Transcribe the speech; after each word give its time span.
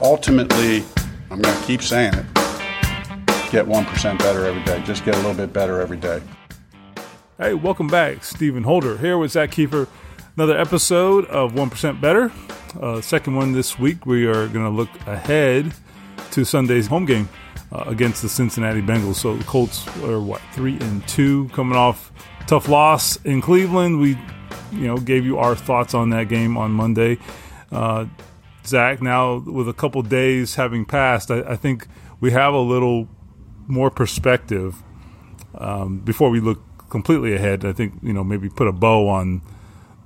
Ultimately, 0.00 0.84
I'm 1.28 1.40
going 1.40 1.42
to 1.42 1.64
keep 1.66 1.82
saying 1.82 2.14
it. 2.14 2.24
Get 3.50 3.66
1% 3.66 4.18
better 4.20 4.46
every 4.46 4.62
day. 4.62 4.80
Just 4.82 5.04
get 5.04 5.14
a 5.14 5.16
little 5.16 5.34
bit 5.34 5.52
better 5.52 5.80
every 5.80 5.96
day. 5.96 6.22
Hey, 7.36 7.54
welcome 7.54 7.88
back. 7.88 8.22
Stephen 8.22 8.62
Holder 8.62 8.96
here 8.96 9.18
with 9.18 9.32
Zach 9.32 9.50
Keefer. 9.50 9.88
Another 10.36 10.56
episode 10.56 11.24
of 11.24 11.54
1% 11.54 12.00
Better. 12.00 12.30
Uh, 12.80 13.00
second 13.00 13.34
one 13.34 13.54
this 13.54 13.76
week. 13.76 14.06
We 14.06 14.26
are 14.26 14.46
going 14.46 14.66
to 14.66 14.70
look 14.70 14.90
ahead 15.08 15.74
to 16.30 16.44
Sunday's 16.44 16.86
home 16.86 17.06
game 17.06 17.28
uh, 17.72 17.82
against 17.88 18.22
the 18.22 18.28
Cincinnati 18.28 18.82
Bengals. 18.82 19.16
So 19.16 19.36
the 19.36 19.42
Colts 19.44 19.84
are 20.04 20.20
what 20.20 20.40
three 20.52 20.78
and 20.78 21.06
two, 21.08 21.48
coming 21.48 21.76
off 21.76 22.12
tough 22.46 22.68
loss 22.68 23.16
in 23.24 23.40
Cleveland. 23.40 24.00
We, 24.00 24.18
you 24.72 24.86
know, 24.86 24.98
gave 24.98 25.24
you 25.24 25.38
our 25.38 25.54
thoughts 25.54 25.94
on 25.94 26.10
that 26.10 26.28
game 26.28 26.56
on 26.56 26.72
Monday. 26.72 27.18
Uh, 27.70 28.06
Zach, 28.66 29.02
now 29.02 29.38
with 29.38 29.68
a 29.68 29.72
couple 29.72 30.02
days 30.02 30.54
having 30.54 30.84
passed, 30.84 31.30
I, 31.30 31.40
I, 31.40 31.56
think 31.56 31.86
we 32.20 32.30
have 32.30 32.54
a 32.54 32.60
little 32.60 33.08
more 33.66 33.90
perspective 33.90 34.82
um, 35.54 35.98
before 35.98 36.30
we 36.30 36.40
look 36.40 36.62
completely 36.88 37.34
ahead. 37.34 37.64
I 37.64 37.72
think 37.72 37.94
you 38.02 38.12
know 38.12 38.24
maybe 38.24 38.48
put 38.48 38.66
a 38.66 38.72
bow 38.72 39.08
on 39.08 39.42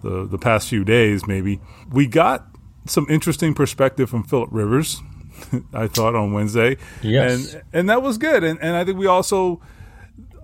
the 0.02 0.26
the 0.26 0.38
past 0.38 0.68
few 0.68 0.84
days. 0.84 1.26
Maybe 1.26 1.60
we 1.90 2.06
got 2.06 2.48
some 2.86 3.06
interesting 3.08 3.54
perspective 3.54 4.10
from 4.10 4.24
Philip 4.24 4.48
Rivers. 4.50 5.02
I 5.72 5.86
thought 5.86 6.16
on 6.16 6.32
Wednesday, 6.32 6.78
yes, 7.00 7.54
and 7.54 7.62
and 7.72 7.90
that 7.90 8.02
was 8.02 8.18
good. 8.18 8.42
And 8.42 8.58
and 8.60 8.74
I 8.74 8.84
think 8.84 8.98
we 8.98 9.06
also 9.06 9.60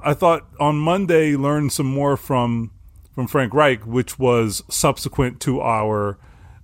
I 0.05 0.15
thought 0.15 0.47
on 0.61 0.77
Monday 0.77 1.37
learned 1.37 1.73
some 1.73 1.87
more 1.87 2.17
from 2.17 2.71
from 3.15 3.27
Frank 3.27 3.55
Reich, 3.55 3.87
which 3.87 4.19
was 4.19 4.63
subsequent 4.69 5.41
to 5.41 5.61
our 5.61 6.19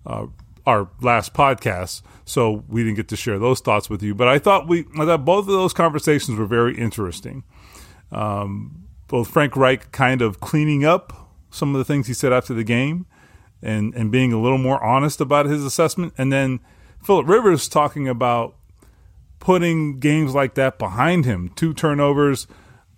uh, 0.05 0.27
our 0.66 0.91
last 1.00 1.33
podcast. 1.33 2.02
So 2.24 2.64
we 2.68 2.83
didn't 2.83 2.96
get 2.96 3.08
to 3.08 3.16
share 3.16 3.38
those 3.38 3.61
thoughts 3.61 3.88
with 3.88 4.02
you. 4.02 4.14
But 4.14 4.28
I 4.28 4.38
thought 4.38 4.68
we 4.68 4.86
I 4.98 5.06
thought 5.06 5.24
both 5.24 5.46
of 5.46 5.52
those 5.52 5.72
conversations 5.72 6.38
were 6.38 6.46
very 6.46 6.77
interesting. 6.77 7.44
Um, 8.12 8.88
both 9.08 9.28
Frank 9.28 9.56
Reich 9.56 9.91
kind 9.92 10.22
of 10.22 10.41
cleaning 10.41 10.84
up 10.84 11.30
some 11.50 11.74
of 11.74 11.78
the 11.78 11.84
things 11.84 12.06
he 12.06 12.14
said 12.14 12.33
after 12.33 12.55
the 12.55 12.64
game, 12.64 13.06
and 13.62 13.94
and 13.94 14.12
being 14.12 14.33
a 14.33 14.41
little 14.41 14.58
more 14.58 14.83
honest 14.84 15.20
about 15.20 15.46
his 15.46 15.64
assessment, 15.64 16.12
and 16.18 16.33
then 16.33 16.61
Philip 17.02 17.27
Rivers 17.27 17.68
talking 17.68 18.08
about 18.08 18.56
putting 19.38 19.98
games 19.98 20.34
like 20.34 20.55
that 20.55 20.78
behind 20.78 21.24
him. 21.24 21.50
Two 21.56 21.72
turnovers 21.72 22.46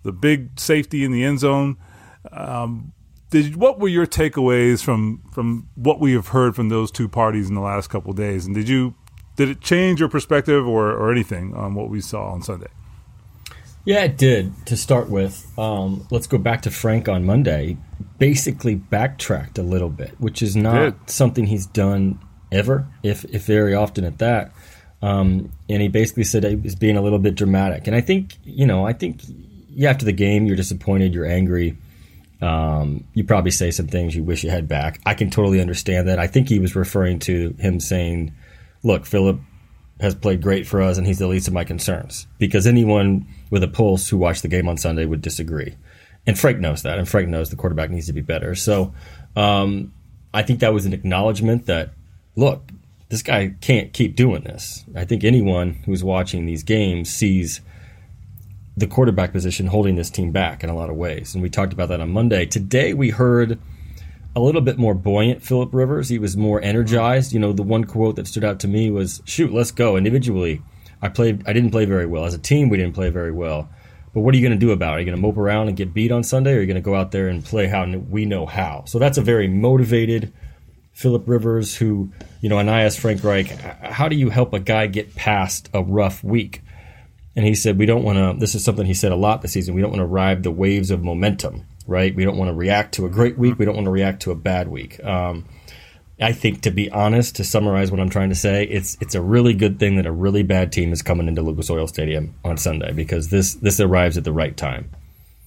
the 0.03 0.11
big 0.11 0.59
safety 0.59 1.03
in 1.03 1.11
the 1.11 1.23
end 1.23 1.39
zone. 1.39 1.77
Um, 2.31 2.93
did 3.29 3.55
what 3.55 3.79
were 3.79 3.87
your 3.87 4.05
takeaways 4.05 4.83
from 4.83 5.23
from 5.31 5.69
what 5.75 5.99
we 5.99 6.13
have 6.13 6.27
heard 6.29 6.55
from 6.55 6.69
those 6.69 6.91
two 6.91 7.09
parties 7.09 7.49
in 7.49 7.55
the 7.55 7.61
last 7.61 7.89
couple 7.89 8.11
of 8.11 8.17
days? 8.17 8.45
And 8.45 8.53
did 8.53 8.69
you 8.69 8.93
did 9.35 9.49
it 9.49 9.61
change 9.61 9.99
your 9.99 10.09
perspective 10.09 10.67
or, 10.67 10.91
or 10.91 11.11
anything 11.11 11.55
on 11.55 11.73
what 11.73 11.89
we 11.89 11.99
saw 11.99 12.31
on 12.31 12.43
Sunday? 12.43 12.67
Yeah, 13.85 14.03
it 14.03 14.17
did. 14.17 14.53
To 14.67 14.77
start 14.77 15.09
with, 15.09 15.51
um, 15.57 16.07
let's 16.09 16.27
go 16.27 16.37
back 16.37 16.61
to 16.61 16.71
Frank 16.71 17.09
on 17.09 17.25
Monday. 17.25 17.77
Basically, 18.17 18.75
backtracked 18.75 19.57
a 19.57 19.63
little 19.63 19.89
bit, 19.89 20.13
which 20.19 20.41
is 20.41 20.55
not 20.55 21.09
something 21.09 21.47
he's 21.47 21.65
done 21.65 22.19
ever, 22.51 22.87
if 23.01 23.25
if 23.25 23.45
very 23.45 23.73
often 23.73 24.05
at 24.05 24.19
that. 24.19 24.53
Um, 25.01 25.51
and 25.67 25.81
he 25.81 25.89
basically 25.89 26.23
said 26.23 26.45
he 26.45 26.55
was 26.55 26.75
being 26.75 26.95
a 26.95 27.01
little 27.01 27.19
bit 27.19 27.35
dramatic. 27.35 27.87
And 27.87 27.95
I 27.95 27.99
think, 27.99 28.37
you 28.45 28.65
know, 28.65 28.87
I 28.87 28.93
think 28.93 29.21
yeah, 29.75 29.89
after 29.89 30.05
the 30.05 30.13
game, 30.13 30.45
you're 30.45 30.55
disappointed, 30.55 31.13
you're 31.13 31.25
angry. 31.25 31.77
Um, 32.41 33.05
you 33.13 33.23
probably 33.23 33.51
say 33.51 33.71
some 33.71 33.87
things 33.87 34.15
you 34.15 34.23
wish 34.23 34.43
you 34.43 34.49
had 34.49 34.67
back. 34.67 34.99
I 35.05 35.13
can 35.13 35.29
totally 35.29 35.61
understand 35.61 36.07
that. 36.09 36.19
I 36.19 36.27
think 36.27 36.49
he 36.49 36.59
was 36.59 36.75
referring 36.75 37.19
to 37.19 37.55
him 37.57 37.79
saying, 37.79 38.33
"Look, 38.83 39.05
Philip 39.05 39.39
has 40.01 40.13
played 40.13 40.41
great 40.41 40.67
for 40.67 40.81
us, 40.81 40.97
and 40.97 41.07
he's 41.07 41.19
the 41.19 41.27
least 41.27 41.47
of 41.47 41.53
my 41.53 41.63
concerns." 41.63 42.27
Because 42.39 42.67
anyone 42.67 43.27
with 43.49 43.63
a 43.63 43.67
pulse 43.67 44.09
who 44.09 44.17
watched 44.17 44.41
the 44.41 44.49
game 44.49 44.67
on 44.67 44.77
Sunday 44.77 45.05
would 45.05 45.21
disagree, 45.21 45.75
and 46.27 46.37
Frank 46.37 46.59
knows 46.59 46.83
that, 46.83 46.97
and 46.97 47.07
Frank 47.07 47.29
knows 47.29 47.49
the 47.49 47.55
quarterback 47.55 47.89
needs 47.89 48.07
to 48.07 48.13
be 48.13 48.21
better. 48.21 48.55
So, 48.55 48.93
um, 49.37 49.93
I 50.33 50.43
think 50.43 50.59
that 50.59 50.73
was 50.73 50.85
an 50.85 50.93
acknowledgement 50.93 51.67
that, 51.67 51.91
look, 52.35 52.71
this 53.07 53.21
guy 53.21 53.53
can't 53.61 53.93
keep 53.93 54.15
doing 54.15 54.43
this. 54.43 54.83
I 54.95 55.05
think 55.05 55.23
anyone 55.23 55.75
who's 55.85 56.03
watching 56.03 56.45
these 56.45 56.63
games 56.63 57.13
sees 57.13 57.61
the 58.75 58.87
quarterback 58.87 59.31
position 59.31 59.67
holding 59.67 59.95
this 59.95 60.09
team 60.09 60.31
back 60.31 60.63
in 60.63 60.69
a 60.69 60.75
lot 60.75 60.89
of 60.89 60.95
ways. 60.95 61.33
And 61.33 61.43
we 61.43 61.49
talked 61.49 61.73
about 61.73 61.89
that 61.89 62.01
on 62.01 62.11
Monday. 62.11 62.45
Today 62.45 62.93
we 62.93 63.09
heard 63.09 63.59
a 64.35 64.39
little 64.39 64.61
bit 64.61 64.77
more 64.77 64.95
buoyant 64.95 65.43
Philip 65.43 65.73
Rivers. 65.73 66.09
He 66.09 66.17
was 66.17 66.35
more 66.35 66.61
energized. 66.61 67.33
You 67.33 67.39
know, 67.39 67.53
the 67.53 67.63
one 67.63 67.83
quote 67.83 68.15
that 68.15 68.27
stood 68.27 68.43
out 68.43 68.59
to 68.61 68.67
me 68.67 68.89
was, 68.89 69.21
"Shoot, 69.25 69.53
let's 69.53 69.71
go." 69.71 69.95
Individually, 69.95 70.61
I 71.01 71.09
played 71.09 71.43
I 71.47 71.53
didn't 71.53 71.71
play 71.71 71.85
very 71.85 72.07
well. 72.07 72.25
As 72.25 72.33
a 72.33 72.39
team, 72.39 72.69
we 72.69 72.77
didn't 72.77 72.95
play 72.95 73.09
very 73.09 73.31
well. 73.31 73.69
But 74.13 74.21
what 74.21 74.33
are 74.33 74.37
you 74.37 74.47
going 74.47 74.59
to 74.59 74.65
do 74.65 74.71
about 74.71 74.93
it? 74.93 74.95
Are 74.95 74.99
you 74.99 75.05
going 75.05 75.17
to 75.17 75.21
mope 75.21 75.37
around 75.37 75.67
and 75.67 75.77
get 75.77 75.93
beat 75.93 76.11
on 76.11 76.23
Sunday 76.23 76.53
or 76.53 76.57
are 76.57 76.61
you 76.61 76.67
going 76.67 76.75
to 76.75 76.81
go 76.81 76.93
out 76.93 77.11
there 77.11 77.27
and 77.27 77.43
play 77.43 77.67
how 77.67 77.85
we 77.85 78.25
know 78.25 78.45
how? 78.45 78.83
So 78.85 78.99
that's 78.99 79.17
a 79.17 79.21
very 79.21 79.47
motivated 79.47 80.31
Philip 80.93 81.27
Rivers 81.27 81.75
who, 81.75 82.11
you 82.39 82.47
know, 82.47 82.59
and 82.59 82.69
I 82.69 82.83
asked 82.83 82.99
Frank 82.99 83.23
Reich, 83.23 83.47
how 83.49 84.07
do 84.07 84.15
you 84.15 84.29
help 84.29 84.53
a 84.53 84.59
guy 84.59 84.85
get 84.85 85.15
past 85.15 85.67
a 85.73 85.81
rough 85.81 86.23
week? 86.23 86.61
And 87.35 87.45
he 87.45 87.55
said, 87.55 87.79
we 87.79 87.85
don't 87.85 88.03
want 88.03 88.17
to, 88.17 88.39
this 88.39 88.53
is 88.53 88.63
something 88.63 88.85
he 88.85 88.93
said 88.93 89.11
a 89.11 89.15
lot 89.15 89.41
this 89.41 89.53
season, 89.53 89.73
we 89.73 89.81
don't 89.81 89.91
want 89.91 90.01
to 90.01 90.05
ride 90.05 90.43
the 90.43 90.51
waves 90.51 90.91
of 90.91 91.03
momentum, 91.03 91.65
right? 91.87 92.13
We 92.15 92.23
don't 92.23 92.37
want 92.37 92.49
to 92.49 92.53
react 92.53 92.93
to 92.95 93.05
a 93.05 93.09
great 93.09 93.37
week. 93.37 93.57
We 93.57 93.65
don't 93.65 93.75
want 93.75 93.85
to 93.85 93.91
react 93.91 94.21
to 94.23 94.31
a 94.31 94.35
bad 94.35 94.67
week. 94.67 95.03
Um, 95.03 95.45
I 96.21 96.31
think, 96.31 96.61
to 96.61 96.71
be 96.71 96.91
honest, 96.91 97.35
to 97.37 97.43
summarize 97.43 97.91
what 97.91 97.99
I'm 97.99 98.09
trying 98.09 98.29
to 98.29 98.35
say, 98.35 98.65
it's 98.65 98.97
it's 99.01 99.15
a 99.15 99.21
really 99.21 99.53
good 99.53 99.79
thing 99.79 99.95
that 99.95 100.05
a 100.05 100.11
really 100.11 100.43
bad 100.43 100.71
team 100.71 100.93
is 100.93 101.01
coming 101.01 101.27
into 101.27 101.41
Lucas 101.41 101.69
Oil 101.71 101.87
Stadium 101.87 102.35
on 102.45 102.57
Sunday 102.57 102.93
because 102.93 103.29
this 103.29 103.55
this 103.55 103.79
arrives 103.79 104.15
at 104.15 104.23
the 104.23 104.31
right 104.31 104.55
time. 104.55 104.91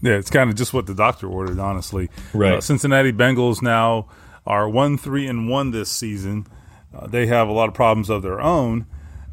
Yeah, 0.03 0.15
it's 0.15 0.29
kind 0.29 0.51
of 0.51 0.57
just 0.57 0.75
what 0.75 0.87
the 0.87 0.95
doctor 0.95 1.29
ordered, 1.29 1.59
honestly. 1.61 2.11
Right. 2.35 2.55
Uh, 2.55 2.61
Cincinnati 2.61 3.13
Bengals 3.13 3.63
now 3.63 4.09
are 4.45 4.69
one 4.69 4.99
three 4.99 5.27
and 5.27 5.49
one 5.49 5.71
this 5.71 5.91
season. 5.91 6.47
Uh, 6.95 7.07
they 7.07 7.27
have 7.27 7.49
a 7.49 7.53
lot 7.53 7.69
of 7.69 7.75
problems 7.75 8.11
of 8.11 8.23
their 8.23 8.41
own 8.41 8.87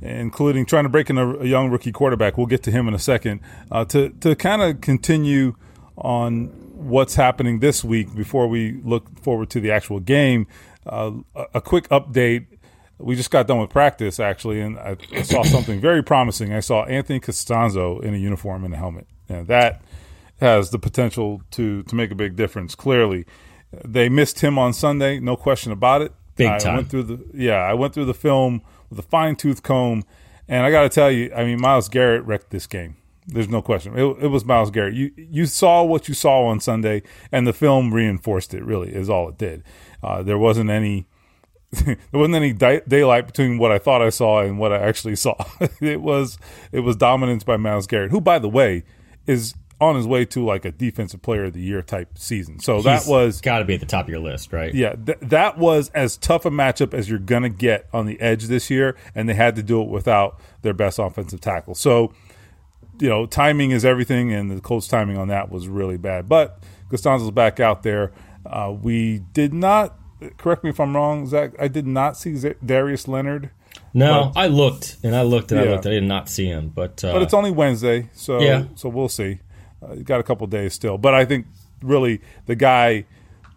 including 0.03 0.65
trying 0.65 0.83
to 0.83 0.89
break 0.89 1.09
in 1.09 1.17
a, 1.17 1.39
a, 1.39 1.45
young 1.45 1.69
rookie 1.69 1.91
quarterback. 1.91 2.37
We'll 2.37 2.47
get 2.47 2.63
to 2.63 2.71
him 2.71 2.87
in 2.87 2.93
a 2.93 2.99
second. 2.99 3.39
Uh, 3.71 3.85
to 3.85 4.09
to 4.09 4.35
kind 4.35 4.61
of 4.61 4.81
continue 4.81 5.55
on 5.97 6.47
what's 6.75 7.15
happening 7.15 7.59
this 7.59 7.83
week 7.83 8.13
before 8.13 8.47
we 8.47 8.73
look 8.83 9.19
forward 9.21 9.49
to 9.51 9.61
the 9.61 9.71
actual 9.71 9.99
game. 9.99 10.47
Uh, 10.85 11.11
a, 11.35 11.45
a, 11.55 11.61
quick 11.61 11.87
update. 11.89 12.47
We 12.97 13.15
just 13.15 13.31
got 13.31 13.47
done 13.47 13.59
with 13.59 13.69
practice 13.69 14.19
actually, 14.19 14.59
and 14.59 14.77
I, 14.77 14.97
I 15.13 15.21
saw 15.21 15.43
something 15.43 15.79
very 15.79 16.03
promising. 16.03 16.53
I 16.53 16.59
saw 16.59 16.83
Anthony 16.85 17.19
Castonzo 17.19 18.03
in 18.03 18.13
a 18.13 18.17
uniform 18.17 18.65
and 18.65 18.73
a 18.73 18.77
helmet, 18.77 19.07
and 19.29 19.47
that 19.47 19.81
has 20.41 20.71
the 20.71 20.79
potential 20.79 21.41
to 21.51 21.83
to 21.83 21.95
make 21.95 22.11
a 22.11 22.15
big 22.15 22.35
difference. 22.35 22.75
Clearly, 22.75 23.25
they 23.85 24.09
missed 24.09 24.41
him 24.41 24.59
on 24.59 24.73
Sunday, 24.73 25.19
no 25.19 25.37
question 25.37 25.71
about 25.71 26.01
it. 26.01 26.13
Big 26.35 26.47
I 26.47 26.57
time. 26.57 26.75
went 26.75 26.89
through 26.89 27.03
the 27.03 27.25
yeah, 27.33 27.57
I 27.57 27.73
went 27.73 27.93
through 27.93 28.05
the 28.05 28.13
film 28.13 28.61
with 28.89 28.99
a 28.99 29.03
fine 29.03 29.35
tooth 29.35 29.63
comb. 29.63 30.03
And 30.47 30.65
I 30.65 30.71
got 30.71 30.83
to 30.83 30.89
tell 30.89 31.09
you, 31.09 31.33
I 31.33 31.45
mean, 31.45 31.61
Myles 31.61 31.87
Garrett 31.87 32.25
wrecked 32.25 32.49
this 32.49 32.67
game. 32.67 32.97
There's 33.27 33.47
no 33.47 33.61
question. 33.61 33.97
It, 33.97 34.03
it, 34.23 34.27
was 34.27 34.43
Myles 34.43 34.69
Garrett. 34.69 34.93
You 34.93 35.11
you 35.15 35.45
saw 35.45 35.83
what 35.83 36.09
you 36.09 36.13
saw 36.13 36.45
on 36.45 36.59
Sunday, 36.59 37.03
and 37.31 37.47
the 37.47 37.53
film 37.53 37.93
reinforced 37.93 38.53
it. 38.53 38.63
Really, 38.63 38.93
is 38.93 39.09
all 39.09 39.29
it 39.29 39.37
did. 39.37 39.63
Uh, 40.03 40.21
there 40.23 40.37
wasn't 40.37 40.69
any 40.69 41.07
there 41.71 41.97
wasn't 42.11 42.35
any 42.35 42.51
di- 42.51 42.81
daylight 42.87 43.25
between 43.25 43.57
what 43.57 43.71
I 43.71 43.79
thought 43.79 44.01
I 44.01 44.09
saw 44.09 44.41
and 44.41 44.59
what 44.59 44.73
I 44.73 44.77
actually 44.77 45.15
saw. 45.15 45.35
it 45.81 46.01
was 46.01 46.37
it 46.71 46.81
was 46.81 46.97
dominance 46.97 47.43
by 47.45 47.55
Myles 47.55 47.87
Garrett, 47.87 48.11
who, 48.11 48.19
by 48.19 48.39
the 48.39 48.49
way, 48.49 48.83
is 49.25 49.53
on 49.83 49.95
his 49.95 50.07
way 50.07 50.25
to 50.25 50.43
like 50.45 50.65
a 50.65 50.71
defensive 50.71 51.21
player 51.21 51.45
of 51.45 51.53
the 51.53 51.61
year 51.61 51.81
type 51.81 52.17
season. 52.17 52.59
So 52.59 52.75
He's 52.77 52.83
that 52.85 53.03
was 53.07 53.41
got 53.41 53.59
to 53.59 53.65
be 53.65 53.73
at 53.75 53.79
the 53.79 53.85
top 53.85 54.05
of 54.05 54.09
your 54.09 54.19
list, 54.19 54.51
right? 54.53 54.73
Yeah, 54.73 54.95
th- 54.95 55.19
that 55.21 55.57
was 55.57 55.89
as 55.89 56.17
tough 56.17 56.45
a 56.45 56.49
matchup 56.49 56.93
as 56.93 57.09
you're 57.09 57.19
going 57.19 57.43
to 57.43 57.49
get 57.49 57.87
on 57.93 58.05
the 58.05 58.19
edge 58.21 58.45
this 58.45 58.69
year, 58.69 58.95
and 59.15 59.27
they 59.29 59.33
had 59.33 59.55
to 59.55 59.63
do 59.63 59.81
it 59.81 59.89
without 59.89 60.39
their 60.61 60.73
best 60.73 60.99
offensive 60.99 61.41
tackle. 61.41 61.75
So, 61.75 62.13
you 62.99 63.09
know, 63.09 63.25
timing 63.25 63.71
is 63.71 63.83
everything, 63.85 64.31
and 64.33 64.51
the 64.51 64.61
Colts' 64.61 64.87
timing 64.87 65.17
on 65.17 65.27
that 65.29 65.49
was 65.51 65.67
really 65.67 65.97
bad. 65.97 66.27
But 66.29 66.59
Castonzo's 66.89 67.31
back 67.31 67.59
out 67.59 67.83
there. 67.83 68.11
Uh, 68.45 68.73
we 68.79 69.19
did 69.33 69.53
not. 69.53 69.97
Correct 70.37 70.63
me 70.63 70.69
if 70.69 70.79
I'm 70.79 70.95
wrong, 70.95 71.25
Zach. 71.27 71.51
I 71.59 71.67
did 71.67 71.85
not 71.87 72.17
see 72.17 72.35
Z- 72.35 72.53
Darius 72.65 73.07
Leonard. 73.07 73.49
No, 73.95 74.31
I 74.35 74.47
looked 74.47 74.97
and 75.03 75.15
I 75.15 75.21
looked 75.23 75.51
and 75.51 75.59
I 75.61 75.65
looked. 75.65 75.85
I 75.85 75.91
did 75.91 76.03
not 76.03 76.27
see 76.29 76.45
him, 76.45 76.69
but, 76.73 77.03
uh, 77.03 77.13
but 77.13 77.21
it's 77.21 77.33
only 77.33 77.51
Wednesday, 77.51 78.09
so 78.13 78.39
Yeah. 78.39 78.65
so 78.75 78.89
we'll 78.89 79.09
see. 79.09 79.39
Uh, 79.83 79.93
you 79.93 80.03
got 80.03 80.19
a 80.19 80.23
couple 80.23 80.47
days 80.47 80.73
still, 80.73 80.97
but 80.97 81.13
I 81.13 81.25
think 81.25 81.47
really 81.81 82.21
the 82.45 82.55
guy 82.55 83.05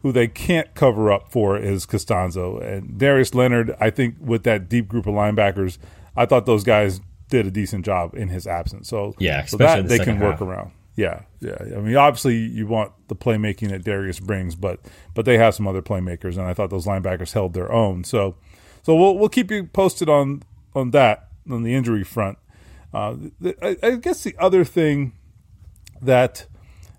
who 0.02 0.12
they 0.12 0.28
can't 0.28 0.74
cover 0.74 1.10
up 1.10 1.30
for 1.32 1.58
is 1.58 1.86
Castonzo 1.86 2.62
and 2.62 2.98
Darius 2.98 3.34
Leonard. 3.34 3.74
I 3.80 3.90
think 3.90 4.16
with 4.20 4.44
that 4.44 4.68
deep 4.68 4.88
group 4.88 5.06
of 5.06 5.14
linebackers, 5.14 5.78
I 6.16 6.26
thought 6.26 6.46
those 6.46 6.64
guys 6.64 7.00
did 7.28 7.46
a 7.46 7.50
decent 7.50 7.84
job 7.84 8.14
in 8.14 8.28
his 8.28 8.46
absence. 8.46 8.88
So 8.88 9.14
Yeah, 9.18 9.44
so 9.46 9.56
that 9.56 9.82
the 9.82 9.88
they 9.88 10.04
can 10.04 10.20
work 10.20 10.40
around. 10.40 10.72
Yeah, 10.96 11.22
yeah. 11.40 11.56
I 11.60 11.80
mean, 11.80 11.96
obviously 11.96 12.36
you 12.36 12.66
want 12.66 12.92
the 13.08 13.16
playmaking 13.16 13.70
that 13.70 13.84
Darius 13.84 14.20
brings, 14.20 14.54
but 14.54 14.80
but 15.14 15.24
they 15.24 15.38
have 15.38 15.54
some 15.54 15.66
other 15.66 15.82
playmakers, 15.82 16.38
and 16.38 16.42
I 16.42 16.54
thought 16.54 16.70
those 16.70 16.86
linebackers 16.86 17.32
held 17.32 17.52
their 17.52 17.70
own. 17.70 18.04
So 18.04 18.36
so 18.82 18.94
we'll 18.94 19.18
we'll 19.18 19.28
keep 19.28 19.50
you 19.50 19.64
posted 19.64 20.08
on 20.08 20.42
on 20.74 20.92
that 20.92 21.28
on 21.50 21.64
the 21.64 21.74
injury 21.74 22.04
front. 22.04 22.38
Uh, 22.94 23.16
I, 23.60 23.76
I 23.82 23.90
guess 23.96 24.22
the 24.22 24.34
other 24.38 24.64
thing 24.64 25.12
that 26.02 26.46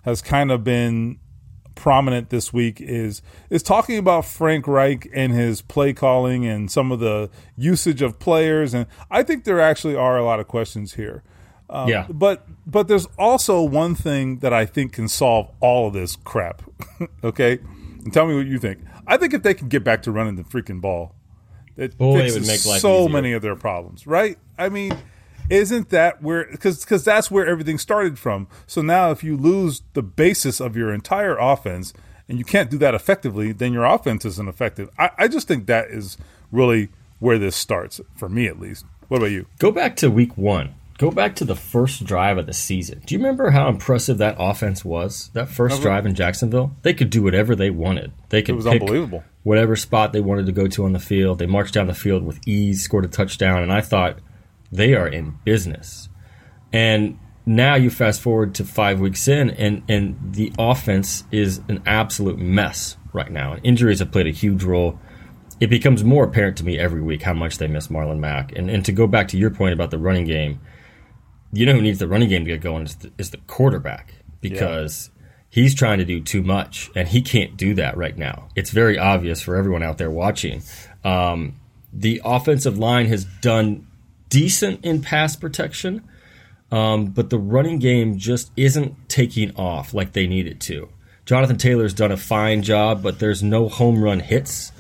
has 0.03 0.21
kind 0.21 0.51
of 0.51 0.63
been 0.63 1.19
prominent 1.75 2.31
this 2.31 2.51
week 2.51 2.81
is 2.81 3.21
is 3.49 3.61
talking 3.61 3.97
about 3.97 4.25
Frank 4.25 4.67
Reich 4.67 5.07
and 5.13 5.31
his 5.31 5.61
play 5.61 5.93
calling 5.93 6.45
and 6.45 6.71
some 6.71 6.91
of 6.91 6.99
the 6.99 7.29
usage 7.55 8.01
of 8.01 8.17
players 8.17 8.73
and 8.73 8.87
I 9.11 9.21
think 9.23 9.43
there 9.43 9.61
actually 9.61 9.95
are 9.95 10.17
a 10.17 10.23
lot 10.23 10.39
of 10.39 10.47
questions 10.47 10.93
here. 10.95 11.23
Um, 11.69 11.87
Yeah. 11.87 12.07
But 12.09 12.47
but 12.65 12.87
there's 12.87 13.07
also 13.17 13.61
one 13.61 13.95
thing 13.95 14.39
that 14.39 14.53
I 14.53 14.65
think 14.65 14.93
can 14.93 15.07
solve 15.07 15.51
all 15.59 15.87
of 15.87 15.93
this 15.93 16.15
crap. 16.15 16.63
okay? 17.23 17.59
And 18.03 18.11
tell 18.11 18.27
me 18.27 18.35
what 18.35 18.47
you 18.47 18.57
think. 18.57 18.79
I 19.05 19.17
think 19.17 19.33
if 19.33 19.43
they 19.43 19.53
can 19.53 19.67
get 19.69 19.83
back 19.83 20.01
to 20.03 20.11
running 20.11 20.35
the 20.35 20.43
freaking 20.43 20.81
ball, 20.81 21.15
it 21.75 21.97
Boy, 21.97 22.21
it 22.21 22.33
would 22.33 22.47
make 22.47 22.65
life 22.65 22.81
so 22.81 23.01
easier. 23.01 23.09
many 23.09 23.33
of 23.33 23.41
their 23.41 23.55
problems, 23.55 24.07
right? 24.07 24.37
I 24.57 24.69
mean, 24.69 24.97
isn't 25.49 25.89
that 25.89 26.21
where 26.21 26.47
because 26.49 26.83
because 26.83 27.03
that's 27.03 27.31
where 27.31 27.45
everything 27.45 27.77
started 27.77 28.19
from. 28.19 28.47
So 28.65 28.81
now, 28.81 29.11
if 29.11 29.23
you 29.23 29.37
lose 29.37 29.83
the 29.93 30.03
basis 30.03 30.59
of 30.59 30.75
your 30.75 30.93
entire 30.93 31.37
offense 31.37 31.93
and 32.27 32.37
you 32.37 32.45
can't 32.45 32.69
do 32.69 32.77
that 32.79 32.93
effectively, 32.93 33.51
then 33.51 33.73
your 33.73 33.85
offense 33.85 34.25
isn't 34.25 34.49
effective. 34.49 34.89
I, 34.97 35.11
I 35.17 35.27
just 35.27 35.47
think 35.47 35.67
that 35.67 35.89
is 35.89 36.17
really 36.51 36.89
where 37.19 37.39
this 37.39 37.55
starts 37.55 38.01
for 38.15 38.29
me, 38.29 38.47
at 38.47 38.59
least. 38.59 38.85
What 39.07 39.17
about 39.17 39.31
you? 39.31 39.47
Go 39.59 39.71
back 39.71 39.95
to 39.97 40.11
week 40.11 40.37
one. 40.37 40.75
Go 40.97 41.11
back 41.11 41.35
to 41.35 41.45
the 41.45 41.55
first 41.55 42.05
drive 42.05 42.39
of 42.39 42.47
the 42.47 42.53
season. 42.53 43.03
Do 43.05 43.13
you 43.13 43.19
remember 43.19 43.51
how 43.51 43.69
impressive 43.69 44.17
that 44.17 44.35
offense 44.39 44.83
was? 44.83 45.29
That 45.33 45.47
first 45.47 45.75
uh-huh. 45.75 45.83
drive 45.83 46.05
in 46.07 46.15
Jacksonville? 46.15 46.75
They 46.81 46.95
could 46.95 47.11
do 47.11 47.21
whatever 47.21 47.55
they 47.55 47.69
wanted. 47.69 48.11
They 48.29 48.41
could 48.41 48.55
was 48.55 48.65
pick 48.65 48.81
unbelievable. 48.81 49.23
whatever 49.43 49.75
spot 49.75 50.11
they 50.11 50.21
wanted 50.21 50.47
to 50.47 50.51
go 50.51 50.67
to 50.67 50.85
on 50.85 50.93
the 50.93 50.99
field. 50.99 51.37
They 51.37 51.45
marched 51.45 51.75
down 51.75 51.85
the 51.85 51.93
field 51.93 52.23
with 52.23 52.39
ease, 52.47 52.81
scored 52.81 53.05
a 53.05 53.09
touchdown, 53.09 53.61
and 53.61 53.71
I 53.71 53.81
thought 53.81 54.17
they 54.71 54.93
are 54.93 55.07
in 55.07 55.37
business. 55.43 56.09
And 56.73 57.19
now 57.45 57.75
you 57.75 57.89
fast 57.89 58.21
forward 58.21 58.55
to 58.55 58.65
five 58.65 58.99
weeks 58.99 59.27
in, 59.27 59.51
and, 59.51 59.83
and 59.87 60.33
the 60.33 60.51
offense 60.59 61.23
is 61.31 61.61
an 61.69 61.81
absolute 61.85 62.37
mess 62.37 62.97
right 63.13 63.31
now. 63.31 63.53
And 63.53 63.65
injuries 63.65 63.99
have 63.99 64.11
played 64.11 64.27
a 64.27 64.31
huge 64.31 64.63
role. 64.63 64.99
It 65.59 65.67
becomes 65.69 66.03
more 66.03 66.25
apparent 66.25 66.57
to 66.57 66.65
me 66.65 66.77
every 66.77 67.01
week 67.01 67.23
how 67.23 67.33
much 67.33 67.57
they 67.57 67.67
miss 67.67 67.87
Marlon 67.87 68.19
Mack. 68.19 68.51
And, 68.55 68.69
and 68.69 68.83
to 68.85 68.91
go 68.91 69.07
back 69.07 69.29
to 69.29 69.37
your 69.37 69.49
point 69.49 69.73
about 69.73 69.91
the 69.91 69.97
running 69.97 70.25
game, 70.25 70.59
you 71.53 71.65
know 71.65 71.73
who 71.73 71.81
needs 71.81 71.99
the 71.99 72.07
running 72.07 72.29
game 72.29 72.43
to 72.43 72.51
get 72.51 72.61
going 72.61 72.83
is 72.83 72.95
the, 72.97 73.11
is 73.17 73.31
the 73.31 73.37
quarterback 73.47 74.13
because 74.41 75.09
he's 75.49 75.73
trying 75.73 75.99
to 75.99 76.05
do 76.05 76.21
too 76.21 76.43
much 76.43 76.91
and 76.95 77.07
he 77.07 77.21
can't 77.21 77.57
do 77.57 77.73
that 77.75 77.97
right 77.97 78.17
now. 78.17 78.49
It's 78.55 78.71
very 78.71 78.97
obvious 78.97 79.41
for 79.41 79.55
everyone 79.55 79.83
out 79.83 79.97
there 79.97 80.11
watching. 80.11 80.61
Um, 81.03 81.59
the 81.93 82.21
offensive 82.23 82.77
line 82.77 83.07
has 83.07 83.25
done 83.41 83.87
decent 84.29 84.83
in 84.85 85.01
pass 85.01 85.35
protection, 85.35 86.07
um, 86.71 87.05
but 87.07 87.29
the 87.29 87.37
running 87.39 87.79
game 87.79 88.17
just 88.17 88.51
isn't 88.57 89.09
taking 89.09 89.55
off 89.55 89.93
like 89.93 90.13
they 90.13 90.27
need 90.27 90.47
it 90.47 90.59
to. 90.61 90.89
Jonathan 91.25 91.57
Taylor's 91.57 91.93
done 91.93 92.11
a 92.11 92.17
fine 92.17 92.61
job, 92.63 93.03
but 93.03 93.19
there's 93.19 93.43
no 93.43 93.67
home 93.69 94.01
run 94.03 94.19
hits. 94.19 94.71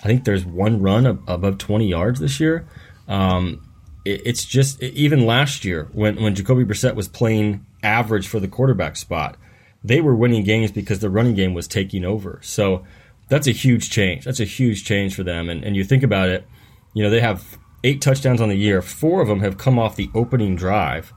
I 0.00 0.06
think 0.06 0.24
there's 0.24 0.44
one 0.44 0.80
run 0.82 1.06
ab- 1.06 1.22
above 1.26 1.58
20 1.58 1.88
yards 1.88 2.20
this 2.20 2.38
year. 2.40 2.66
Um, 3.08 3.62
it- 4.04 4.22
it's 4.24 4.44
just 4.44 4.82
even 4.82 5.24
last 5.24 5.64
year 5.64 5.88
when 5.92 6.16
when 6.22 6.34
Jacoby 6.34 6.64
Brissett 6.64 6.94
was 6.94 7.08
playing 7.08 7.64
average 7.82 8.26
for 8.26 8.38
the 8.40 8.48
quarterback 8.48 8.96
spot, 8.96 9.36
they 9.82 10.00
were 10.00 10.14
winning 10.14 10.44
games 10.44 10.70
because 10.72 10.98
the 10.98 11.10
running 11.10 11.34
game 11.34 11.54
was 11.54 11.66
taking 11.66 12.04
over. 12.04 12.38
So 12.42 12.84
that's 13.30 13.46
a 13.46 13.50
huge 13.52 13.88
change. 13.90 14.24
That's 14.24 14.40
a 14.40 14.44
huge 14.44 14.84
change 14.84 15.14
for 15.14 15.22
them. 15.22 15.48
And 15.48 15.64
and 15.64 15.74
you 15.74 15.84
think 15.84 16.02
about 16.02 16.28
it, 16.28 16.44
you 16.92 17.02
know 17.02 17.08
they 17.10 17.20
have 17.20 17.56
eight 17.84 18.00
touchdowns 18.00 18.40
on 18.40 18.48
the 18.48 18.56
year. 18.56 18.82
Four 18.82 19.20
of 19.22 19.28
them 19.28 19.40
have 19.40 19.56
come 19.56 19.78
off 19.78 19.94
the 19.94 20.10
opening 20.14 20.56
drive. 20.56 21.12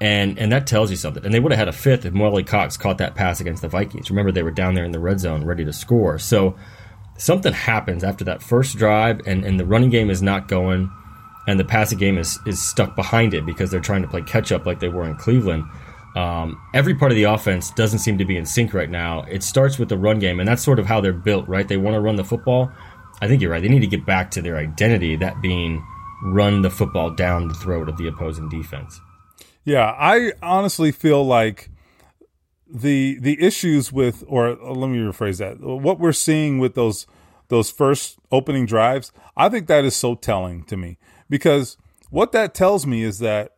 And 0.00 0.38
and 0.38 0.50
that 0.50 0.66
tells 0.66 0.90
you 0.90 0.96
something. 0.96 1.24
And 1.24 1.32
they 1.32 1.40
would 1.40 1.52
have 1.52 1.58
had 1.58 1.68
a 1.68 1.72
fifth 1.72 2.06
if 2.06 2.14
Mo 2.14 2.26
Alie-Cox 2.28 2.78
caught 2.78 2.98
that 2.98 3.14
pass 3.14 3.38
against 3.38 3.60
the 3.60 3.68
Vikings. 3.68 4.10
Remember, 4.10 4.32
they 4.32 4.42
were 4.42 4.50
down 4.50 4.74
there 4.74 4.84
in 4.84 4.92
the 4.92 4.98
red 4.98 5.20
zone 5.20 5.44
ready 5.44 5.64
to 5.64 5.74
score. 5.74 6.18
So 6.18 6.56
something 7.18 7.52
happens 7.52 8.02
after 8.02 8.24
that 8.24 8.42
first 8.42 8.78
drive, 8.78 9.20
and, 9.26 9.44
and 9.44 9.60
the 9.60 9.66
running 9.66 9.90
game 9.90 10.08
is 10.08 10.22
not 10.22 10.48
going, 10.48 10.90
and 11.46 11.60
the 11.60 11.64
passing 11.66 11.98
game 11.98 12.16
is, 12.16 12.38
is 12.46 12.62
stuck 12.62 12.96
behind 12.96 13.34
it 13.34 13.44
because 13.44 13.70
they're 13.70 13.78
trying 13.78 14.00
to 14.00 14.08
play 14.08 14.22
catch 14.22 14.52
up 14.52 14.64
like 14.64 14.80
they 14.80 14.88
were 14.88 15.04
in 15.04 15.16
Cleveland. 15.16 15.64
Um, 16.16 16.58
every 16.72 16.94
part 16.94 17.12
of 17.12 17.16
the 17.16 17.24
offense 17.24 17.70
doesn't 17.72 18.00
seem 18.00 18.16
to 18.18 18.24
be 18.24 18.38
in 18.38 18.46
sync 18.46 18.72
right 18.72 18.90
now. 18.90 19.22
It 19.24 19.42
starts 19.42 19.78
with 19.78 19.90
the 19.90 19.98
run 19.98 20.18
game, 20.18 20.40
and 20.40 20.48
that's 20.48 20.62
sort 20.62 20.78
of 20.78 20.86
how 20.86 21.02
they're 21.02 21.12
built, 21.12 21.46
right? 21.46 21.68
They 21.68 21.76
want 21.76 21.94
to 21.94 22.00
run 22.00 22.16
the 22.16 22.24
football. 22.24 22.72
I 23.20 23.28
think 23.28 23.42
you're 23.42 23.50
right. 23.50 23.62
They 23.62 23.68
need 23.68 23.80
to 23.80 23.86
get 23.86 24.06
back 24.06 24.30
to 24.32 24.42
their 24.42 24.56
identity, 24.56 25.16
that 25.16 25.40
being 25.42 25.84
run 26.22 26.62
the 26.62 26.70
football 26.70 27.10
down 27.10 27.48
the 27.48 27.54
throat 27.54 27.88
of 27.88 27.96
the 27.96 28.06
opposing 28.06 28.48
defense. 28.48 29.00
Yeah, 29.64 29.94
I 29.98 30.32
honestly 30.42 30.92
feel 30.92 31.24
like 31.24 31.70
the 32.66 33.18
the 33.20 33.42
issues 33.42 33.92
with 33.92 34.24
or 34.26 34.50
uh, 34.50 34.72
let 34.72 34.88
me 34.88 34.98
rephrase 34.98 35.38
that. 35.38 35.60
What 35.60 35.98
we're 35.98 36.12
seeing 36.12 36.58
with 36.58 36.74
those 36.74 37.06
those 37.48 37.70
first 37.70 38.18
opening 38.30 38.64
drives, 38.64 39.12
I 39.36 39.48
think 39.48 39.66
that 39.66 39.84
is 39.84 39.96
so 39.96 40.14
telling 40.14 40.62
to 40.64 40.76
me 40.76 40.98
because 41.28 41.76
what 42.10 42.32
that 42.32 42.54
tells 42.54 42.86
me 42.86 43.02
is 43.02 43.18
that 43.18 43.52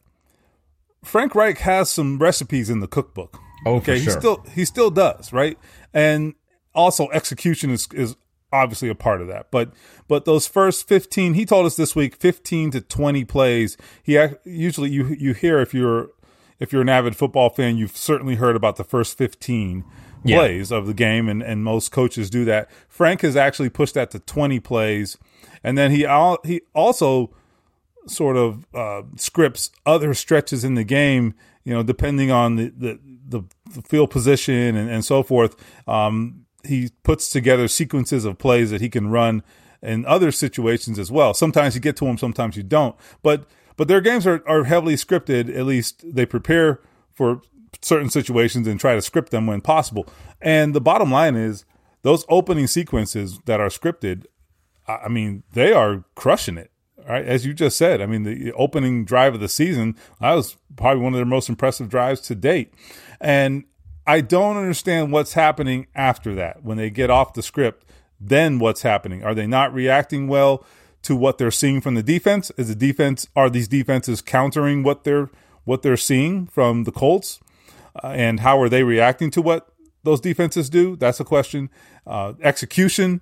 Frank 1.04 1.34
Reich 1.34 1.58
has 1.58 1.90
some 1.90 2.18
recipes 2.18 2.70
in 2.70 2.80
the 2.80 2.86
cookbook. 2.88 3.38
Oh, 3.66 3.76
okay, 3.76 3.98
he 3.98 4.10
still 4.10 4.44
he 4.54 4.64
still 4.64 4.90
does, 4.90 5.32
right? 5.32 5.58
And 5.92 6.34
also 6.74 7.08
execution 7.10 7.70
is 7.70 7.86
is 7.92 8.16
obviously 8.52 8.88
a 8.88 8.94
part 8.94 9.20
of 9.20 9.28
that. 9.28 9.50
But 9.50 9.72
but 10.08 10.24
those 10.24 10.46
first 10.46 10.86
15, 10.86 11.34
he 11.34 11.44
told 11.46 11.66
us 11.66 11.76
this 11.76 11.96
week 11.96 12.16
15 12.16 12.70
to 12.72 12.80
20 12.80 13.24
plays. 13.24 13.76
He 14.02 14.18
usually 14.44 14.90
you 14.90 15.08
you 15.18 15.32
hear 15.34 15.60
if 15.60 15.72
you're 15.74 16.10
if 16.60 16.72
you're 16.72 16.82
an 16.82 16.88
avid 16.88 17.16
football 17.16 17.50
fan, 17.50 17.76
you've 17.76 17.96
certainly 17.96 18.36
heard 18.36 18.54
about 18.56 18.76
the 18.76 18.84
first 18.84 19.16
15 19.18 19.84
Yeah. 20.24 20.38
plays 20.38 20.70
of 20.70 20.86
the 20.86 20.94
game 20.94 21.28
and 21.28 21.42
and 21.42 21.64
most 21.64 21.90
coaches 21.90 22.30
do 22.30 22.44
that. 22.44 22.70
Frank 22.88 23.22
has 23.22 23.36
actually 23.36 23.70
pushed 23.70 23.94
that 23.94 24.10
to 24.12 24.18
20 24.20 24.60
plays. 24.60 25.16
And 25.64 25.76
then 25.78 25.90
he 25.90 26.06
he 26.44 26.60
also 26.74 27.30
sort 28.06 28.36
of 28.36 28.66
uh, 28.74 29.02
scripts 29.16 29.70
other 29.86 30.12
stretches 30.12 30.64
in 30.64 30.74
the 30.74 30.82
game, 30.84 31.34
you 31.64 31.72
know, 31.72 31.84
depending 31.84 32.32
on 32.32 32.56
the, 32.56 32.72
the, 32.76 32.98
the, 33.28 33.42
the 33.76 33.82
field 33.82 34.10
position 34.10 34.76
and, 34.76 34.90
and 34.90 35.04
so 35.04 35.22
forth. 35.22 35.54
Um, 35.88 36.41
he 36.64 36.90
puts 37.02 37.28
together 37.28 37.68
sequences 37.68 38.24
of 38.24 38.38
plays 38.38 38.70
that 38.70 38.80
he 38.80 38.88
can 38.88 39.10
run 39.10 39.42
in 39.82 40.06
other 40.06 40.30
situations 40.30 40.98
as 40.98 41.10
well. 41.10 41.34
Sometimes 41.34 41.74
you 41.74 41.80
get 41.80 41.96
to 41.96 42.04
them, 42.04 42.18
sometimes 42.18 42.56
you 42.56 42.62
don't. 42.62 42.96
But 43.22 43.46
but 43.76 43.88
their 43.88 44.00
games 44.00 44.26
are, 44.26 44.46
are 44.46 44.64
heavily 44.64 44.94
scripted. 44.94 45.54
At 45.54 45.66
least 45.66 46.04
they 46.04 46.26
prepare 46.26 46.80
for 47.12 47.40
certain 47.80 48.10
situations 48.10 48.66
and 48.66 48.78
try 48.78 48.94
to 48.94 49.02
script 49.02 49.30
them 49.30 49.46
when 49.46 49.60
possible. 49.60 50.06
And 50.40 50.74
the 50.74 50.80
bottom 50.80 51.10
line 51.10 51.36
is 51.36 51.64
those 52.02 52.24
opening 52.28 52.66
sequences 52.66 53.38
that 53.46 53.60
are 53.60 53.68
scripted 53.68 54.26
I 54.86 55.08
mean, 55.08 55.42
they 55.52 55.72
are 55.72 56.04
crushing 56.14 56.58
it. 56.58 56.70
Right, 57.08 57.24
as 57.24 57.44
you 57.44 57.52
just 57.52 57.76
said. 57.76 58.00
I 58.00 58.06
mean, 58.06 58.22
the 58.22 58.52
opening 58.52 59.04
drive 59.04 59.34
of 59.34 59.40
the 59.40 59.48
season 59.48 59.96
that 60.20 60.34
was 60.34 60.56
probably 60.76 61.02
one 61.02 61.12
of 61.12 61.16
their 61.16 61.26
most 61.26 61.48
impressive 61.48 61.88
drives 61.88 62.20
to 62.20 62.36
date, 62.36 62.72
and 63.20 63.64
I 64.06 64.20
don't 64.20 64.56
understand 64.56 65.12
what's 65.12 65.34
happening 65.34 65.86
after 65.94 66.34
that 66.34 66.64
when 66.64 66.76
they 66.76 66.90
get 66.90 67.10
off 67.10 67.34
the 67.34 67.42
script. 67.42 67.86
Then 68.20 68.58
what's 68.58 68.82
happening? 68.82 69.22
Are 69.24 69.34
they 69.34 69.46
not 69.46 69.72
reacting 69.72 70.28
well 70.28 70.64
to 71.02 71.16
what 71.16 71.38
they're 71.38 71.50
seeing 71.50 71.80
from 71.80 71.94
the 71.94 72.02
defense? 72.02 72.50
Is 72.56 72.68
the 72.68 72.74
defense 72.74 73.26
are 73.36 73.50
these 73.50 73.68
defenses 73.68 74.20
countering 74.20 74.82
what 74.82 75.04
they're 75.04 75.30
what 75.64 75.82
they're 75.82 75.96
seeing 75.96 76.46
from 76.46 76.84
the 76.84 76.92
Colts? 76.92 77.40
Uh, 78.02 78.08
and 78.08 78.40
how 78.40 78.60
are 78.60 78.68
they 78.68 78.82
reacting 78.82 79.30
to 79.30 79.42
what 79.42 79.68
those 80.02 80.20
defenses 80.20 80.70
do? 80.70 80.96
That's 80.96 81.20
a 81.20 81.24
question. 81.24 81.70
Uh, 82.06 82.32
execution 82.42 83.20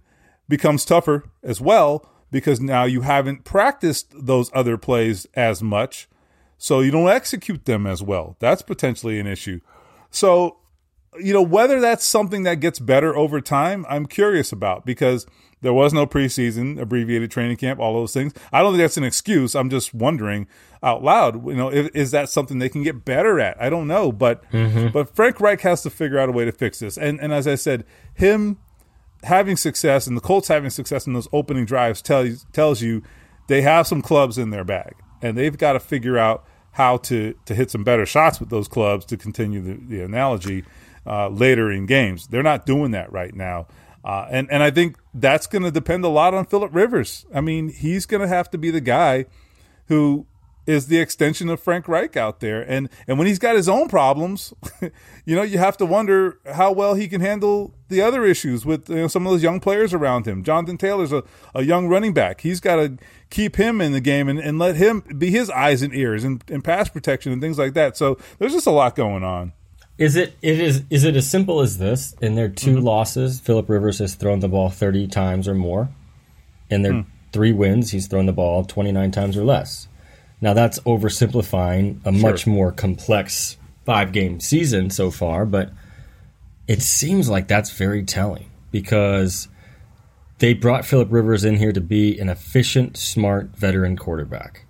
becomes 0.48 0.84
tougher 0.84 1.24
as 1.42 1.60
well 1.60 2.08
because 2.30 2.60
now 2.60 2.84
you 2.84 3.02
haven't 3.02 3.44
practiced 3.44 4.14
those 4.14 4.50
other 4.54 4.78
plays 4.78 5.26
as 5.34 5.62
much, 5.62 6.08
so 6.56 6.80
you 6.80 6.90
don't 6.90 7.08
execute 7.08 7.64
them 7.64 7.86
as 7.86 8.02
well. 8.02 8.36
That's 8.38 8.62
potentially 8.62 9.18
an 9.18 9.26
issue. 9.26 9.60
So 10.10 10.59
you 11.18 11.32
know, 11.32 11.42
whether 11.42 11.80
that's 11.80 12.04
something 12.04 12.44
that 12.44 12.60
gets 12.60 12.78
better 12.78 13.16
over 13.16 13.40
time, 13.40 13.84
I'm 13.88 14.06
curious 14.06 14.52
about 14.52 14.86
because 14.86 15.26
there 15.60 15.72
was 15.72 15.92
no 15.92 16.06
preseason, 16.06 16.80
abbreviated 16.80 17.30
training 17.30 17.56
camp, 17.56 17.80
all 17.80 17.94
those 17.94 18.14
things. 18.14 18.32
I 18.52 18.62
don't 18.62 18.72
think 18.72 18.82
that's 18.82 18.96
an 18.96 19.04
excuse. 19.04 19.54
I'm 19.54 19.70
just 19.70 19.92
wondering 19.92 20.46
out 20.82 21.02
loud, 21.02 21.46
you 21.46 21.54
know, 21.54 21.70
if, 21.70 21.94
is 21.94 22.12
that 22.12 22.30
something 22.30 22.58
they 22.58 22.68
can 22.68 22.82
get 22.82 23.04
better 23.04 23.38
at? 23.40 23.60
I 23.60 23.68
don't 23.68 23.86
know, 23.86 24.12
but 24.12 24.48
mm-hmm. 24.50 24.88
but 24.88 25.14
Frank 25.14 25.40
Reich 25.40 25.60
has 25.62 25.82
to 25.82 25.90
figure 25.90 26.18
out 26.18 26.28
a 26.28 26.32
way 26.32 26.44
to 26.44 26.52
fix 26.52 26.78
this. 26.78 26.96
And 26.96 27.20
and 27.20 27.32
as 27.32 27.46
I 27.46 27.56
said, 27.56 27.84
him 28.14 28.58
having 29.24 29.56
success 29.56 30.06
and 30.06 30.16
the 30.16 30.22
Colts 30.22 30.48
having 30.48 30.70
success 30.70 31.06
in 31.06 31.12
those 31.12 31.28
opening 31.32 31.66
drives 31.66 32.00
tells 32.00 32.46
tells 32.52 32.80
you 32.80 33.02
they 33.48 33.62
have 33.62 33.86
some 33.86 34.00
clubs 34.00 34.38
in 34.38 34.50
their 34.50 34.64
bag, 34.64 34.94
and 35.20 35.36
they've 35.36 35.58
got 35.58 35.74
to 35.74 35.80
figure 35.80 36.16
out 36.16 36.46
how 36.72 36.96
to 36.98 37.34
to 37.44 37.54
hit 37.54 37.70
some 37.70 37.84
better 37.84 38.06
shots 38.06 38.40
with 38.40 38.48
those 38.48 38.68
clubs 38.68 39.04
to 39.06 39.16
continue 39.16 39.60
the, 39.60 39.74
the 39.88 40.02
analogy 40.02 40.64
uh, 41.10 41.28
later 41.28 41.72
in 41.72 41.86
games. 41.86 42.28
They're 42.28 42.42
not 42.42 42.64
doing 42.64 42.92
that 42.92 43.12
right 43.12 43.34
now. 43.34 43.66
Uh, 44.04 44.26
and 44.30 44.50
and 44.50 44.62
I 44.62 44.70
think 44.70 44.96
that's 45.12 45.46
going 45.46 45.64
to 45.64 45.70
depend 45.70 46.04
a 46.04 46.08
lot 46.08 46.32
on 46.32 46.46
Philip 46.46 46.74
Rivers. 46.74 47.26
I 47.34 47.40
mean, 47.40 47.68
he's 47.68 48.06
going 48.06 48.22
to 48.22 48.28
have 48.28 48.48
to 48.50 48.58
be 48.58 48.70
the 48.70 48.80
guy 48.80 49.26
who 49.88 50.26
is 50.66 50.86
the 50.86 50.98
extension 50.98 51.48
of 51.48 51.58
Frank 51.60 51.88
Reich 51.88 52.16
out 52.16 52.40
there. 52.40 52.62
And 52.62 52.88
and 53.08 53.18
when 53.18 53.26
he's 53.26 53.40
got 53.40 53.56
his 53.56 53.68
own 53.68 53.88
problems, 53.88 54.54
you 55.24 55.34
know, 55.34 55.42
you 55.42 55.58
have 55.58 55.76
to 55.78 55.86
wonder 55.86 56.38
how 56.46 56.72
well 56.72 56.94
he 56.94 57.08
can 57.08 57.20
handle 57.20 57.74
the 57.88 58.00
other 58.00 58.24
issues 58.24 58.64
with 58.64 58.88
you 58.88 58.96
know, 58.96 59.08
some 59.08 59.26
of 59.26 59.32
those 59.32 59.42
young 59.42 59.58
players 59.58 59.92
around 59.92 60.26
him. 60.26 60.44
Jonathan 60.44 60.78
Taylor's 60.78 61.12
a, 61.12 61.24
a 61.54 61.62
young 61.62 61.88
running 61.88 62.14
back. 62.14 62.40
He's 62.40 62.60
got 62.60 62.76
to 62.76 62.96
keep 63.30 63.56
him 63.56 63.80
in 63.80 63.92
the 63.92 64.00
game 64.00 64.28
and, 64.28 64.38
and 64.38 64.58
let 64.58 64.76
him 64.76 65.02
be 65.18 65.30
his 65.30 65.50
eyes 65.50 65.82
and 65.82 65.92
ears 65.92 66.24
and, 66.24 66.42
and 66.48 66.62
pass 66.62 66.88
protection 66.88 67.32
and 67.32 67.42
things 67.42 67.58
like 67.58 67.74
that. 67.74 67.96
So 67.96 68.16
there's 68.38 68.52
just 68.52 68.66
a 68.66 68.70
lot 68.70 68.94
going 68.94 69.24
on. 69.24 69.52
Is 70.00 70.16
it 70.16 70.34
it 70.40 70.58
is 70.58 70.82
is 70.88 71.04
it 71.04 71.14
as 71.14 71.28
simple 71.28 71.60
as 71.60 71.76
this? 71.76 72.14
In 72.22 72.34
their 72.34 72.48
2 72.48 72.70
mm-hmm. 72.70 72.84
losses, 72.84 73.38
Philip 73.38 73.68
Rivers 73.68 73.98
has 73.98 74.14
thrown 74.14 74.40
the 74.40 74.48
ball 74.48 74.70
thirty 74.70 75.06
times 75.06 75.46
or 75.46 75.54
more. 75.54 75.90
In 76.70 76.80
their 76.80 76.92
mm. 76.92 77.06
three 77.32 77.52
wins, 77.52 77.90
he's 77.90 78.06
thrown 78.06 78.24
the 78.24 78.32
ball 78.32 78.64
twenty 78.64 78.92
nine 78.92 79.10
times 79.10 79.36
or 79.36 79.44
less. 79.44 79.88
Now 80.40 80.54
that's 80.54 80.78
oversimplifying 80.80 82.00
a 82.06 82.12
sure. 82.12 82.30
much 82.30 82.46
more 82.46 82.72
complex 82.72 83.58
five 83.84 84.12
game 84.12 84.40
season 84.40 84.88
so 84.88 85.10
far, 85.10 85.44
but 85.44 85.70
it 86.66 86.80
seems 86.80 87.28
like 87.28 87.46
that's 87.46 87.70
very 87.70 88.02
telling 88.02 88.50
because 88.70 89.48
they 90.38 90.54
brought 90.54 90.86
Philip 90.86 91.12
Rivers 91.12 91.44
in 91.44 91.56
here 91.56 91.72
to 91.72 91.80
be 91.80 92.18
an 92.18 92.30
efficient, 92.30 92.96
smart 92.96 93.50
veteran 93.54 93.98
quarterback. 93.98 94.64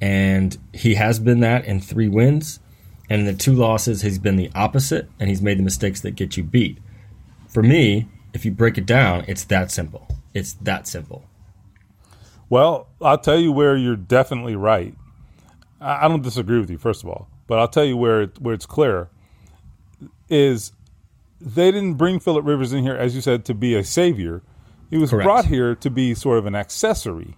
And 0.00 0.56
he 0.72 0.94
has 0.94 1.18
been 1.18 1.40
that 1.40 1.64
in 1.64 1.80
three 1.80 2.08
wins. 2.08 2.60
And 3.10 3.20
in 3.20 3.26
the 3.26 3.34
two 3.34 3.52
losses, 3.52 4.02
he's 4.02 4.20
been 4.20 4.36
the 4.36 4.50
opposite, 4.54 5.10
and 5.18 5.28
he's 5.28 5.42
made 5.42 5.58
the 5.58 5.62
mistakes 5.64 6.00
that 6.02 6.12
get 6.12 6.36
you 6.36 6.44
beat. 6.44 6.78
For 7.48 7.62
me, 7.62 8.08
if 8.32 8.44
you 8.44 8.52
break 8.52 8.78
it 8.78 8.86
down, 8.86 9.24
it's 9.26 9.42
that 9.44 9.72
simple. 9.72 10.06
It's 10.32 10.52
that 10.54 10.86
simple. 10.86 11.24
Well, 12.48 12.88
I'll 13.02 13.18
tell 13.18 13.38
you 13.38 13.50
where 13.50 13.76
you're 13.76 13.96
definitely 13.96 14.54
right. 14.54 14.94
I 15.80 16.08
don't 16.08 16.22
disagree 16.22 16.60
with 16.60 16.70
you, 16.70 16.78
first 16.78 17.02
of 17.02 17.08
all, 17.08 17.28
but 17.46 17.58
I'll 17.58 17.68
tell 17.68 17.84
you 17.84 17.96
where 17.96 18.22
it, 18.22 18.40
where 18.40 18.54
it's 18.54 18.66
clear 18.66 19.08
is 20.28 20.72
they 21.40 21.70
didn't 21.70 21.94
bring 21.94 22.20
Philip 22.20 22.44
Rivers 22.44 22.72
in 22.72 22.82
here, 22.82 22.94
as 22.94 23.14
you 23.14 23.20
said, 23.20 23.44
to 23.46 23.54
be 23.54 23.74
a 23.74 23.82
savior. 23.82 24.42
He 24.90 24.98
was 24.98 25.10
Correct. 25.10 25.24
brought 25.24 25.44
here 25.46 25.74
to 25.76 25.90
be 25.90 26.14
sort 26.14 26.38
of 26.38 26.46
an 26.46 26.54
accessory, 26.54 27.36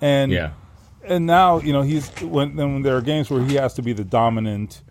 and 0.00 0.32
yeah. 0.32 0.52
and 1.04 1.26
now 1.26 1.60
you 1.60 1.72
know 1.72 1.82
he's 1.82 2.08
when 2.22 2.56
when 2.56 2.82
there 2.82 2.96
are 2.96 3.02
games 3.02 3.30
where 3.30 3.44
he 3.44 3.54
has 3.54 3.74
to 3.74 3.82
be 3.82 3.92
the 3.92 4.04
dominant 4.04 4.82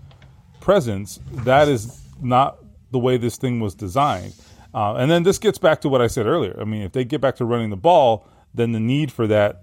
presence, 0.63 1.19
that 1.31 1.67
is 1.67 2.01
not 2.21 2.57
the 2.91 2.99
way 2.99 3.17
this 3.17 3.35
thing 3.35 3.59
was 3.59 3.75
designed. 3.75 4.33
Uh, 4.73 4.95
and 4.95 5.11
then 5.11 5.23
this 5.23 5.37
gets 5.37 5.57
back 5.57 5.81
to 5.81 5.89
what 5.89 6.01
I 6.01 6.07
said 6.07 6.25
earlier. 6.25 6.57
I 6.59 6.63
mean, 6.63 6.81
if 6.81 6.93
they 6.93 7.03
get 7.03 7.21
back 7.21 7.35
to 7.35 7.45
running 7.45 7.69
the 7.69 7.75
ball, 7.75 8.27
then 8.53 8.71
the 8.71 8.79
need 8.79 9.11
for 9.11 9.27
that 9.27 9.61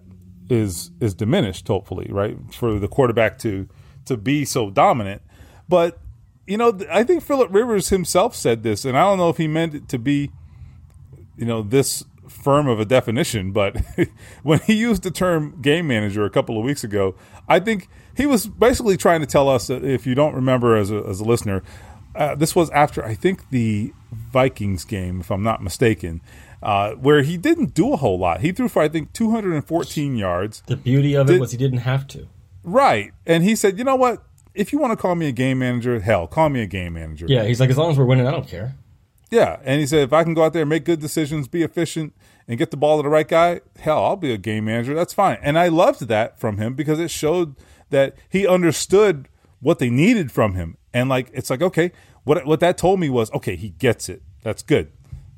is 0.48 0.90
is 1.00 1.14
diminished. 1.14 1.66
Hopefully, 1.66 2.08
right 2.10 2.36
for 2.52 2.78
the 2.78 2.88
quarterback 2.88 3.38
to 3.38 3.68
to 4.04 4.16
be 4.16 4.44
so 4.44 4.70
dominant. 4.70 5.22
But 5.68 5.98
you 6.46 6.56
know, 6.56 6.78
I 6.90 7.02
think 7.04 7.22
Philip 7.22 7.52
Rivers 7.52 7.88
himself 7.88 8.36
said 8.36 8.62
this, 8.62 8.84
and 8.84 8.96
I 8.96 9.02
don't 9.02 9.18
know 9.18 9.30
if 9.30 9.36
he 9.36 9.48
meant 9.48 9.74
it 9.74 9.88
to 9.88 9.98
be, 9.98 10.30
you 11.36 11.46
know, 11.46 11.62
this 11.62 12.04
firm 12.30 12.68
of 12.68 12.80
a 12.80 12.84
definition, 12.84 13.52
but 13.52 13.76
when 14.42 14.60
he 14.60 14.74
used 14.74 15.02
the 15.02 15.10
term 15.10 15.60
game 15.60 15.86
manager 15.86 16.24
a 16.24 16.30
couple 16.30 16.58
of 16.58 16.64
weeks 16.64 16.84
ago, 16.84 17.14
I 17.48 17.60
think 17.60 17.88
he 18.16 18.26
was 18.26 18.46
basically 18.46 18.96
trying 18.96 19.20
to 19.20 19.26
tell 19.26 19.48
us 19.48 19.66
that 19.66 19.84
if 19.84 20.06
you 20.06 20.14
don't 20.14 20.34
remember 20.34 20.76
as 20.76 20.90
a, 20.90 21.04
as 21.06 21.20
a 21.20 21.24
listener, 21.24 21.62
uh, 22.14 22.34
this 22.34 22.56
was 22.56 22.70
after 22.70 23.04
I 23.04 23.14
think 23.14 23.50
the 23.50 23.92
Vikings 24.12 24.84
game, 24.84 25.20
if 25.20 25.30
I'm 25.30 25.42
not 25.42 25.62
mistaken, 25.62 26.20
uh, 26.62 26.92
where 26.92 27.22
he 27.22 27.36
didn't 27.36 27.74
do 27.74 27.92
a 27.92 27.96
whole 27.96 28.18
lot. 28.18 28.40
He 28.40 28.52
threw 28.52 28.68
for 28.68 28.82
I 28.82 28.88
think 28.88 29.12
214 29.12 30.16
yards. 30.16 30.62
The 30.66 30.76
beauty 30.76 31.14
of 31.14 31.26
Did, 31.26 31.36
it 31.36 31.40
was 31.40 31.52
he 31.52 31.58
didn't 31.58 31.78
have 31.78 32.06
to. 32.08 32.28
Right, 32.62 33.12
and 33.26 33.42
he 33.42 33.56
said, 33.56 33.78
"You 33.78 33.84
know 33.84 33.96
what? 33.96 34.22
If 34.54 34.72
you 34.72 34.78
want 34.78 34.92
to 34.92 34.96
call 34.96 35.14
me 35.14 35.28
a 35.28 35.32
game 35.32 35.60
manager, 35.60 35.98
hell, 36.00 36.26
call 36.26 36.50
me 36.50 36.60
a 36.60 36.66
game 36.66 36.94
manager." 36.94 37.26
Yeah, 37.28 37.44
he's 37.44 37.60
like, 37.60 37.70
as 37.70 37.78
long 37.78 37.90
as 37.90 37.98
we're 37.98 38.04
winning, 38.04 38.26
I 38.26 38.30
don't 38.30 38.46
care. 38.46 38.74
Yeah, 39.30 39.60
and 39.64 39.80
he 39.80 39.86
said, 39.86 40.00
if 40.00 40.12
I 40.12 40.24
can 40.24 40.34
go 40.34 40.44
out 40.44 40.52
there 40.52 40.62
and 40.62 40.68
make 40.68 40.84
good 40.84 41.00
decisions, 41.00 41.46
be 41.46 41.62
efficient, 41.62 42.14
and 42.48 42.58
get 42.58 42.72
the 42.72 42.76
ball 42.76 42.96
to 42.96 43.02
the 43.04 43.08
right 43.08 43.28
guy, 43.28 43.60
hell, 43.78 44.04
I'll 44.04 44.16
be 44.16 44.32
a 44.32 44.38
game 44.38 44.64
manager. 44.64 44.92
That's 44.94 45.14
fine. 45.14 45.38
And 45.40 45.56
I 45.58 45.68
loved 45.68 46.08
that 46.08 46.40
from 46.40 46.58
him 46.58 46.74
because 46.74 46.98
it 46.98 47.10
showed 47.10 47.54
that 47.90 48.16
he 48.28 48.46
understood 48.46 49.28
what 49.60 49.78
they 49.78 49.88
needed 49.88 50.32
from 50.32 50.54
him. 50.54 50.76
And 50.92 51.08
like 51.08 51.30
it's 51.32 51.48
like, 51.48 51.62
okay, 51.62 51.92
what 52.24 52.44
what 52.44 52.60
that 52.60 52.76
told 52.76 52.98
me 52.98 53.08
was, 53.08 53.32
okay, 53.32 53.54
he 53.54 53.70
gets 53.70 54.08
it. 54.08 54.22
That's 54.42 54.62
good. 54.62 54.90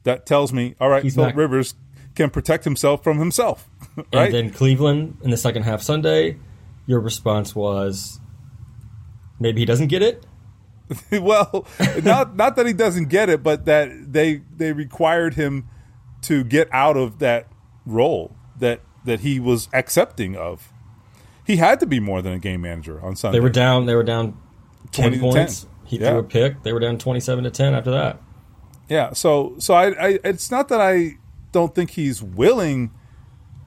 That 0.04 0.24
tells 0.26 0.52
me, 0.52 0.74
all 0.80 0.88
right, 0.88 1.02
He's 1.02 1.14
Philip 1.14 1.34
not... 1.34 1.36
Rivers 1.36 1.74
can 2.14 2.30
protect 2.30 2.64
himself 2.64 3.04
from 3.04 3.18
himself. 3.18 3.68
right? 3.96 4.06
And 4.12 4.34
then 4.34 4.50
Cleveland 4.50 5.18
in 5.22 5.30
the 5.30 5.36
second 5.36 5.64
half 5.64 5.82
Sunday, 5.82 6.38
your 6.86 7.00
response 7.00 7.54
was 7.54 8.20
maybe 9.38 9.60
he 9.60 9.64
doesn't 9.64 9.88
get 9.88 10.02
it. 10.02 10.24
well, 11.12 11.66
not 12.02 12.36
not 12.36 12.56
that 12.56 12.66
he 12.66 12.72
doesn't 12.72 13.08
get 13.08 13.28
it, 13.28 13.42
but 13.42 13.64
that 13.66 14.12
they 14.12 14.42
they 14.56 14.72
required 14.72 15.34
him 15.34 15.68
to 16.22 16.44
get 16.44 16.68
out 16.72 16.96
of 16.96 17.18
that 17.18 17.48
role 17.84 18.36
that 18.58 18.80
that 19.04 19.20
he 19.20 19.40
was 19.40 19.68
accepting 19.72 20.36
of. 20.36 20.72
He 21.44 21.56
had 21.56 21.80
to 21.80 21.86
be 21.86 21.98
more 21.98 22.22
than 22.22 22.32
a 22.32 22.38
game 22.38 22.60
manager 22.60 23.04
on 23.04 23.16
Sunday. 23.16 23.38
They 23.38 23.42
were 23.42 23.50
down. 23.50 23.86
They 23.86 23.94
were 23.94 24.04
down 24.04 24.38
ten 24.92 25.18
points. 25.18 25.62
10. 25.62 25.70
He 25.84 25.98
yeah. 25.98 26.10
threw 26.10 26.18
a 26.20 26.22
pick. 26.22 26.62
They 26.62 26.72
were 26.72 26.80
down 26.80 26.98
twenty-seven 26.98 27.44
to 27.44 27.50
ten 27.50 27.74
after 27.74 27.90
that. 27.90 28.20
Yeah. 28.88 29.12
So 29.12 29.56
so 29.58 29.74
I, 29.74 29.88
I 29.88 30.18
it's 30.24 30.50
not 30.50 30.68
that 30.68 30.80
I 30.80 31.18
don't 31.50 31.74
think 31.74 31.90
he's 31.90 32.22
willing 32.22 32.92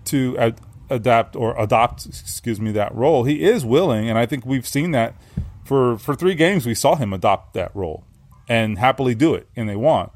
to 0.05 0.37
ad- 0.37 0.61
adapt 0.89 1.35
or 1.35 1.59
adopt 1.59 2.05
excuse 2.05 2.61
me 2.61 2.71
that 2.71 2.93
role. 2.95 3.25
He 3.25 3.43
is 3.43 3.65
willing, 3.65 4.09
and 4.09 4.17
I 4.17 4.25
think 4.25 4.45
we've 4.45 4.67
seen 4.67 4.91
that 4.91 5.15
for 5.65 5.97
for 5.97 6.15
three 6.15 6.35
games. 6.35 6.65
We 6.65 6.75
saw 6.75 6.95
him 6.95 7.11
adopt 7.11 7.53
that 7.55 7.75
role 7.75 8.05
and 8.47 8.79
happily 8.79 9.15
do 9.15 9.35
it, 9.35 9.49
and 9.55 9.67
they 9.67 9.75
won. 9.75 10.11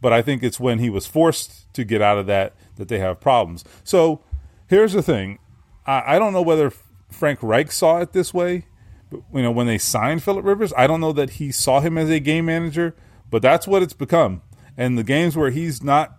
But 0.00 0.12
I 0.12 0.22
think 0.22 0.42
it's 0.42 0.60
when 0.60 0.78
he 0.78 0.88
was 0.88 1.06
forced 1.06 1.72
to 1.74 1.84
get 1.84 2.00
out 2.00 2.16
of 2.18 2.26
that 2.26 2.54
that 2.76 2.88
they 2.88 3.00
have 3.00 3.20
problems. 3.20 3.64
So 3.82 4.22
here's 4.68 4.92
the 4.92 5.02
thing: 5.02 5.38
I, 5.86 6.16
I 6.16 6.18
don't 6.18 6.32
know 6.32 6.42
whether 6.42 6.72
Frank 7.10 7.40
Reich 7.42 7.70
saw 7.72 8.00
it 8.00 8.12
this 8.12 8.32
way. 8.32 8.66
But, 9.10 9.20
you 9.34 9.42
know, 9.42 9.50
when 9.50 9.66
they 9.66 9.78
signed 9.78 10.22
Philip 10.22 10.44
Rivers, 10.44 10.72
I 10.76 10.86
don't 10.86 11.00
know 11.00 11.12
that 11.12 11.30
he 11.30 11.52
saw 11.52 11.80
him 11.80 11.98
as 11.98 12.08
a 12.10 12.20
game 12.20 12.46
manager, 12.46 12.96
but 13.30 13.42
that's 13.42 13.66
what 13.66 13.82
it's 13.82 13.92
become. 13.92 14.42
And 14.76 14.98
the 14.98 15.04
games 15.04 15.36
where 15.36 15.50
he's 15.50 15.82
not 15.82 16.16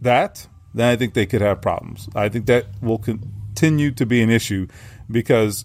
that, 0.00 0.48
then 0.74 0.88
I 0.88 0.96
think 0.96 1.14
they 1.14 1.26
could 1.26 1.40
have 1.40 1.62
problems. 1.62 2.08
I 2.14 2.28
think 2.28 2.46
that 2.46 2.66
will 2.82 2.98
continue 2.98 3.92
to 3.92 4.04
be 4.04 4.20
an 4.20 4.30
issue 4.30 4.66
because, 5.10 5.64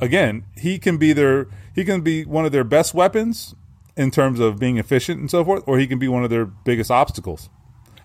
again, 0.00 0.44
he 0.56 0.78
can 0.78 0.96
be 0.96 1.12
their 1.12 1.46
he 1.74 1.84
can 1.84 2.00
be 2.00 2.24
one 2.24 2.44
of 2.44 2.52
their 2.52 2.64
best 2.64 2.94
weapons 2.94 3.54
in 3.96 4.10
terms 4.10 4.40
of 4.40 4.58
being 4.58 4.78
efficient 4.78 5.20
and 5.20 5.30
so 5.30 5.44
forth, 5.44 5.62
or 5.66 5.78
he 5.78 5.86
can 5.86 5.98
be 5.98 6.08
one 6.08 6.24
of 6.24 6.30
their 6.30 6.46
biggest 6.46 6.90
obstacles. 6.90 7.48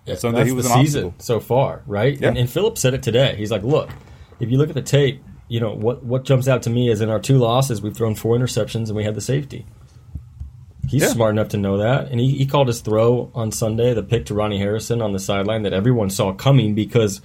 Yeah, 0.04 0.14
Sunday 0.14 0.40
that's 0.40 0.50
he 0.50 0.54
was 0.54 0.68
the 0.68 0.74
season 0.74 1.06
obstacle. 1.06 1.24
so 1.24 1.40
far, 1.40 1.82
right? 1.86 2.18
Yeah. 2.20 2.28
And, 2.28 2.38
and 2.38 2.50
Philip 2.50 2.78
said 2.78 2.94
it 2.94 3.02
today. 3.02 3.34
He's 3.36 3.50
like, 3.50 3.62
"Look, 3.62 3.90
if 4.38 4.50
you 4.50 4.58
look 4.58 4.68
at 4.68 4.74
the 4.74 4.82
tape, 4.82 5.22
you 5.48 5.60
know 5.60 5.72
what 5.72 6.04
what 6.04 6.24
jumps 6.24 6.48
out 6.48 6.62
to 6.62 6.70
me 6.70 6.88
is 6.90 7.00
in 7.00 7.08
our 7.08 7.20
two 7.20 7.38
losses 7.38 7.82
we've 7.82 7.96
thrown 7.96 8.14
four 8.14 8.36
interceptions 8.36 8.86
and 8.86 8.96
we 8.96 9.04
had 9.04 9.14
the 9.14 9.20
safety. 9.20 9.66
He's 10.88 11.02
yeah. 11.02 11.08
smart 11.08 11.32
enough 11.32 11.48
to 11.48 11.56
know 11.56 11.78
that, 11.78 12.12
and 12.12 12.20
he, 12.20 12.38
he 12.38 12.46
called 12.46 12.68
his 12.68 12.80
throw 12.80 13.32
on 13.34 13.50
Sunday, 13.50 13.92
the 13.92 14.04
pick 14.04 14.26
to 14.26 14.34
Ronnie 14.34 14.58
Harrison 14.58 15.02
on 15.02 15.12
the 15.12 15.18
sideline 15.18 15.62
that 15.62 15.72
everyone 15.72 16.10
saw 16.10 16.32
coming 16.32 16.76
because 16.76 17.20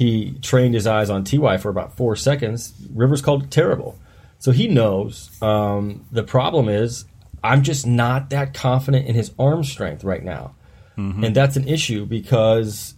he 0.00 0.32
trained 0.40 0.72
his 0.72 0.86
eyes 0.86 1.10
on 1.10 1.24
Ty 1.24 1.58
for 1.58 1.68
about 1.68 1.94
four 1.94 2.16
seconds. 2.16 2.72
Rivers 2.94 3.20
called 3.20 3.42
it 3.42 3.50
terrible, 3.50 3.98
so 4.38 4.50
he 4.50 4.66
knows. 4.66 5.30
Um, 5.42 6.06
the 6.10 6.22
problem 6.22 6.70
is, 6.70 7.04
I'm 7.44 7.62
just 7.62 7.86
not 7.86 8.30
that 8.30 8.54
confident 8.54 9.06
in 9.06 9.14
his 9.14 9.30
arm 9.38 9.62
strength 9.62 10.02
right 10.02 10.24
now, 10.24 10.54
mm-hmm. 10.96 11.22
and 11.22 11.36
that's 11.36 11.56
an 11.56 11.68
issue 11.68 12.06
because 12.06 12.94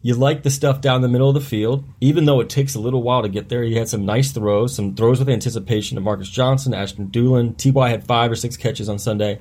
you 0.00 0.14
like 0.14 0.44
the 0.44 0.50
stuff 0.50 0.80
down 0.80 1.02
the 1.02 1.08
middle 1.08 1.28
of 1.28 1.34
the 1.34 1.42
field, 1.42 1.84
even 2.00 2.24
though 2.24 2.40
it 2.40 2.48
takes 2.48 2.74
a 2.74 2.80
little 2.80 3.02
while 3.02 3.20
to 3.20 3.28
get 3.28 3.50
there. 3.50 3.62
He 3.62 3.74
had 3.74 3.90
some 3.90 4.06
nice 4.06 4.32
throws, 4.32 4.74
some 4.74 4.94
throws 4.94 5.18
with 5.18 5.28
anticipation 5.28 5.96
to 5.96 6.00
Marcus 6.00 6.30
Johnson, 6.30 6.72
Ashton 6.72 7.08
Dulin. 7.08 7.54
Ty 7.58 7.90
had 7.90 8.06
five 8.06 8.30
or 8.30 8.36
six 8.36 8.56
catches 8.56 8.88
on 8.88 8.98
Sunday. 8.98 9.40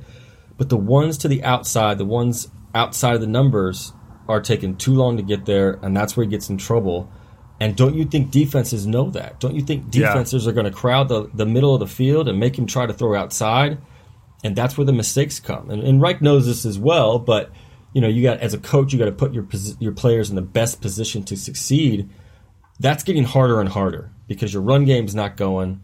but 0.58 0.68
the 0.68 0.76
ones 0.76 1.18
to 1.20 1.30
the 1.30 1.46
outside, 1.46 1.98
the 1.98 2.04
ones 2.04 2.50
outside 2.76 3.16
of 3.16 3.22
the 3.22 3.28
numbers, 3.28 3.94
are 4.28 4.42
taking 4.42 4.76
too 4.78 4.94
long 4.94 5.18
to 5.18 5.24
get 5.24 5.46
there, 5.46 5.80
and 5.82 5.96
that's 5.96 6.16
where 6.16 6.24
he 6.24 6.30
gets 6.30 6.50
in 6.50 6.58
trouble. 6.58 7.12
And 7.60 7.76
don't 7.76 7.96
you 7.96 8.06
think 8.06 8.32
defenses 8.32 8.88
know 8.88 9.10
that? 9.12 9.40
Don't 9.40 9.56
you 9.56 9.62
think 9.62 9.90
defenses 9.90 10.44
yeah. 10.44 10.50
are 10.50 10.54
going 10.54 10.66
to 10.66 10.72
crowd 10.72 11.08
the, 11.08 11.30
the 11.34 11.46
middle 11.46 11.74
of 11.74 11.80
the 11.80 11.88
field 11.88 12.28
and 12.28 12.40
make 12.40 12.58
him 12.58 12.66
try 12.66 12.86
to 12.86 12.94
throw 12.94 13.16
outside? 13.16 13.78
And 14.44 14.56
that's 14.56 14.78
where 14.78 14.86
the 14.86 14.94
mistakes 14.94 15.40
come. 15.40 15.70
And, 15.70 15.82
and 15.84 16.02
Reich 16.02 16.22
knows 16.22 16.46
this 16.46 16.66
as 16.66 16.78
well, 16.78 17.20
but 17.20 17.52
you 17.94 18.02
know, 18.02 18.08
you 18.08 18.24
got 18.24 18.40
as 18.40 18.54
a 18.54 18.58
coach, 18.58 18.92
you 18.92 19.00
got 19.00 19.06
to 19.06 19.12
put 19.12 19.34
your 19.34 19.48
your 19.80 19.94
players 19.94 20.30
in 20.30 20.36
the 20.36 20.42
best 20.42 20.82
position 20.82 21.24
to 21.26 21.38
succeed. 21.38 22.10
That's 22.80 23.04
getting 23.04 23.24
harder 23.24 23.62
and 23.62 23.70
harder 23.70 24.12
because 24.28 24.52
your 24.52 24.64
run 24.64 24.86
game's 24.86 25.14
not 25.14 25.38
going. 25.38 25.82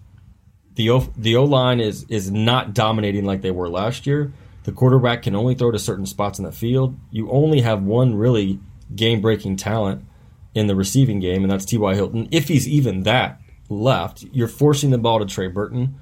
The 0.74 0.90
O 0.90 1.00
the 1.16 1.36
O 1.36 1.44
line 1.44 1.80
is 1.80 2.06
is 2.10 2.32
not 2.32 2.74
dominating 2.74 3.26
like 3.26 3.42
they 3.42 3.52
were 3.52 3.70
last 3.70 4.08
year. 4.08 4.34
The 4.64 4.72
quarterback 4.72 5.24
can 5.24 5.36
only 5.36 5.56
throw 5.56 5.72
to 5.72 5.80
certain 5.80 6.06
spots 6.06 6.40
in 6.40 6.46
the 6.46 6.52
field. 6.52 6.98
You 7.12 7.30
only 7.32 7.62
have 7.62 7.82
one 7.84 8.16
really 8.16 8.60
game 8.96 9.22
breaking 9.22 9.58
talent 9.58 10.06
in 10.54 10.68
the 10.68 10.76
receiving 10.76 11.20
game, 11.20 11.44
and 11.44 11.52
that's 11.52 11.66
T.Y. 11.66 11.96
Hilton. 11.96 12.28
If 12.32 12.48
he's 12.48 12.68
even 12.68 13.04
that 13.04 13.42
left, 13.70 14.24
you're 14.32 14.48
forcing 14.48 14.90
the 14.90 14.98
ball 14.98 15.20
to 15.20 15.26
Trey 15.26 15.48
Burton. 15.48 16.00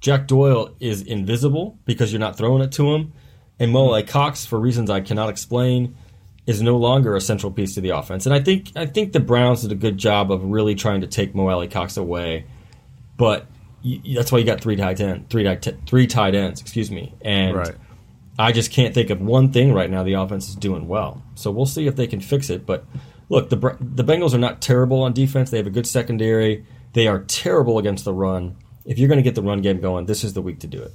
Jack 0.00 0.26
Doyle 0.26 0.74
is 0.80 1.02
invisible 1.02 1.78
because 1.84 2.12
you're 2.12 2.20
not 2.20 2.36
throwing 2.36 2.62
it 2.62 2.72
to 2.72 2.94
him. 2.94 3.12
And 3.58 3.70
Mo 3.70 3.86
Alie-Cox, 3.86 4.44
for 4.44 4.58
reasons 4.58 4.90
I 4.90 5.00
cannot 5.00 5.28
explain, 5.28 5.96
is 6.46 6.60
no 6.60 6.76
longer 6.76 7.14
a 7.14 7.20
central 7.20 7.52
piece 7.52 7.74
to 7.74 7.80
the 7.80 7.90
offense. 7.90 8.26
And 8.26 8.34
I 8.34 8.40
think 8.40 8.72
I 8.74 8.86
think 8.86 9.12
the 9.12 9.20
Browns 9.20 9.62
did 9.62 9.70
a 9.70 9.76
good 9.76 9.98
job 9.98 10.32
of 10.32 10.42
really 10.42 10.74
trying 10.74 11.02
to 11.02 11.06
take 11.06 11.34
Mo 11.34 11.48
Alie-Cox 11.48 11.96
away. 11.96 12.46
But 13.16 13.46
you, 13.82 14.16
that's 14.16 14.32
why 14.32 14.38
you 14.38 14.44
got 14.44 14.60
three 14.60 14.74
tight 14.74 15.00
end, 15.00 15.30
three 15.30 15.56
three 15.86 16.06
tight 16.08 16.34
ends, 16.34 16.60
excuse 16.60 16.90
me. 16.90 17.14
And 17.20 17.56
right. 17.56 17.74
I 18.42 18.50
just 18.50 18.72
can't 18.72 18.92
think 18.92 19.08
of 19.10 19.20
one 19.20 19.52
thing 19.52 19.72
right 19.72 19.88
now 19.88 20.02
the 20.02 20.14
offense 20.14 20.48
is 20.48 20.56
doing 20.56 20.88
well. 20.88 21.22
So 21.36 21.52
we'll 21.52 21.64
see 21.64 21.86
if 21.86 21.94
they 21.94 22.08
can 22.08 22.20
fix 22.20 22.50
it. 22.50 22.66
But 22.66 22.84
look, 23.28 23.50
the 23.50 23.56
the 23.80 24.02
Bengals 24.02 24.34
are 24.34 24.38
not 24.38 24.60
terrible 24.60 25.02
on 25.02 25.12
defense. 25.12 25.50
They 25.50 25.58
have 25.58 25.66
a 25.68 25.70
good 25.70 25.86
secondary. 25.86 26.66
They 26.92 27.06
are 27.06 27.20
terrible 27.20 27.78
against 27.78 28.04
the 28.04 28.12
run. 28.12 28.56
If 28.84 28.98
you're 28.98 29.08
going 29.08 29.18
to 29.18 29.22
get 29.22 29.36
the 29.36 29.42
run 29.42 29.62
game 29.62 29.80
going, 29.80 30.06
this 30.06 30.24
is 30.24 30.32
the 30.32 30.42
week 30.42 30.58
to 30.58 30.66
do 30.66 30.82
it. 30.82 30.92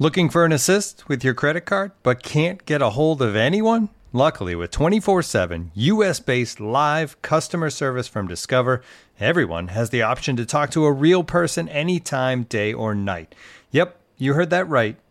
Looking 0.00 0.28
for 0.30 0.44
an 0.44 0.50
assist 0.50 1.08
with 1.08 1.22
your 1.22 1.32
credit 1.34 1.60
card, 1.60 1.92
but 2.02 2.24
can't 2.24 2.66
get 2.66 2.82
a 2.82 2.90
hold 2.90 3.22
of 3.22 3.36
anyone? 3.36 3.90
Luckily, 4.12 4.56
with 4.56 4.72
24 4.72 5.22
7 5.22 5.70
US 5.74 6.18
based 6.18 6.58
live 6.58 7.22
customer 7.22 7.70
service 7.70 8.08
from 8.08 8.26
Discover, 8.26 8.82
everyone 9.20 9.68
has 9.68 9.90
the 9.90 10.02
option 10.02 10.34
to 10.34 10.44
talk 10.44 10.72
to 10.72 10.86
a 10.86 10.92
real 10.92 11.22
person 11.22 11.68
anytime, 11.68 12.42
day 12.42 12.72
or 12.72 12.96
night. 12.96 13.36
Yep, 13.70 13.96
you 14.18 14.34
heard 14.34 14.50
that 14.50 14.68
right. 14.68 14.96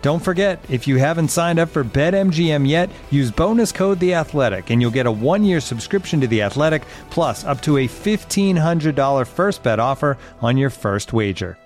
Don't 0.00 0.22
forget, 0.22 0.64
if 0.68 0.86
you 0.86 0.96
haven't 0.96 1.28
signed 1.28 1.58
up 1.58 1.68
for 1.68 1.82
BetMGM 1.82 2.68
yet, 2.68 2.88
use 3.10 3.32
bonus 3.32 3.72
code 3.72 3.98
The 3.98 4.14
Athletic, 4.14 4.70
and 4.70 4.80
you'll 4.80 4.92
get 4.92 5.06
a 5.06 5.10
one-year 5.12 5.60
subscription 5.60 6.20
to 6.20 6.28
The 6.28 6.42
Athletic, 6.42 6.82
plus 7.10 7.44
up 7.44 7.60
to 7.62 7.78
a 7.78 7.86
fifteen 7.88 8.56
hundred 8.56 8.94
dollar 8.94 9.24
first 9.24 9.62
bet 9.62 9.80
offer 9.80 10.16
on 10.40 10.56
your 10.56 10.70
first 10.70 11.12
wager. 11.12 11.58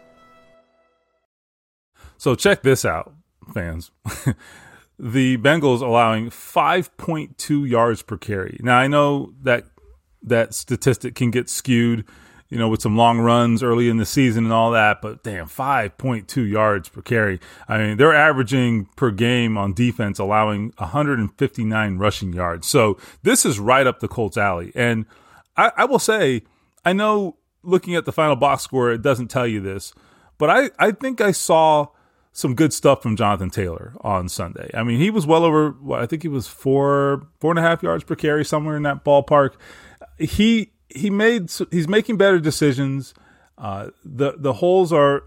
So 2.16 2.34
check 2.34 2.62
this 2.62 2.84
out, 2.84 3.12
fans. 3.52 3.90
the 4.98 5.36
Bengals 5.36 5.82
allowing 5.82 6.30
5.2 6.30 7.68
yards 7.68 8.02
per 8.02 8.16
carry. 8.16 8.60
Now 8.62 8.78
I 8.78 8.86
know 8.86 9.34
that 9.42 9.64
that 10.22 10.54
statistic 10.54 11.16
can 11.16 11.32
get 11.32 11.50
skewed 11.50 12.04
you 12.52 12.58
know, 12.58 12.68
with 12.68 12.82
some 12.82 12.98
long 12.98 13.18
runs 13.18 13.62
early 13.62 13.88
in 13.88 13.96
the 13.96 14.04
season 14.04 14.44
and 14.44 14.52
all 14.52 14.72
that. 14.72 15.00
But 15.00 15.22
damn, 15.22 15.46
5.2 15.46 16.50
yards 16.50 16.90
per 16.90 17.00
carry. 17.00 17.40
I 17.66 17.78
mean, 17.78 17.96
they're 17.96 18.14
averaging 18.14 18.90
per 18.94 19.10
game 19.10 19.56
on 19.56 19.72
defense, 19.72 20.18
allowing 20.18 20.74
159 20.76 21.96
rushing 21.96 22.34
yards. 22.34 22.68
So 22.68 22.98
this 23.22 23.46
is 23.46 23.58
right 23.58 23.86
up 23.86 24.00
the 24.00 24.08
Colts 24.08 24.36
alley. 24.36 24.70
And 24.74 25.06
I, 25.56 25.72
I 25.78 25.84
will 25.86 25.98
say, 25.98 26.42
I 26.84 26.92
know 26.92 27.38
looking 27.62 27.94
at 27.94 28.04
the 28.04 28.12
final 28.12 28.36
box 28.36 28.64
score, 28.64 28.92
it 28.92 29.00
doesn't 29.00 29.28
tell 29.28 29.46
you 29.46 29.62
this, 29.62 29.94
but 30.36 30.50
I, 30.50 30.68
I 30.78 30.90
think 30.90 31.22
I 31.22 31.30
saw 31.30 31.86
some 32.32 32.54
good 32.54 32.74
stuff 32.74 33.02
from 33.02 33.16
Jonathan 33.16 33.48
Taylor 33.48 33.94
on 34.02 34.28
Sunday. 34.28 34.70
I 34.74 34.82
mean, 34.82 35.00
he 35.00 35.08
was 35.08 35.26
well 35.26 35.44
over, 35.44 35.74
I 35.94 36.04
think 36.04 36.20
he 36.20 36.28
was 36.28 36.48
four, 36.48 37.28
four 37.40 37.50
and 37.52 37.58
a 37.58 37.62
half 37.62 37.82
yards 37.82 38.04
per 38.04 38.14
carry, 38.14 38.44
somewhere 38.44 38.76
in 38.76 38.82
that 38.82 39.06
ballpark. 39.06 39.54
He, 40.18 40.71
he 40.94 41.11
made 41.11 41.50
he's 41.70 41.88
making 41.88 42.16
better 42.16 42.38
decisions. 42.40 43.14
Uh, 43.59 43.90
the 44.05 44.35
the 44.37 44.55
holes 44.55 44.92
are 44.92 45.24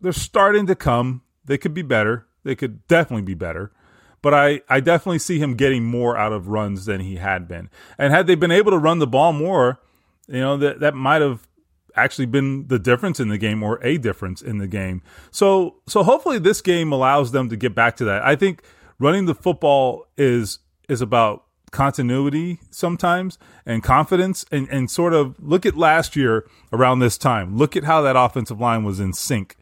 they're 0.00 0.12
starting 0.12 0.66
to 0.66 0.74
come. 0.74 1.22
They 1.44 1.58
could 1.58 1.74
be 1.74 1.82
better. 1.82 2.26
They 2.44 2.54
could 2.54 2.86
definitely 2.88 3.22
be 3.22 3.34
better. 3.34 3.72
But 4.20 4.34
I, 4.34 4.62
I 4.68 4.80
definitely 4.80 5.20
see 5.20 5.38
him 5.38 5.54
getting 5.54 5.84
more 5.84 6.16
out 6.16 6.32
of 6.32 6.48
runs 6.48 6.86
than 6.86 7.00
he 7.00 7.16
had 7.16 7.46
been. 7.46 7.70
And 7.96 8.12
had 8.12 8.26
they 8.26 8.34
been 8.34 8.50
able 8.50 8.72
to 8.72 8.78
run 8.78 8.98
the 8.98 9.06
ball 9.06 9.32
more, 9.32 9.80
you 10.26 10.40
know, 10.40 10.56
that, 10.56 10.80
that 10.80 10.94
might 10.94 11.22
have 11.22 11.46
actually 11.94 12.26
been 12.26 12.66
the 12.66 12.78
difference 12.78 13.20
in 13.20 13.28
the 13.28 13.38
game 13.38 13.62
or 13.62 13.78
a 13.84 13.96
difference 13.98 14.42
in 14.42 14.58
the 14.58 14.66
game. 14.66 15.02
So 15.30 15.76
so 15.86 16.02
hopefully 16.02 16.38
this 16.38 16.60
game 16.60 16.92
allows 16.92 17.32
them 17.32 17.48
to 17.48 17.56
get 17.56 17.74
back 17.74 17.96
to 17.96 18.04
that. 18.04 18.24
I 18.24 18.36
think 18.36 18.62
running 18.98 19.26
the 19.26 19.34
football 19.34 20.06
is 20.16 20.60
is 20.88 21.00
about 21.00 21.44
continuity 21.70 22.58
sometimes 22.70 23.38
and 23.66 23.82
confidence 23.82 24.44
and, 24.50 24.68
and 24.68 24.90
sort 24.90 25.12
of 25.12 25.36
look 25.38 25.66
at 25.66 25.76
last 25.76 26.16
year 26.16 26.46
around 26.72 26.98
this 26.98 27.18
time. 27.18 27.56
Look 27.56 27.76
at 27.76 27.84
how 27.84 28.02
that 28.02 28.16
offensive 28.16 28.60
line 28.60 28.84
was 28.84 29.00
in 29.00 29.12
sync 29.12 29.56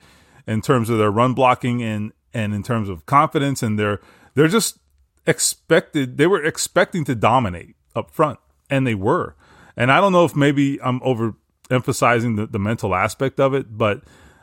in 0.47 0.63
terms 0.63 0.91
of 0.91 0.99
their 0.99 1.11
run 1.11 1.35
blocking 1.35 1.83
and, 1.83 2.13
and 2.33 2.55
in 2.55 2.63
terms 2.63 2.89
of 2.89 3.07
confidence 3.07 3.63
and 3.63 3.79
they're 3.79 4.01
they're 4.35 4.49
just 4.49 4.79
expected 5.27 6.19
they 6.19 6.27
were 6.27 6.45
expecting 6.45 7.05
to 7.05 7.15
dominate 7.15 7.75
up 7.95 8.11
front 8.11 8.39
and 8.71 8.87
they 8.87 8.95
were. 8.95 9.35
And 9.77 9.93
I 9.93 10.01
don't 10.01 10.13
know 10.13 10.25
if 10.25 10.35
maybe 10.35 10.81
I'm 10.83 11.01
over 11.03 11.35
emphasizing 11.71 12.37
the, 12.37 12.47
the 12.47 12.59
mental 12.59 12.95
aspect 12.95 13.41
of 13.41 13.55
it, 13.55 13.77
but 13.77 14.03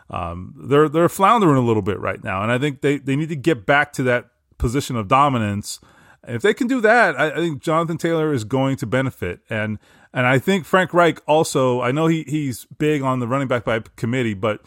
um, 0.10 0.54
they're 0.58 0.89
they're 0.89 1.10
floundering 1.10 1.58
a 1.58 1.65
little 1.65 1.82
bit 1.82 1.99
right 1.99 2.23
now. 2.23 2.43
And 2.43 2.52
I 2.52 2.58
think 2.58 2.82
they, 2.82 2.97
they 2.97 3.15
need 3.15 3.30
to 3.30 3.36
get 3.36 3.65
back 3.65 3.93
to 3.93 4.04
that 4.04 4.30
position 4.58 4.95
of 4.95 5.08
dominance 5.08 5.80
if 6.27 6.41
they 6.41 6.53
can 6.53 6.67
do 6.67 6.81
that, 6.81 7.19
I, 7.19 7.31
I, 7.31 7.36
think 7.36 7.62
Jonathan 7.62 7.97
Taylor 7.97 8.33
is 8.33 8.43
going 8.43 8.77
to 8.77 8.86
benefit. 8.86 9.41
And 9.49 9.79
and 10.13 10.25
I 10.25 10.39
think 10.39 10.65
Frank 10.65 10.93
Reich 10.93 11.21
also. 11.27 11.81
I 11.81 11.91
know 11.91 12.07
he 12.07 12.23
he's 12.23 12.65
big 12.77 13.01
on 13.01 13.19
the 13.19 13.27
running 13.27 13.47
back 13.47 13.65
by 13.65 13.81
committee, 13.95 14.33
but 14.33 14.62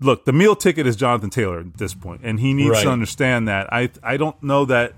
look, 0.00 0.24
the 0.24 0.32
meal 0.32 0.56
ticket 0.56 0.86
is 0.86 0.96
Jonathan 0.96 1.30
Taylor 1.30 1.60
at 1.60 1.78
this 1.78 1.94
point, 1.94 2.22
and 2.24 2.40
he 2.40 2.54
needs 2.54 2.70
right. 2.70 2.82
to 2.84 2.90
understand 2.90 3.48
that. 3.48 3.72
I 3.72 3.90
I 4.02 4.16
don't 4.16 4.40
know 4.42 4.64
that. 4.66 4.94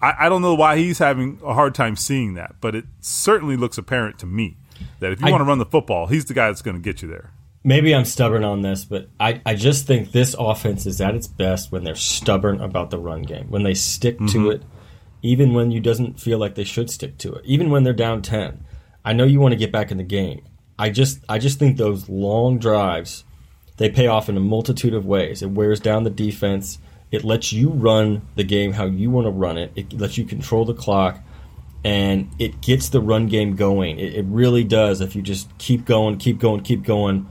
I, 0.00 0.26
I 0.26 0.28
don't 0.28 0.42
know 0.42 0.54
why 0.54 0.76
he's 0.76 0.98
having 0.98 1.40
a 1.44 1.54
hard 1.54 1.74
time 1.74 1.96
seeing 1.96 2.34
that, 2.34 2.56
but 2.60 2.74
it 2.74 2.84
certainly 3.00 3.56
looks 3.56 3.78
apparent 3.78 4.18
to 4.20 4.26
me 4.26 4.56
that 5.00 5.12
if 5.12 5.20
you 5.20 5.28
I, 5.28 5.30
want 5.30 5.40
to 5.40 5.44
run 5.44 5.58
the 5.58 5.66
football, 5.66 6.06
he's 6.06 6.26
the 6.26 6.34
guy 6.34 6.48
that's 6.48 6.62
going 6.62 6.76
to 6.76 6.82
get 6.82 7.02
you 7.02 7.08
there. 7.08 7.30
maybe 7.62 7.94
I'm 7.94 8.04
stubborn 8.04 8.44
on 8.44 8.62
this, 8.62 8.84
but 8.84 9.08
I, 9.18 9.40
I 9.46 9.54
just 9.54 9.86
think 9.86 10.12
this 10.12 10.34
offense 10.38 10.86
is 10.86 11.00
at 11.00 11.14
its 11.14 11.26
best 11.26 11.72
when 11.72 11.84
they're 11.84 11.94
stubborn 11.94 12.60
about 12.60 12.90
the 12.90 12.98
run 12.98 13.22
game, 13.22 13.48
when 13.48 13.62
they 13.62 13.74
stick 13.74 14.16
mm-hmm. 14.16 14.26
to 14.26 14.50
it, 14.50 14.62
even 15.24 15.54
when 15.54 15.70
you 15.70 15.80
doesn't 15.80 16.20
feel 16.20 16.38
like 16.38 16.54
they 16.54 16.64
should 16.64 16.90
stick 16.90 17.16
to 17.18 17.34
it, 17.34 17.44
even 17.46 17.70
when 17.70 17.82
they're 17.82 17.92
down 17.92 18.22
ten. 18.22 18.64
I 19.04 19.12
know 19.12 19.24
you 19.24 19.40
want 19.40 19.52
to 19.52 19.58
get 19.58 19.72
back 19.72 19.90
in 19.90 19.96
the 19.96 20.04
game. 20.04 20.44
I 20.78 20.90
just 20.90 21.20
I 21.28 21.38
just 21.38 21.58
think 21.58 21.76
those 21.76 22.08
long 22.08 22.58
drives 22.58 23.24
they 23.76 23.90
pay 23.90 24.06
off 24.06 24.28
in 24.28 24.36
a 24.36 24.40
multitude 24.40 24.94
of 24.94 25.06
ways. 25.06 25.42
It 25.42 25.50
wears 25.50 25.80
down 25.80 26.04
the 26.04 26.10
defense. 26.10 26.78
It 27.10 27.24
lets 27.24 27.52
you 27.52 27.70
run 27.70 28.22
the 28.36 28.44
game 28.44 28.72
how 28.72 28.86
you 28.86 29.10
want 29.10 29.26
to 29.26 29.30
run 29.30 29.58
it. 29.58 29.72
It 29.74 29.92
lets 29.92 30.16
you 30.16 30.24
control 30.24 30.64
the 30.64 30.74
clock 30.74 31.20
and 31.84 32.30
it 32.38 32.60
gets 32.60 32.88
the 32.88 33.00
run 33.00 33.26
game 33.26 33.56
going. 33.56 33.98
It, 33.98 34.14
it, 34.14 34.24
really 34.26 34.64
does. 34.64 35.00
If 35.00 35.14
you 35.14 35.22
just 35.22 35.56
keep 35.58 35.84
going, 35.84 36.18
keep 36.18 36.38
going, 36.38 36.62
keep 36.62 36.82
going, 36.82 37.28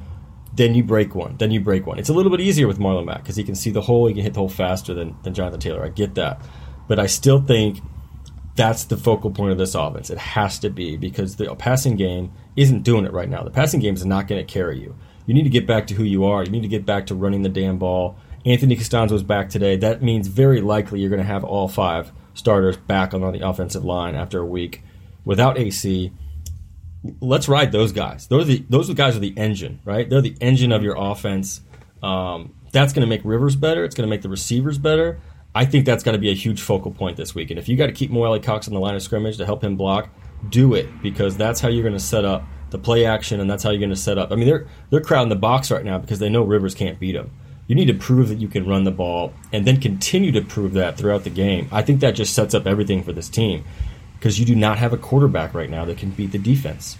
then 0.53 0.75
you 0.75 0.83
break 0.83 1.15
one. 1.15 1.37
Then 1.37 1.51
you 1.51 1.59
break 1.59 1.87
one. 1.87 1.97
It's 1.97 2.09
a 2.09 2.13
little 2.13 2.31
bit 2.31 2.39
easier 2.39 2.67
with 2.67 2.77
Marlon 2.77 3.05
Mack 3.05 3.23
because 3.23 3.35
he 3.35 3.43
can 3.43 3.55
see 3.55 3.71
the 3.71 3.81
hole. 3.81 4.07
He 4.07 4.13
can 4.13 4.23
hit 4.23 4.33
the 4.33 4.39
hole 4.39 4.49
faster 4.49 4.93
than, 4.93 5.15
than 5.23 5.33
Jonathan 5.33 5.59
Taylor. 5.59 5.83
I 5.83 5.89
get 5.89 6.15
that. 6.15 6.41
But 6.87 6.99
I 6.99 7.05
still 7.05 7.41
think 7.41 7.79
that's 8.55 8.83
the 8.85 8.97
focal 8.97 9.31
point 9.31 9.51
of 9.51 9.57
this 9.57 9.75
offense. 9.75 10.09
It 10.09 10.17
has 10.17 10.59
to 10.59 10.69
be 10.69 10.97
because 10.97 11.35
the 11.35 11.53
passing 11.55 11.95
game 11.95 12.31
isn't 12.55 12.83
doing 12.83 13.05
it 13.05 13.13
right 13.13 13.29
now. 13.29 13.43
The 13.43 13.51
passing 13.51 13.79
game 13.79 13.95
is 13.95 14.05
not 14.05 14.27
going 14.27 14.45
to 14.45 14.51
carry 14.51 14.79
you. 14.79 14.95
You 15.25 15.33
need 15.33 15.43
to 15.43 15.49
get 15.49 15.65
back 15.65 15.87
to 15.87 15.93
who 15.93 16.03
you 16.03 16.25
are. 16.25 16.43
You 16.43 16.51
need 16.51 16.61
to 16.61 16.67
get 16.67 16.85
back 16.85 17.07
to 17.07 17.15
running 17.15 17.41
the 17.41 17.49
damn 17.49 17.77
ball. 17.77 18.17
Anthony 18.45 18.75
Castonzo 18.75 19.13
is 19.13 19.23
back 19.23 19.49
today. 19.49 19.77
That 19.77 20.03
means 20.03 20.27
very 20.27 20.61
likely 20.61 20.99
you're 20.99 21.09
going 21.09 21.21
to 21.21 21.27
have 21.27 21.43
all 21.43 21.67
five 21.67 22.11
starters 22.33 22.75
back 22.75 23.13
on 23.13 23.21
the 23.31 23.47
offensive 23.47 23.85
line 23.85 24.15
after 24.15 24.39
a 24.39 24.45
week 24.45 24.83
without 25.23 25.57
AC. 25.57 26.11
Let's 27.21 27.47
ride 27.47 27.71
those 27.71 27.91
guys. 27.91 28.27
Those 28.27 28.43
are 28.43 28.47
the 28.47 28.65
those 28.69 28.93
guys 28.93 29.15
are 29.15 29.19
the 29.19 29.33
engine, 29.37 29.79
right? 29.85 30.09
They're 30.09 30.21
the 30.21 30.37
engine 30.41 30.71
of 30.71 30.83
your 30.83 30.95
offense. 30.97 31.61
Um, 32.01 32.53
that's 32.71 32.91
going 32.93 33.01
to 33.01 33.07
make 33.07 33.21
Rivers 33.23 33.55
better. 33.55 33.83
It's 33.83 33.95
going 33.95 34.07
to 34.07 34.09
make 34.09 34.21
the 34.21 34.29
receivers 34.29 34.77
better. 34.77 35.19
I 35.55 35.65
think 35.65 35.85
that's 35.85 36.03
going 36.03 36.13
to 36.13 36.19
be 36.19 36.29
a 36.29 36.35
huge 36.35 36.61
focal 36.61 36.91
point 36.91 37.17
this 37.17 37.35
week. 37.35 37.51
And 37.51 37.59
if 37.59 37.69
you 37.69 37.77
got 37.77 37.87
to 37.87 37.91
keep 37.91 38.09
Mo 38.09 38.23
Alie-Cox 38.23 38.67
on 38.67 38.73
the 38.73 38.79
line 38.79 38.95
of 38.95 39.03
scrimmage 39.03 39.37
to 39.37 39.45
help 39.45 39.63
him 39.63 39.75
block, 39.75 40.09
do 40.49 40.73
it 40.73 41.01
because 41.01 41.37
that's 41.37 41.61
how 41.61 41.67
you're 41.67 41.83
going 41.83 41.93
to 41.93 41.99
set 41.99 42.25
up 42.25 42.43
the 42.71 42.79
play 42.79 43.05
action, 43.05 43.39
and 43.39 43.49
that's 43.49 43.61
how 43.63 43.69
you're 43.69 43.79
going 43.79 43.89
to 43.91 43.95
set 43.95 44.17
up. 44.17 44.31
I 44.31 44.35
mean, 44.35 44.47
they're 44.47 44.67
they're 44.89 45.01
crowding 45.01 45.29
the 45.29 45.35
box 45.35 45.69
right 45.69 45.85
now 45.85 45.99
because 45.99 46.19
they 46.19 46.29
know 46.29 46.41
Rivers 46.41 46.73
can't 46.73 46.99
beat 46.99 47.13
them 47.13 47.31
you 47.67 47.75
need 47.75 47.85
to 47.85 47.93
prove 47.93 48.29
that 48.29 48.39
you 48.39 48.47
can 48.47 48.67
run 48.67 48.83
the 48.83 48.91
ball 48.91 49.33
and 49.51 49.65
then 49.65 49.79
continue 49.79 50.31
to 50.31 50.41
prove 50.41 50.73
that 50.73 50.97
throughout 50.97 51.23
the 51.23 51.29
game. 51.29 51.67
I 51.71 51.81
think 51.81 52.01
that 52.01 52.11
just 52.11 52.33
sets 52.33 52.53
up 52.53 52.67
everything 52.67 53.03
for 53.03 53.13
this 53.13 53.29
team 53.29 53.63
because 54.19 54.39
you 54.39 54.45
do 54.45 54.55
not 54.55 54.77
have 54.77 54.93
a 54.93 54.97
quarterback 54.97 55.53
right 55.53 55.69
now 55.69 55.85
that 55.85 55.97
can 55.97 56.11
beat 56.11 56.31
the 56.31 56.37
defense. 56.37 56.97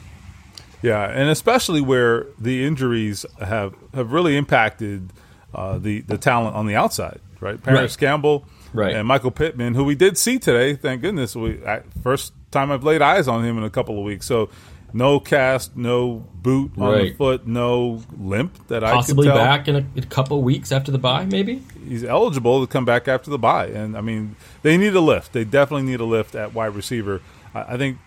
Yeah, 0.82 1.04
and 1.06 1.30
especially 1.30 1.82
where 1.82 2.28
the 2.38 2.66
injuries 2.66 3.26
have 3.40 3.74
have 3.94 4.12
really 4.12 4.36
impacted 4.36 5.12
uh, 5.54 5.78
the 5.78 6.02
the 6.02 6.18
talent 6.18 6.56
on 6.56 6.68
the 6.68 6.76
outside, 6.76 7.22
right? 7.44 7.62
Parris 7.62 7.94
right. 7.94 8.00
Campbell, 8.00 8.46
right. 8.74 8.96
and 8.96 9.08
Michael 9.08 9.32
Pittman, 9.32 9.76
who 9.76 9.84
we 9.84 9.96
did 9.96 10.18
see 10.18 10.40
today. 10.40 10.76
Thank 10.76 11.02
goodness, 11.02 11.36
we 11.36 11.64
I, 11.66 11.82
first 12.02 12.34
time 12.52 12.72
I've 12.72 12.84
laid 12.84 13.02
eyes 13.02 13.28
on 13.28 13.44
him 13.44 13.58
in 13.58 13.64
a 13.64 13.70
couple 13.70 13.98
of 13.98 14.04
weeks. 14.04 14.26
So 14.26 14.50
no 14.94 15.20
cast, 15.20 15.76
no 15.76 16.28
boot 16.36 16.72
on 16.78 16.94
right. 16.94 17.12
the 17.12 17.14
foot, 17.14 17.48
no 17.48 18.02
limp 18.18 18.68
that 18.68 18.84
Possibly 18.84 18.88
I 18.88 18.94
possibly 18.94 19.28
back 19.28 19.68
in 19.68 19.76
a, 19.76 19.86
a, 19.98 20.06
couple 20.06 20.38
of 20.38 20.44
weeks 20.44 20.72
after 20.72 20.92
the 20.92 21.00
bye, 21.00 21.26
maybe. 21.26 21.64
He's 21.88 22.04
eligible 22.04 22.66
to 22.66 22.72
come 22.72 22.86
back 22.86 23.08
after 23.08 23.30
the 23.30 23.40
bye, 23.40 23.68
and 23.68 23.98
I 23.98 24.02
mean 24.02 24.36
they 24.62 24.78
need 24.78 24.96
a 24.96 25.02
lift. 25.02 25.34
They 25.34 25.44
definitely 25.44 25.88
need 25.88 26.00
a 26.00 26.06
lift 26.06 26.36
at 26.36 26.54
wide 26.54 26.76
receiver. 26.76 27.22
I, 27.54 27.74
I 27.74 27.78
think 27.78 27.98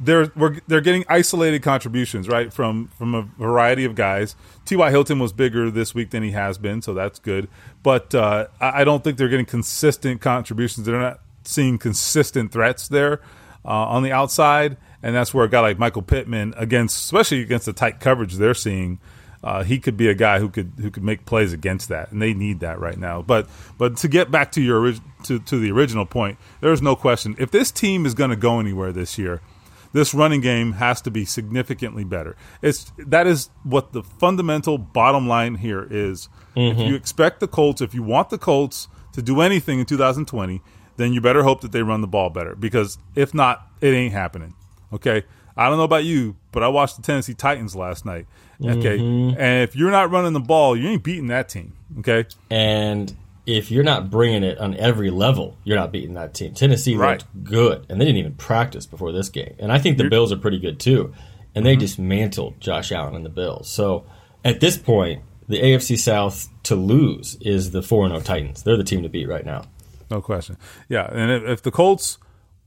they're 0.00 0.26
they're 0.66 0.80
getting 0.80 1.04
isolated 1.08 1.62
contributions 1.62 2.28
right 2.28 2.52
from 2.52 2.88
from 2.88 3.14
a 3.14 3.22
variety 3.38 3.84
of 3.84 3.94
guys. 3.94 4.34
T.Y. 4.64 4.90
Hilton 4.90 5.18
was 5.18 5.32
bigger 5.32 5.70
this 5.70 5.94
week 5.94 6.10
than 6.10 6.22
he 6.22 6.30
has 6.30 6.58
been, 6.58 6.82
so 6.82 6.94
that's 6.94 7.18
good. 7.18 7.48
But 7.82 8.14
uh, 8.14 8.48
I, 8.60 8.80
I 8.80 8.84
don't 8.84 9.04
think 9.04 9.18
they're 9.18 9.28
getting 9.28 9.46
consistent 9.46 10.20
contributions. 10.20 10.86
They're 10.86 10.98
not 10.98 11.20
seeing 11.44 11.78
consistent 11.78 12.52
threats 12.52 12.88
there 12.88 13.20
uh, 13.64 13.68
on 13.68 14.02
the 14.02 14.12
outside 14.12 14.76
and 15.02 15.14
that's 15.14 15.32
where 15.32 15.44
a 15.44 15.48
guy 15.48 15.60
like 15.60 15.78
Michael 15.78 16.02
Pittman, 16.02 16.54
against 16.56 17.04
especially 17.04 17.40
against 17.40 17.66
the 17.66 17.72
tight 17.72 18.00
coverage 18.00 18.34
they're 18.34 18.54
seeing, 18.54 18.98
uh, 19.42 19.62
he 19.62 19.78
could 19.78 19.96
be 19.96 20.08
a 20.08 20.14
guy 20.14 20.38
who 20.38 20.50
could 20.50 20.72
who 20.80 20.90
could 20.90 21.02
make 21.02 21.24
plays 21.24 21.52
against 21.52 21.88
that, 21.88 22.12
and 22.12 22.20
they 22.20 22.34
need 22.34 22.60
that 22.60 22.78
right 22.78 22.98
now. 22.98 23.22
But 23.22 23.48
but 23.78 23.96
to 23.98 24.08
get 24.08 24.30
back 24.30 24.52
to 24.52 24.60
your 24.60 24.92
to 25.24 25.38
to 25.38 25.58
the 25.58 25.70
original 25.70 26.04
point, 26.04 26.38
there's 26.60 26.82
no 26.82 26.94
question 26.94 27.34
if 27.38 27.50
this 27.50 27.70
team 27.70 28.04
is 28.04 28.14
going 28.14 28.30
to 28.30 28.36
go 28.36 28.60
anywhere 28.60 28.92
this 28.92 29.16
year, 29.16 29.40
this 29.92 30.14
running 30.14 30.40
game 30.40 30.72
has 30.72 31.00
to 31.02 31.10
be 31.10 31.24
significantly 31.24 32.04
better. 32.04 32.36
It's 32.62 32.92
that 32.98 33.26
is 33.26 33.50
what 33.64 33.92
the 33.92 34.02
fundamental 34.02 34.78
bottom 34.78 35.28
line 35.28 35.56
here 35.56 35.86
is. 35.90 36.28
Mm-hmm. 36.56 36.80
If 36.80 36.88
you 36.88 36.94
expect 36.94 37.40
the 37.40 37.48
Colts, 37.48 37.80
if 37.80 37.94
you 37.94 38.02
want 38.02 38.30
the 38.30 38.38
Colts 38.38 38.88
to 39.12 39.22
do 39.22 39.40
anything 39.40 39.80
in 39.80 39.86
2020, 39.86 40.62
then 40.96 41.12
you 41.12 41.20
better 41.20 41.42
hope 41.42 41.62
that 41.62 41.72
they 41.72 41.82
run 41.82 42.00
the 42.00 42.06
ball 42.06 42.30
better 42.30 42.54
because 42.54 42.98
if 43.14 43.34
not, 43.34 43.66
it 43.80 43.94
ain't 43.94 44.12
happening. 44.12 44.54
Okay. 44.92 45.24
I 45.56 45.68
don't 45.68 45.78
know 45.78 45.84
about 45.84 46.04
you, 46.04 46.36
but 46.52 46.62
I 46.62 46.68
watched 46.68 46.96
the 46.96 47.02
Tennessee 47.02 47.34
Titans 47.34 47.74
last 47.76 48.06
night. 48.06 48.26
Okay. 48.62 48.98
Mm-hmm. 48.98 49.40
And 49.40 49.62
if 49.68 49.74
you're 49.74 49.90
not 49.90 50.10
running 50.10 50.32
the 50.32 50.40
ball, 50.40 50.76
you 50.76 50.88
ain't 50.88 51.02
beating 51.02 51.26
that 51.26 51.48
team. 51.48 51.74
Okay. 51.98 52.26
And 52.50 53.14
if 53.56 53.70
you're 53.70 53.84
not 53.84 54.10
bringing 54.10 54.44
it 54.44 54.58
on 54.58 54.76
every 54.76 55.10
level, 55.10 55.58
you're 55.64 55.76
not 55.76 55.90
beating 55.90 56.14
that 56.14 56.34
team. 56.34 56.54
Tennessee 56.54 56.94
right. 56.94 57.20
looked 57.20 57.44
good, 57.44 57.86
and 57.88 58.00
they 58.00 58.04
didn't 58.04 58.18
even 58.18 58.34
practice 58.34 58.86
before 58.86 59.10
this 59.10 59.28
game. 59.28 59.54
And 59.58 59.72
I 59.72 59.78
think 59.78 59.98
the 59.98 60.08
Bills 60.08 60.32
are 60.32 60.36
pretty 60.36 60.60
good 60.60 60.78
too. 60.78 61.12
And 61.54 61.66
they 61.66 61.72
mm-hmm. 61.72 61.80
dismantled 61.80 62.60
Josh 62.60 62.92
Allen 62.92 63.16
and 63.16 63.24
the 63.24 63.30
Bills. 63.30 63.68
So 63.68 64.06
at 64.44 64.60
this 64.60 64.78
point, 64.78 65.22
the 65.48 65.60
AFC 65.60 65.98
South 65.98 66.48
to 66.64 66.76
lose 66.76 67.36
is 67.40 67.72
the 67.72 67.82
4 67.82 68.08
0 68.08 68.20
Titans. 68.20 68.62
They're 68.62 68.76
the 68.76 68.84
team 68.84 69.02
to 69.02 69.08
beat 69.08 69.28
right 69.28 69.44
now. 69.44 69.64
No 70.10 70.20
question. 70.20 70.56
Yeah. 70.88 71.08
And 71.10 71.30
if, 71.32 71.42
if 71.42 71.62
the 71.62 71.72
Colts 71.72 72.18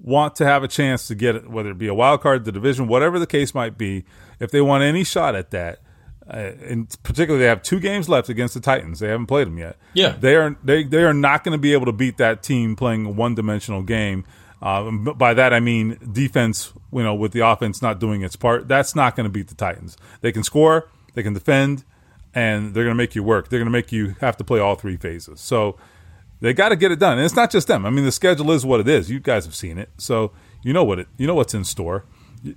want 0.02 0.36
to 0.36 0.46
have 0.46 0.64
a 0.64 0.68
chance 0.68 1.08
to 1.08 1.16
get 1.16 1.36
it, 1.36 1.50
whether 1.50 1.70
it 1.70 1.78
be 1.78 1.88
a 1.88 1.94
wild 1.94 2.22
card, 2.22 2.44
the 2.44 2.52
division, 2.52 2.88
whatever 2.88 3.20
the 3.20 3.28
case 3.28 3.56
might 3.56 3.78
be, 3.78 4.04
if 4.42 4.52
they 4.52 4.60
want 4.60 4.84
any 4.84 5.06
shot 5.06 5.34
at 5.34 5.52
that, 5.52 5.80
and 6.28 6.96
particularly 7.04 7.44
they 7.44 7.50
have 7.50 7.62
two 7.62 7.80
games 7.80 8.08
left 8.08 8.30
against 8.30 8.54
the 8.54 8.60
Titans. 8.60 9.00
They 9.00 9.10
haven't 9.10 9.28
played 9.28 9.48
them 9.48 9.58
yet. 9.58 9.78
Yeah, 9.94 10.16
they 10.20 10.36
are 10.36 10.56
they 10.64 10.84
they 10.84 11.04
are 11.04 11.14
not 11.14 11.44
going 11.44 11.54
to 11.54 11.62
be 11.62 11.74
able 11.74 11.86
to 11.86 11.92
beat 11.92 12.18
that 12.18 12.44
team 12.44 12.76
playing 12.76 13.06
a 13.06 13.10
one 13.10 13.36
dimensional 13.36 13.84
game. 13.84 14.26
Uh, 14.62 14.92
by 14.92 15.34
that 15.34 15.54
I 15.54 15.60
mean 15.60 15.98
defense. 16.12 16.74
You 16.92 17.04
know, 17.04 17.16
with 17.16 17.32
the 17.32 17.42
offense 17.42 17.82
not 17.82 18.00
doing 18.00 18.22
its 18.22 18.36
part, 18.36 18.68
that's 18.68 18.96
not 18.96 19.16
going 19.16 19.26
to 19.26 19.30
beat 19.30 19.48
the 19.48 19.56
Titans. 19.56 19.98
They 20.22 20.32
can 20.32 20.44
score, 20.44 20.90
they 21.16 21.24
can 21.24 21.34
defend, 21.34 21.84
and 22.34 22.74
they're 22.74 22.84
going 22.84 22.96
to 22.96 23.02
make 23.02 23.16
you 23.16 23.24
work. 23.24 23.50
They're 23.50 23.60
going 23.60 23.66
to 23.66 23.72
make 23.72 23.92
you 23.92 24.16
have 24.22 24.38
to 24.38 24.44
play 24.44 24.60
all 24.60 24.76
three 24.76 24.96
phases. 24.96 25.42
So 25.42 25.78
they 26.40 26.54
got 26.54 26.70
to 26.70 26.76
get 26.76 26.92
it 26.92 27.00
done. 27.00 27.18
And 27.18 27.26
it's 27.26 27.36
not 27.36 27.50
just 27.50 27.68
them. 27.68 27.86
I 27.86 27.90
mean, 27.90 28.06
the 28.06 28.12
schedule 28.12 28.52
is 28.52 28.66
what 28.66 28.80
it 28.80 28.88
is. 28.88 29.10
You 29.10 29.20
guys 29.20 29.46
have 29.46 29.56
seen 29.56 29.78
it, 29.78 29.90
so 29.98 30.32
you 30.62 30.72
know 30.72 30.84
what 30.84 31.00
it. 31.00 31.08
You 31.18 31.28
know 31.28 31.36
what's 31.36 31.54
in 31.54 31.64
store. 31.64 32.06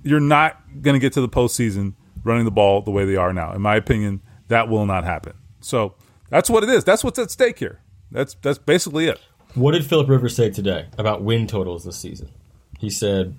You're 0.03 0.19
not 0.19 0.61
going 0.81 0.93
to 0.93 0.99
get 0.99 1.13
to 1.13 1.21
the 1.21 1.29
postseason 1.29 1.93
running 2.23 2.45
the 2.45 2.51
ball 2.51 2.81
the 2.81 2.91
way 2.91 3.05
they 3.05 3.15
are 3.15 3.33
now. 3.33 3.53
In 3.53 3.61
my 3.61 3.75
opinion, 3.75 4.21
that 4.47 4.69
will 4.69 4.85
not 4.85 5.03
happen. 5.03 5.33
So 5.59 5.95
that's 6.29 6.49
what 6.49 6.63
it 6.63 6.69
is. 6.69 6.83
That's 6.83 7.03
what's 7.03 7.19
at 7.19 7.31
stake 7.31 7.59
here. 7.59 7.81
That's 8.11 8.35
that's 8.41 8.57
basically 8.57 9.07
it. 9.07 9.19
What 9.55 9.71
did 9.71 9.85
Philip 9.85 10.07
Rivers 10.09 10.35
say 10.35 10.49
today 10.49 10.87
about 10.97 11.23
win 11.23 11.47
totals 11.47 11.83
this 11.83 11.97
season? 11.97 12.29
He 12.79 12.89
said, 12.89 13.37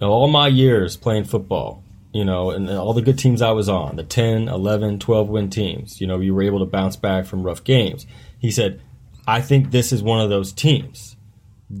"All 0.00 0.28
my 0.28 0.48
years 0.48 0.96
playing 0.96 1.24
football, 1.24 1.84
you 2.12 2.24
know, 2.24 2.50
and 2.50 2.68
all 2.70 2.94
the 2.94 3.02
good 3.02 3.18
teams 3.18 3.42
I 3.42 3.50
was 3.50 3.68
on, 3.68 3.96
the 3.96 4.04
10, 4.04 4.48
11, 4.48 4.98
12 5.00 5.28
win 5.28 5.50
teams, 5.50 6.00
you 6.00 6.06
know, 6.06 6.20
you 6.20 6.34
were 6.34 6.42
able 6.42 6.60
to 6.60 6.64
bounce 6.64 6.96
back 6.96 7.26
from 7.26 7.42
rough 7.42 7.62
games." 7.62 8.06
He 8.38 8.50
said, 8.50 8.80
I 9.26 9.40
think 9.40 9.70
this 9.70 9.92
is 9.92 10.02
one 10.02 10.20
of 10.20 10.28
those 10.28 10.52
teams. 10.52 11.16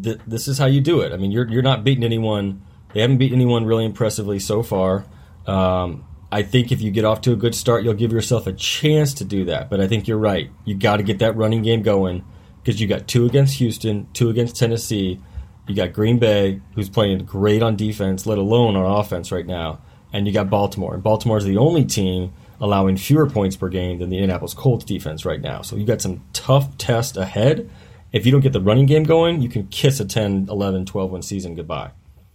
Th- 0.02 0.18
this 0.26 0.48
is 0.48 0.58
how 0.58 0.66
you 0.66 0.80
do 0.80 1.00
it. 1.00 1.12
I 1.12 1.16
mean, 1.16 1.30
you're 1.30 1.48
you're 1.48 1.62
not 1.62 1.84
beating 1.84 2.04
anyone. 2.04 2.62
They 2.92 3.00
haven't 3.00 3.18
beaten 3.18 3.36
anyone 3.36 3.64
really 3.64 3.84
impressively 3.84 4.38
so 4.38 4.62
far. 4.62 5.04
Um, 5.46 6.04
I 6.34 6.42
think 6.42 6.72
if 6.72 6.82
you 6.82 6.90
get 6.90 7.04
off 7.04 7.20
to 7.20 7.32
a 7.32 7.36
good 7.36 7.54
start, 7.54 7.84
you'll 7.84 7.94
give 7.94 8.10
yourself 8.10 8.48
a 8.48 8.52
chance 8.52 9.14
to 9.14 9.24
do 9.24 9.44
that. 9.44 9.70
But 9.70 9.80
I 9.80 9.86
think 9.86 10.08
you're 10.08 10.18
right. 10.18 10.50
You 10.64 10.74
got 10.74 10.96
to 10.96 11.04
get 11.04 11.20
that 11.20 11.36
running 11.36 11.62
game 11.62 11.82
going 11.82 12.24
because 12.60 12.80
you 12.80 12.88
got 12.88 13.06
two 13.06 13.24
against 13.24 13.58
Houston, 13.58 14.08
two 14.14 14.30
against 14.30 14.56
Tennessee. 14.56 15.20
You 15.68 15.76
got 15.76 15.92
Green 15.92 16.18
Bay, 16.18 16.60
who's 16.74 16.88
playing 16.88 17.24
great 17.24 17.62
on 17.62 17.76
defense, 17.76 18.26
let 18.26 18.38
alone 18.38 18.74
on 18.74 18.84
offense 18.84 19.30
right 19.30 19.46
now, 19.46 19.80
and 20.12 20.26
you 20.26 20.32
got 20.32 20.50
Baltimore. 20.50 20.94
And 20.94 21.04
Baltimore's 21.04 21.44
the 21.44 21.56
only 21.56 21.84
team 21.84 22.32
allowing 22.60 22.96
fewer 22.96 23.30
points 23.30 23.54
per 23.54 23.68
game 23.68 24.00
than 24.00 24.10
the 24.10 24.16
Indianapolis 24.16 24.54
Colts 24.54 24.84
defense 24.84 25.24
right 25.24 25.40
now. 25.40 25.62
So 25.62 25.76
you 25.76 25.86
got 25.86 26.02
some 26.02 26.24
tough 26.32 26.76
tests 26.78 27.16
ahead. 27.16 27.70
If 28.10 28.26
you 28.26 28.32
don't 28.32 28.40
get 28.40 28.52
the 28.52 28.60
running 28.60 28.86
game 28.86 29.04
going, 29.04 29.40
you 29.40 29.48
can 29.48 29.68
kiss 29.68 30.00
a 30.00 30.04
10, 30.04 30.48
11, 30.50 30.86
12 30.86 31.10
win 31.12 31.22
season 31.22 31.54
goodbye. 31.54 31.92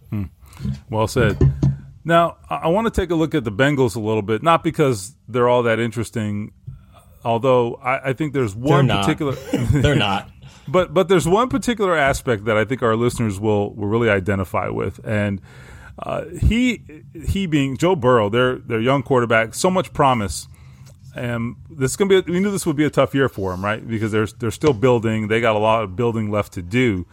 Hmm. 0.08 0.24
Well 0.88 1.06
said. 1.06 1.36
Now, 2.04 2.38
I 2.48 2.68
want 2.68 2.86
to 2.86 2.90
take 2.90 3.10
a 3.10 3.14
look 3.14 3.34
at 3.34 3.44
the 3.44 3.52
Bengals 3.52 3.94
a 3.96 4.00
little 4.00 4.22
bit, 4.22 4.42
not 4.42 4.64
because 4.64 5.14
they're 5.28 5.48
all 5.48 5.64
that 5.64 5.78
interesting, 5.78 6.52
although 7.24 7.74
I, 7.74 8.10
I 8.10 8.12
think 8.14 8.32
there's 8.32 8.54
one 8.54 8.86
they're 8.86 9.00
particular. 9.00 9.32
they're 9.72 9.94
not. 9.94 10.30
But 10.68 10.94
but 10.94 11.08
there's 11.08 11.26
one 11.26 11.48
particular 11.48 11.96
aspect 11.96 12.44
that 12.44 12.56
I 12.56 12.64
think 12.64 12.80
our 12.82 12.94
listeners 12.94 13.40
will 13.40 13.74
will 13.74 13.88
really 13.88 14.08
identify 14.08 14.68
with, 14.68 15.00
and 15.04 15.40
uh, 15.98 16.26
he 16.26 16.82
he 17.26 17.46
being 17.46 17.76
Joe 17.76 17.96
Burrow, 17.96 18.28
their 18.28 18.58
their 18.58 18.80
young 18.80 19.02
quarterback, 19.02 19.54
so 19.54 19.68
much 19.68 19.92
promise. 19.92 20.46
and 21.16 21.56
this 21.70 21.92
is 21.92 21.96
gonna 21.96 22.08
be. 22.08 22.16
A, 22.18 22.20
we 22.32 22.38
knew 22.38 22.52
this 22.52 22.66
would 22.66 22.76
be 22.76 22.84
a 22.84 22.90
tough 22.90 23.14
year 23.16 23.28
for 23.28 23.50
them, 23.50 23.64
right? 23.64 23.84
Because 23.84 24.12
they're 24.12 24.26
they're 24.26 24.52
still 24.52 24.72
building. 24.74 25.26
They 25.26 25.40
got 25.40 25.56
a 25.56 25.58
lot 25.58 25.82
of 25.82 25.96
building 25.96 26.30
left 26.30 26.52
to 26.52 26.62
do. 26.62 27.04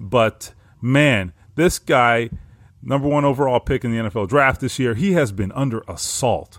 But 0.00 0.52
man, 0.82 1.32
this 1.54 1.78
guy, 1.78 2.30
number 2.84 3.08
one 3.08 3.24
overall 3.24 3.60
pick 3.60 3.84
in 3.84 3.90
the 3.92 3.98
NFL 3.98 4.28
draft 4.28 4.60
this 4.60 4.78
year, 4.78 4.94
he 4.94 5.12
has 5.12 5.32
been 5.32 5.50
under 5.52 5.82
assault. 5.88 6.58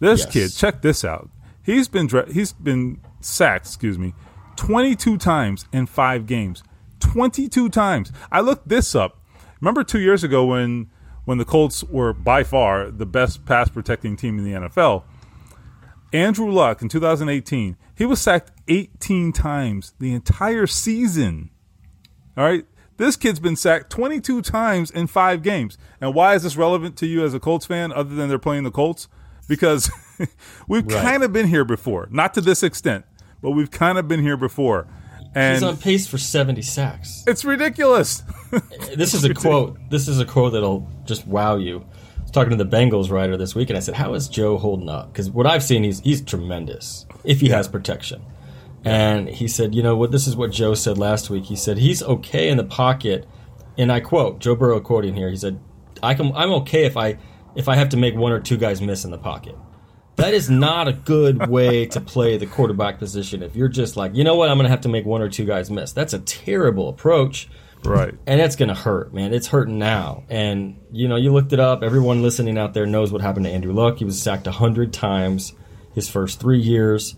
This 0.00 0.20
Yes. 0.24 0.32
kid, 0.32 0.52
check 0.54 0.82
this 0.82 1.04
out. 1.04 1.30
He's 1.62 1.88
been 1.88 2.06
dra- 2.06 2.30
he's 2.32 2.52
been 2.52 3.00
sacked. 3.20 3.66
Excuse 3.66 3.98
me, 3.98 4.14
twenty 4.56 4.94
two 4.94 5.16
times 5.18 5.66
in 5.72 5.86
five 5.86 6.26
games. 6.26 6.62
Twenty 7.00 7.48
two 7.48 7.68
times. 7.68 8.12
I 8.30 8.40
looked 8.40 8.68
this 8.68 8.94
up. 8.94 9.20
Remember 9.60 9.82
two 9.84 10.00
years 10.00 10.22
ago 10.24 10.44
when 10.46 10.88
when 11.24 11.38
the 11.38 11.44
Colts 11.44 11.82
were 11.84 12.12
by 12.12 12.44
far 12.44 12.90
the 12.90 13.06
best 13.06 13.44
pass 13.46 13.68
protecting 13.68 14.16
team 14.16 14.38
in 14.38 14.44
the 14.44 14.52
NFL. 14.52 15.02
Andrew 16.12 16.50
Luck 16.50 16.82
in 16.82 16.88
2018, 16.88 17.76
he 17.96 18.06
was 18.06 18.20
sacked 18.20 18.52
18 18.68 19.32
times 19.32 19.92
the 19.98 20.14
entire 20.14 20.66
season. 20.66 21.50
All 22.36 22.44
right. 22.44 22.64
This 22.96 23.16
kid's 23.16 23.40
been 23.40 23.56
sacked 23.56 23.90
22 23.90 24.42
times 24.42 24.90
in 24.90 25.06
five 25.06 25.42
games. 25.42 25.76
And 26.00 26.14
why 26.14 26.34
is 26.34 26.42
this 26.42 26.56
relevant 26.56 26.96
to 26.98 27.06
you 27.06 27.24
as 27.24 27.34
a 27.34 27.40
Colts 27.40 27.66
fan, 27.66 27.92
other 27.92 28.14
than 28.14 28.28
they're 28.28 28.38
playing 28.38 28.64
the 28.64 28.70
Colts? 28.70 29.08
Because 29.48 29.90
we've 30.68 30.86
Right. 30.86 31.02
kind 31.02 31.22
of 31.22 31.32
been 31.32 31.48
here 31.48 31.64
before. 31.64 32.08
Not 32.10 32.34
to 32.34 32.40
this 32.40 32.62
extent, 32.62 33.04
but 33.42 33.50
we've 33.50 33.70
kind 33.70 33.98
of 33.98 34.08
been 34.08 34.20
here 34.22 34.36
before. 34.36 34.86
And 35.34 35.56
He's 35.56 35.62
on 35.62 35.76
pace 35.76 36.06
for 36.06 36.16
70 36.16 36.62
sacks. 36.62 37.22
it's 37.26 37.44
ridiculous. 37.44 38.22
This 38.96 39.12
is 39.12 39.24
a 39.24 39.34
quote. 39.34 39.76
This 39.90 40.08
is 40.08 40.18
a 40.18 40.24
quote 40.24 40.54
that'll 40.54 40.88
just 41.04 41.26
wow 41.26 41.56
you. 41.56 41.84
I 42.18 42.22
was 42.22 42.30
talking 42.30 42.56
to 42.56 42.64
the 42.64 42.64
Bengals 42.76 43.10
writer 43.10 43.36
this 43.36 43.54
week, 43.54 43.68
and 43.68 43.76
I 43.76 43.80
said, 43.80 43.94
"How 43.94 44.14
is 44.14 44.28
Joe 44.28 44.56
holding 44.56 44.88
up?" 44.88 45.12
Because 45.12 45.30
what 45.30 45.46
I've 45.46 45.62
seen, 45.62 45.82
he's 45.84 46.00
he's 46.00 46.22
tremendous 46.22 47.04
if 47.24 47.40
he 47.40 47.48
has 47.50 47.68
protection. 47.68 48.22
And 48.86 49.28
he 49.28 49.48
said, 49.48 49.74
"You 49.74 49.82
know 49.82 49.96
what? 49.96 50.12
This 50.12 50.26
is 50.26 50.36
what 50.36 50.52
Joe 50.52 50.74
said 50.74 50.96
last 50.98 51.28
week. 51.28 51.44
He 51.44 51.56
said 51.56 51.78
he's 51.78 52.02
okay 52.02 52.48
in 52.48 52.56
the 52.56 52.64
pocket, 52.64 53.26
and 53.76 53.90
I 53.90 54.00
quote 54.00 54.38
Joe 54.38 54.54
Burrow 54.54 54.80
quoting 54.80 55.14
here. 55.14 55.28
He 55.28 55.36
said, 55.36 55.60
"I 56.02 56.14
can 56.14 56.32
I'm 56.34 56.52
okay 56.52 56.84
if 56.84 56.96
I 56.96 57.18
if 57.54 57.68
I 57.68 57.76
have 57.76 57.90
to 57.90 57.96
make 57.96 58.14
one 58.14 58.32
or 58.32 58.40
two 58.40 58.56
guys 58.56 58.80
miss 58.80 59.04
in 59.04 59.10
the 59.10 59.18
pocket." 59.18 59.56
That 60.16 60.32
is 60.32 60.48
not 60.48 60.88
a 60.88 60.94
good 60.94 61.46
way 61.50 61.86
to 61.86 62.00
play 62.00 62.38
the 62.38 62.46
quarterback 62.46 62.98
position. 62.98 63.42
If 63.42 63.54
you're 63.54 63.68
just 63.68 63.96
like, 63.96 64.14
you 64.14 64.24
know 64.24 64.34
what, 64.34 64.48
I'm 64.48 64.56
going 64.56 64.64
to 64.64 64.70
have 64.70 64.80
to 64.82 64.88
make 64.88 65.04
one 65.04 65.20
or 65.20 65.28
two 65.28 65.44
guys 65.44 65.70
miss. 65.70 65.92
That's 65.92 66.14
a 66.14 66.20
terrible 66.20 66.88
approach 66.88 67.50
right. 67.86 68.14
and 68.26 68.40
it's 68.40 68.56
gonna 68.56 68.74
hurt, 68.74 69.12
man. 69.14 69.32
It's 69.32 69.48
hurting 69.48 69.78
now. 69.78 70.24
And 70.28 70.80
you 70.92 71.08
know, 71.08 71.16
you 71.16 71.32
looked 71.32 71.52
it 71.52 71.60
up. 71.60 71.82
Everyone 71.82 72.22
listening 72.22 72.58
out 72.58 72.74
there 72.74 72.86
knows 72.86 73.12
what 73.12 73.22
happened 73.22 73.46
to 73.46 73.52
Andrew 73.52 73.72
Luck. 73.72 73.98
He 73.98 74.04
was 74.04 74.20
sacked 74.20 74.46
hundred 74.46 74.92
times 74.92 75.52
his 75.94 76.08
first 76.08 76.40
three 76.40 76.60
years. 76.60 77.16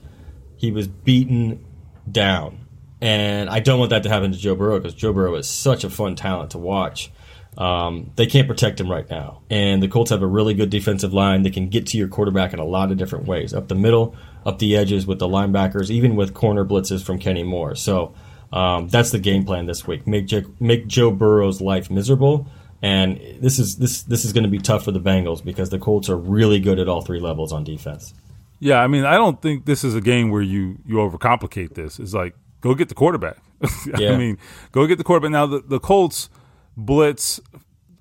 He 0.58 0.70
was 0.70 0.86
beaten 0.88 1.64
down, 2.10 2.66
and 3.00 3.48
I 3.48 3.60
don't 3.60 3.78
want 3.78 3.90
that 3.90 4.02
to 4.02 4.08
happen 4.08 4.32
to 4.32 4.38
Joe 4.38 4.54
Burrow 4.54 4.78
because 4.78 4.94
Joe 4.94 5.12
Burrow 5.12 5.34
is 5.36 5.48
such 5.48 5.84
a 5.84 5.90
fun 5.90 6.16
talent 6.16 6.50
to 6.50 6.58
watch. 6.58 7.10
Um, 7.56 8.12
they 8.16 8.26
can't 8.26 8.46
protect 8.46 8.80
him 8.80 8.90
right 8.90 9.08
now, 9.08 9.40
and 9.50 9.82
the 9.82 9.88
Colts 9.88 10.10
have 10.10 10.22
a 10.22 10.26
really 10.26 10.54
good 10.54 10.70
defensive 10.70 11.12
line. 11.12 11.42
They 11.42 11.50
can 11.50 11.68
get 11.68 11.86
to 11.88 11.98
your 11.98 12.08
quarterback 12.08 12.52
in 12.52 12.58
a 12.58 12.64
lot 12.64 12.92
of 12.92 12.98
different 12.98 13.26
ways, 13.26 13.54
up 13.54 13.68
the 13.68 13.74
middle, 13.74 14.14
up 14.44 14.58
the 14.58 14.76
edges 14.76 15.06
with 15.06 15.18
the 15.18 15.28
linebackers, 15.28 15.90
even 15.90 16.14
with 16.14 16.34
corner 16.34 16.64
blitzes 16.64 17.02
from 17.02 17.18
Kenny 17.18 17.42
Moore. 17.42 17.74
So 17.74 18.14
um, 18.52 18.88
that's 18.88 19.10
the 19.10 19.18
game 19.18 19.44
plan 19.44 19.66
this 19.66 19.86
week. 19.86 20.06
Make 20.06 20.26
Joe, 20.26 20.42
make 20.60 20.86
Joe 20.86 21.10
Burrow's 21.10 21.60
life 21.60 21.90
miserable, 21.90 22.46
and 22.80 23.20
this 23.40 23.58
is 23.58 23.76
this 23.76 24.02
this 24.02 24.24
is 24.24 24.32
going 24.32 24.44
to 24.44 24.50
be 24.50 24.58
tough 24.58 24.84
for 24.84 24.92
the 24.92 25.00
Bengals 25.00 25.44
because 25.44 25.70
the 25.70 25.78
Colts 25.78 26.08
are 26.08 26.16
really 26.16 26.60
good 26.60 26.78
at 26.78 26.88
all 26.88 27.02
three 27.02 27.20
levels 27.20 27.52
on 27.52 27.64
defense. 27.64 28.14
Yeah, 28.60 28.80
I 28.80 28.88
mean, 28.88 29.04
I 29.04 29.14
don't 29.14 29.40
think 29.40 29.66
this 29.66 29.84
is 29.84 29.94
a 29.94 30.00
game 30.00 30.30
where 30.30 30.42
you 30.42 30.78
you 30.84 30.96
overcomplicate 30.96 31.74
this. 31.74 31.98
It's 31.98 32.14
like 32.14 32.34
go 32.60 32.74
get 32.74 32.88
the 32.88 32.94
quarterback. 32.94 33.38
Yeah. 33.98 34.12
I 34.12 34.16
mean, 34.16 34.38
go 34.70 34.86
get 34.86 34.98
the 34.98 35.04
quarterback. 35.04 35.32
Now 35.32 35.46
the, 35.46 35.60
the 35.60 35.80
Colts 35.80 36.30
blitz 36.76 37.40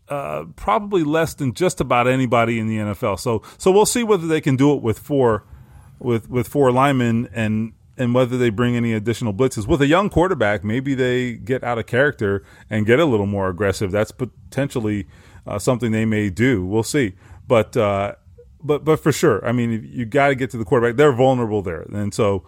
uh, 0.10 0.46
probably 0.56 1.04
less 1.04 1.34
than 1.34 1.54
just 1.54 1.82
about 1.82 2.08
anybody 2.08 2.60
in 2.60 2.68
the 2.68 2.78
NFL. 2.78 3.20
So 3.20 3.42
so 3.58 3.72
we'll 3.72 3.86
see 3.86 4.04
whether 4.04 4.28
they 4.28 4.42
can 4.42 4.56
do 4.56 4.74
it 4.74 4.82
with 4.82 5.00
four 5.00 5.44
with 6.00 6.30
with 6.30 6.48
four 6.48 6.72
linemen 6.72 7.30
and 7.34 7.74
and 7.98 8.14
whether 8.14 8.38
they 8.38 8.50
bring 8.52 8.76
any 8.76 8.94
additional 8.94 9.34
blitzes 9.34 9.68
with 9.68 9.82
a 9.82 9.88
young 9.88 10.10
quarterback. 10.10 10.64
Maybe 10.64 10.94
they 10.94 11.34
get 11.34 11.64
out 11.64 11.80
of 11.80 11.88
character 11.88 12.44
and 12.70 12.86
get 12.86 13.00
a 13.00 13.06
little 13.06 13.26
more 13.26 13.50
aggressive. 13.50 13.92
That's 13.92 14.12
potentially 14.12 15.08
uh, 15.48 15.58
something 15.58 15.92
they 15.92 16.06
may 16.06 16.30
do. 16.30 16.66
We'll 16.66 16.84
see, 16.84 17.16
but. 17.48 17.76
Uh, 17.76 18.16
but 18.68 18.84
but 18.86 19.00
for 19.00 19.12
sure, 19.12 19.46
I 19.48 19.52
mean, 19.52 19.90
you 19.92 20.06
got 20.06 20.28
to 20.28 20.36
get 20.36 20.50
to 20.52 20.58
the 20.58 20.66
quarterback. 20.66 20.98
They're 20.98 21.14
vulnerable 21.14 21.62
there, 21.62 21.86
and 21.94 22.14
so 22.14 22.44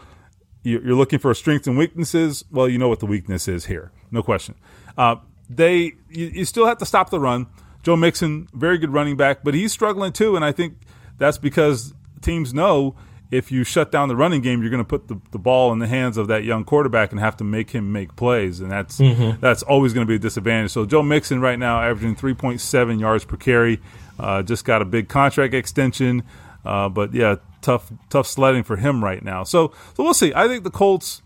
you- 0.64 0.82
you're 0.86 0.96
looking 0.96 1.20
for 1.20 1.34
strengths 1.34 1.68
and 1.68 1.78
weaknesses. 1.78 2.44
Well, 2.52 2.68
you 2.70 2.78
know 2.78 2.90
what 2.90 3.00
the 3.00 3.06
weakness 3.06 3.48
is 3.48 3.66
here, 3.66 3.92
no 4.12 4.22
question. 4.22 4.56
Uh, 4.98 5.16
they 5.50 5.94
you, 6.10 6.28
you 6.34 6.46
still 6.46 6.66
have 6.68 6.78
to 6.80 6.86
stop 6.86 7.10
the 7.10 7.20
run. 7.20 7.48
Joe 7.82 7.96
Mixon, 7.96 8.48
very 8.54 8.78
good 8.78 8.92
running 8.94 9.16
back, 9.18 9.40
but 9.44 9.54
he's 9.54 9.72
struggling 9.72 10.12
too, 10.12 10.36
and 10.36 10.44
I 10.44 10.52
think 10.52 10.74
that's 11.18 11.38
because 11.38 11.94
teams 12.22 12.54
know 12.54 12.96
if 13.32 13.52
you 13.52 13.64
shut 13.64 13.92
down 13.92 14.10
the 14.10 14.16
running 14.16 14.42
game, 14.42 14.62
you're 14.62 14.72
going 14.72 14.84
to 14.84 14.88
put 14.88 15.08
the, 15.08 15.22
the 15.32 15.38
ball 15.38 15.72
in 15.72 15.78
the 15.78 15.86
hands 15.88 16.18
of 16.18 16.28
that 16.28 16.44
young 16.44 16.64
quarterback 16.66 17.12
and 17.12 17.20
have 17.20 17.38
to 17.38 17.44
make 17.44 17.70
him 17.72 17.92
make 17.92 18.16
plays, 18.16 18.60
and 18.60 18.72
that's 18.72 18.98
that's 19.40 19.64
always 19.64 19.94
going 19.94 20.06
to 20.06 20.10
be 20.10 20.16
a 20.16 20.20
disadvantage. 20.20 20.72
So 20.72 20.86
Joe 20.86 21.04
Mixon 21.04 21.40
right 21.40 21.58
now 21.60 21.80
averaging 21.82 22.16
3.7 22.16 23.00
yards 23.00 23.24
per 23.26 23.38
carry, 23.38 23.80
uh, 24.20 24.44
just 24.44 24.66
got 24.66 24.82
a 24.82 24.86
big 24.86 25.10
contract 25.10 25.54
extension, 25.54 26.24
uh, 26.66 26.90
but 26.90 27.14
yeah, 27.14 27.38
tough 27.62 27.92
tough 28.10 28.28
sledding 28.28 28.64
for 28.64 28.78
him 28.78 29.04
right 29.04 29.24
now. 29.24 29.44
So 29.44 29.74
so 29.96 30.04
we'll 30.04 30.14
see. 30.14 30.34
I 30.36 30.48
think 30.48 30.64
the 30.64 30.72
Colts 30.72 31.22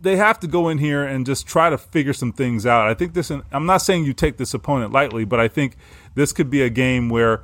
they 0.00 0.16
have 0.16 0.38
to 0.40 0.46
go 0.46 0.68
in 0.68 0.78
here 0.78 1.04
and 1.04 1.26
just 1.26 1.46
try 1.46 1.70
to 1.70 1.76
figure 1.76 2.12
some 2.12 2.32
things 2.32 2.64
out. 2.66 2.86
I 2.86 2.94
think 2.94 3.14
this. 3.14 3.30
I'm 3.30 3.66
not 3.66 3.78
saying 3.78 4.04
you 4.04 4.12
take 4.12 4.36
this 4.36 4.54
opponent 4.54 4.92
lightly, 4.92 5.24
but 5.24 5.40
I 5.40 5.48
think 5.48 5.76
this 6.14 6.32
could 6.32 6.50
be 6.50 6.62
a 6.62 6.70
game 6.70 7.08
where 7.08 7.42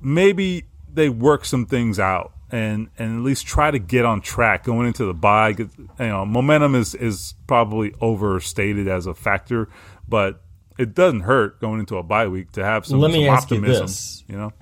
maybe 0.00 0.64
they 0.92 1.08
work 1.08 1.44
some 1.44 1.66
things 1.66 1.98
out 1.98 2.32
and 2.50 2.88
and 2.98 3.18
at 3.18 3.22
least 3.22 3.46
try 3.46 3.70
to 3.70 3.78
get 3.78 4.04
on 4.04 4.20
track 4.20 4.64
going 4.64 4.86
into 4.86 5.04
the 5.04 5.14
bye. 5.14 5.50
You 5.58 5.70
know, 5.98 6.24
momentum 6.24 6.74
is 6.74 6.94
is 6.94 7.34
probably 7.46 7.92
overstated 8.00 8.88
as 8.88 9.06
a 9.06 9.14
factor, 9.14 9.68
but 10.08 10.42
it 10.78 10.94
doesn't 10.94 11.20
hurt 11.20 11.60
going 11.60 11.80
into 11.80 11.96
a 11.96 12.02
bye 12.02 12.28
week 12.28 12.52
to 12.52 12.64
have 12.64 12.86
some, 12.86 13.00
Let 13.00 13.10
me 13.10 13.26
some 13.26 13.34
ask 13.34 13.50
you 13.50 13.56
optimism. 13.58 13.86
this. 13.86 14.24
You 14.28 14.36
know, 14.36 14.52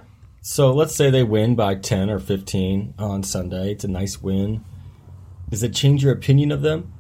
So 0.41 0.73
let's 0.73 0.95
say 0.95 1.11
they 1.11 1.23
win 1.25 1.55
by 1.55 1.75
10 1.77 2.11
or 2.11 2.19
15 2.19 2.95
on 2.99 3.23
Sunday. 3.23 3.73
It's 3.73 3.85
a 3.85 3.89
nice 3.89 4.21
win. 4.23 4.65
Does 5.49 5.63
it 5.63 5.75
change 5.75 6.03
your 6.03 6.13
opinion 6.13 6.51
of 6.51 6.63
them? 6.63 6.93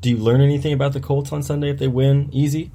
Do 0.00 0.10
you 0.10 0.16
learn 0.16 0.40
anything 0.40 0.72
about 0.72 0.92
the 0.94 1.00
Colts 1.00 1.32
on 1.32 1.42
Sunday 1.42 1.70
if 1.70 1.78
they 1.78 1.88
win 1.88 2.28
easy? 2.32 2.70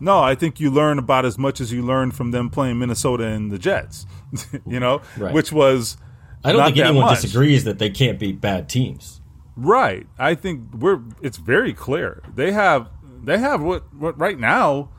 No, 0.00 0.18
I 0.20 0.34
think 0.34 0.58
you 0.60 0.70
learn 0.70 0.98
about 0.98 1.24
as 1.24 1.38
much 1.38 1.60
as 1.60 1.72
you 1.72 1.82
learned 1.82 2.14
from 2.14 2.30
them 2.32 2.50
playing 2.50 2.78
Minnesota 2.78 3.24
and 3.26 3.50
the 3.50 3.58
Jets. 3.58 4.06
you 4.66 4.80
know, 4.80 5.00
Right. 5.16 5.32
which 5.32 5.52
was 5.52 5.96
I 6.42 6.52
don't 6.52 6.64
think 6.64 6.76
anyone 6.78 7.06
much. 7.06 7.22
disagrees 7.22 7.64
that 7.64 7.78
they 7.78 7.88
can't 7.90 8.18
beat 8.18 8.40
bad 8.40 8.68
teams. 8.68 9.20
Right. 9.56 10.06
I 10.18 10.34
think 10.34 10.74
we're. 10.74 11.00
It's 11.22 11.38
very 11.38 11.72
clear 11.72 12.22
they 12.34 12.50
have 12.52 12.88
they 13.22 13.38
have 13.38 13.62
what 13.62 13.84
what 13.94 14.18
right 14.18 14.38
now 14.38 14.90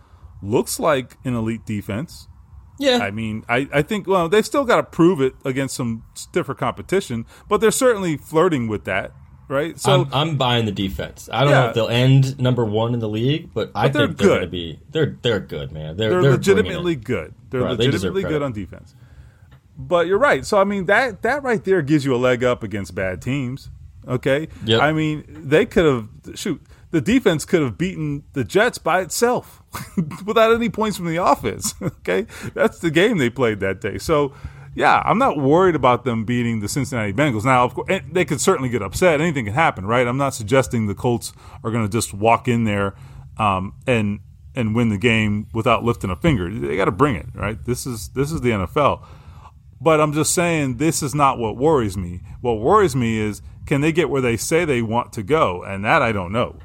looks 0.46 0.80
like 0.80 1.18
an 1.26 1.36
elite 1.36 1.66
defense. 1.66 2.28
Yeah. 2.80 2.98
I 2.98 3.12
mean, 3.12 3.46
I, 3.48 3.68
I 3.74 3.82
think 3.82 4.08
well 4.08 4.28
they've 4.30 4.46
still 4.46 4.66
got 4.66 4.78
to 4.78 4.84
prove 4.84 5.22
it 5.22 5.34
against 5.46 5.76
some 5.76 6.04
stiffer 6.14 6.54
competition, 6.54 7.26
but 7.48 7.62
they're 7.62 7.72
certainly 7.72 8.18
flirting 8.18 8.68
with 8.68 8.84
that. 8.86 9.12
Right. 9.48 9.80
So 9.80 10.02
I'm, 10.02 10.14
I'm 10.14 10.38
buying 10.38 10.66
the 10.66 10.72
defense. 10.72 11.30
I 11.32 11.42
don't 11.42 11.52
Yeah. 11.52 11.60
know 11.62 11.68
if 11.68 11.76
they'll 11.76 11.88
end 11.88 12.40
number 12.40 12.66
one 12.66 12.94
in 12.96 13.00
the 13.00 13.08
league, 13.08 13.52
but 13.54 13.72
I 13.76 13.88
they're 13.90 14.08
think 14.08 14.18
they're 14.18 14.28
going 14.28 14.42
to 14.42 14.48
be 14.48 14.80
they're 14.90 15.18
they're 15.22 15.40
good, 15.40 15.72
man. 15.72 15.98
They're 15.98 16.10
they're, 16.10 16.22
they're, 16.24 16.32
legitimately 16.32 16.96
good. 16.96 17.34
They're 17.52 17.62
Right, 17.62 17.78
they 17.78 17.86
legitimately 17.86 18.24
good 18.24 18.42
on 18.42 18.54
defense. 18.54 18.96
But 19.78 20.08
you're 20.08 20.18
right. 20.18 20.46
So 20.46 20.58
I 20.58 20.64
mean 20.64 20.86
that 20.88 21.22
that 21.22 21.44
right 21.44 21.64
there 21.64 21.82
gives 21.82 22.06
you 22.06 22.16
a 22.16 22.18
leg 22.18 22.44
up 22.44 22.64
against 22.64 22.96
bad 22.96 23.22
teams. 23.22 23.70
Okay. 24.08 24.48
Yep. 24.66 24.82
I 24.82 24.92
mean 24.92 25.26
they 25.28 25.66
could 25.66 25.86
have 25.86 26.10
shoot 26.38 26.62
the 26.92 27.02
defense 27.02 27.46
could 27.46 27.62
have 27.62 27.78
beaten 27.78 28.24
the 28.34 28.44
Jets 28.44 28.78
by 28.78 29.02
itself 29.02 29.62
without 30.26 30.54
any 30.54 30.70
points 30.70 30.98
from 30.98 31.08
the 31.08 31.24
offense. 31.24 31.74
Okay, 32.06 32.28
that's 32.54 32.80
the 32.80 32.92
game 32.92 33.18
they 33.18 33.30
played 33.30 33.60
that 33.62 33.82
day. 33.82 33.98
So. 33.98 34.34
Yeah, 34.78 35.02
I'm 35.06 35.18
not 35.18 35.38
worried 35.38 35.74
about 35.74 36.04
them 36.04 36.26
beating 36.26 36.60
the 36.60 36.68
Cincinnati 36.68 37.14
Bengals. 37.14 37.46
Now, 37.46 37.64
of 37.64 37.74
course, 37.74 38.02
they 38.12 38.26
could 38.26 38.42
certainly 38.42 38.68
get 38.68 38.82
upset. 38.82 39.22
Anything 39.22 39.46
can 39.46 39.54
happen, 39.54 39.86
right? 39.86 40.06
I'm 40.06 40.18
not 40.18 40.34
suggesting 40.34 40.88
the 40.88 40.94
Colts 40.94 41.32
are 41.64 41.72
going 41.72 41.86
to 41.86 41.90
just 41.90 42.14
walk 42.14 42.50
in 42.50 42.66
there 42.66 42.94
um, 43.38 43.74
and 43.88 44.20
and 44.56 44.76
win 44.76 44.90
the 44.90 44.98
game 44.98 45.48
without 45.54 45.84
lifting 45.84 46.10
a 46.10 46.16
finger. 46.16 46.50
They 46.50 46.76
got 46.78 46.86
to 46.86 46.92
bring 46.92 47.16
it, 47.16 47.28
right? 47.34 47.64
This 47.64 47.86
is 47.86 48.10
this 48.10 48.32
is 48.32 48.42
the 48.42 48.50
NFL. 48.50 49.06
But 49.82 50.00
I'm 50.00 50.14
just 50.14 50.34
saying 50.34 50.78
this 50.78 51.04
is 51.04 51.14
not 51.14 51.38
what 51.38 51.58
worries 51.58 51.98
me. 51.98 52.22
What 52.42 52.60
worries 52.60 52.96
me 52.96 53.18
is 53.18 53.42
can 53.66 53.82
they 53.82 53.92
get 53.92 54.10
where 54.10 54.22
they 54.22 54.38
say 54.38 54.66
they 54.66 54.82
want 54.82 55.14
to 55.14 55.24
go, 55.24 55.64
and 55.64 55.84
that 55.84 56.02
I 56.02 56.12
don't 56.12 56.32
know. 56.32 56.58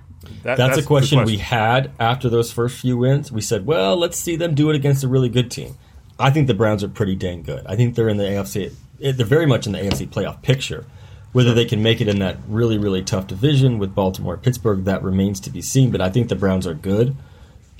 That, 0.42 0.56
That's, 0.56 0.78
a 0.78 0.80
the 0.80 0.86
question, 0.86 1.24
we 1.24 1.36
had 1.36 1.90
after 1.98 2.28
those 2.28 2.52
first 2.52 2.80
few 2.80 2.96
wins. 2.96 3.30
We 3.30 3.40
said, 3.40 3.66
well, 3.66 3.96
let's 3.96 4.16
see 4.16 4.36
them 4.36 4.54
do 4.54 4.70
it 4.70 4.76
against 4.76 5.04
a 5.04 5.08
really 5.08 5.28
good 5.28 5.50
team. 5.50 5.76
I 6.18 6.30
think 6.30 6.46
the 6.46 6.54
Browns 6.54 6.84
are 6.84 6.88
pretty 6.88 7.16
dang 7.16 7.42
good. 7.42 7.66
I 7.66 7.76
think 7.76 7.94
they're 7.94 8.08
in 8.08 8.16
the 8.16 8.24
AFC 8.24 8.72
eh, 9.02 9.12
they're 9.12 9.26
very 9.26 9.46
much 9.46 9.66
in 9.66 9.72
the 9.72 9.78
AFC 9.78 10.08
playoff 10.08 10.42
picture. 10.42 10.84
Whether 11.32 11.54
they 11.54 11.64
can 11.64 11.80
make 11.80 12.00
it 12.00 12.08
in 12.08 12.18
that 12.18 12.38
really, 12.48 12.76
really 12.76 13.02
tough 13.02 13.28
division 13.28 13.78
with 13.78 13.94
Baltimore 13.94 14.36
Pittsburgh, 14.36 14.84
that 14.84 15.02
remains 15.04 15.38
to 15.40 15.50
be 15.50 15.62
seen. 15.62 15.92
But 15.92 16.00
I 16.00 16.10
think 16.10 16.28
the 16.28 16.34
Browns 16.34 16.66
are 16.66 16.74
good, 16.74 17.16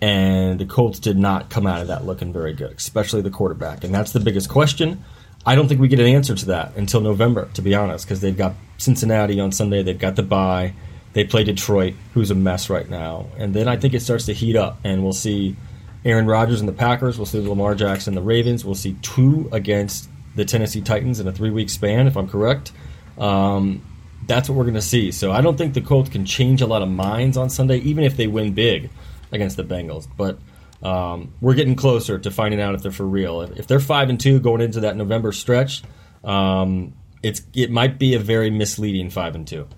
and 0.01 0.61
the 0.61 0.67
Colts 0.67 1.01
did 1.01 1.19
not 1.19 1.51
come 1.51 1.67
out 1.67 1.81
of 1.81 1.89
that 1.89 2.07
looking 2.07 2.33
very 2.33 2.53
good, 2.53 2.77
especially 2.77 3.23
the 3.23 3.31
quarterback. 3.31 3.83
And 3.83 3.93
that's 3.93 4.13
the 4.13 4.21
biggest 4.21 4.49
question. 4.49 5.05
I 5.45 5.57
don't 5.57 5.67
think 5.67 5.81
we 5.81 5.89
get 5.89 5.99
an 5.99 6.07
answer 6.07 6.35
to 6.35 6.47
that 6.47 6.77
until 6.77 7.01
November, 7.01 7.49
to 7.55 7.63
be 7.63 7.75
honest, 7.75 8.05
because 8.05 8.21
they've 8.21 8.37
got 8.37 8.55
Cincinnati 8.79 9.41
on 9.41 9.51
Sunday, 9.51 9.83
they've 9.83 9.99
got 9.99 10.15
the 10.15 10.23
bye, 10.23 10.75
they 11.13 11.25
play 11.25 11.45
Detroit, 11.45 11.95
who's 12.15 12.31
a 12.31 12.35
mess 12.35 12.71
right 12.71 12.89
now, 12.89 13.27
and 13.37 13.55
then 13.55 13.69
I 13.69 13.77
think 13.77 13.95
it 13.95 14.01
starts 14.01 14.27
to 14.27 14.33
heat 14.33 14.57
up, 14.57 14.79
and 14.85 15.03
we'll 15.03 15.13
see 15.13 15.57
Aaron 16.05 16.27
Rodgers 16.27 16.61
and 16.61 16.69
the 16.69 16.73
Packers, 16.73 17.19
we'll 17.19 17.27
see 17.27 17.41
Lamar 17.41 17.75
Jackson 17.75 18.13
and 18.13 18.19
the 18.19 18.27
Ravens, 18.27 18.65
we'll 18.65 18.75
see 18.75 18.97
two 19.03 19.49
against 19.53 20.09
the 20.35 20.45
Tennessee 20.45 20.81
Titans 20.81 21.21
in 21.21 21.29
a 21.29 21.33
three 21.33 21.51
week 21.51 21.71
span, 21.71 22.07
if 22.07 22.17
I'm 22.17 22.29
correct. 22.29 22.73
Um, 23.19 23.83
that's 24.27 24.49
what 24.49 24.57
we're 24.57 24.65
going 24.65 24.75
to 24.75 24.83
see. 24.83 25.11
So 25.11 25.33
I 25.33 25.41
don't 25.41 25.57
think 25.57 25.75
the 25.75 25.81
Colts 25.81 26.11
can 26.11 26.25
change 26.25 26.63
a 26.63 26.67
lot 26.67 26.83
of 26.83 26.89
minds 26.89 27.37
on 27.37 27.51
Sunday, 27.51 27.79
even 27.79 28.05
if 28.05 28.17
they 28.17 28.27
win 28.27 28.53
big 28.53 28.91
against 29.33 29.57
the 29.57 29.65
Bengals. 29.65 30.07
But 30.17 30.39
um, 30.83 31.35
we're 31.41 31.55
getting 31.55 31.77
closer 31.77 32.19
to 32.19 32.31
finding 32.31 32.61
out 32.61 32.75
if 32.75 32.83
they're 32.83 32.93
for 32.93 33.07
real. 33.07 33.43
If, 33.43 33.59
if 33.59 33.67
they're 33.67 33.81
five 33.81 34.09
and 34.09 34.21
two 34.21 34.41
going 34.41 34.61
into 34.61 34.81
that 34.81 34.97
November 34.97 35.33
stretch, 35.33 35.83
um, 36.25 36.95
it's 37.23 37.43
it 37.55 37.71
might 37.71 37.99
be 37.99 38.15
a 38.15 38.19
very 38.19 38.51
misleading 38.51 39.11
five 39.11 39.35
and 39.35 39.47
two. 39.47 39.69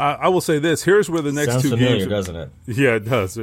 Uh, 0.00 0.16
I 0.20 0.28
will 0.28 0.40
say 0.40 0.58
this: 0.58 0.82
here's 0.84 1.08
where 1.10 1.22
the 1.22 1.32
next 1.32 1.52
Sounds 1.52 1.62
too 1.64 1.70
familiar, 1.70 1.96
games, 1.98 2.08
doesn't 2.08 2.36
it? 2.36 2.50
Yeah, 2.66 2.94
it 2.96 3.04
does. 3.04 3.34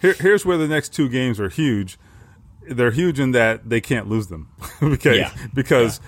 Here, 0.00 0.14
here's 0.14 0.44
where 0.44 0.56
the 0.58 0.68
next 0.68 0.92
two 0.94 1.08
games 1.08 1.38
are 1.40 1.48
huge. 1.48 1.98
They're 2.68 2.90
huge 2.90 3.20
in 3.20 3.30
that 3.32 3.68
they 3.68 3.80
can't 3.80 4.08
lose 4.08 4.26
them 4.28 4.50
because 4.80 5.16
Yeah. 5.18 5.30
because 5.54 6.00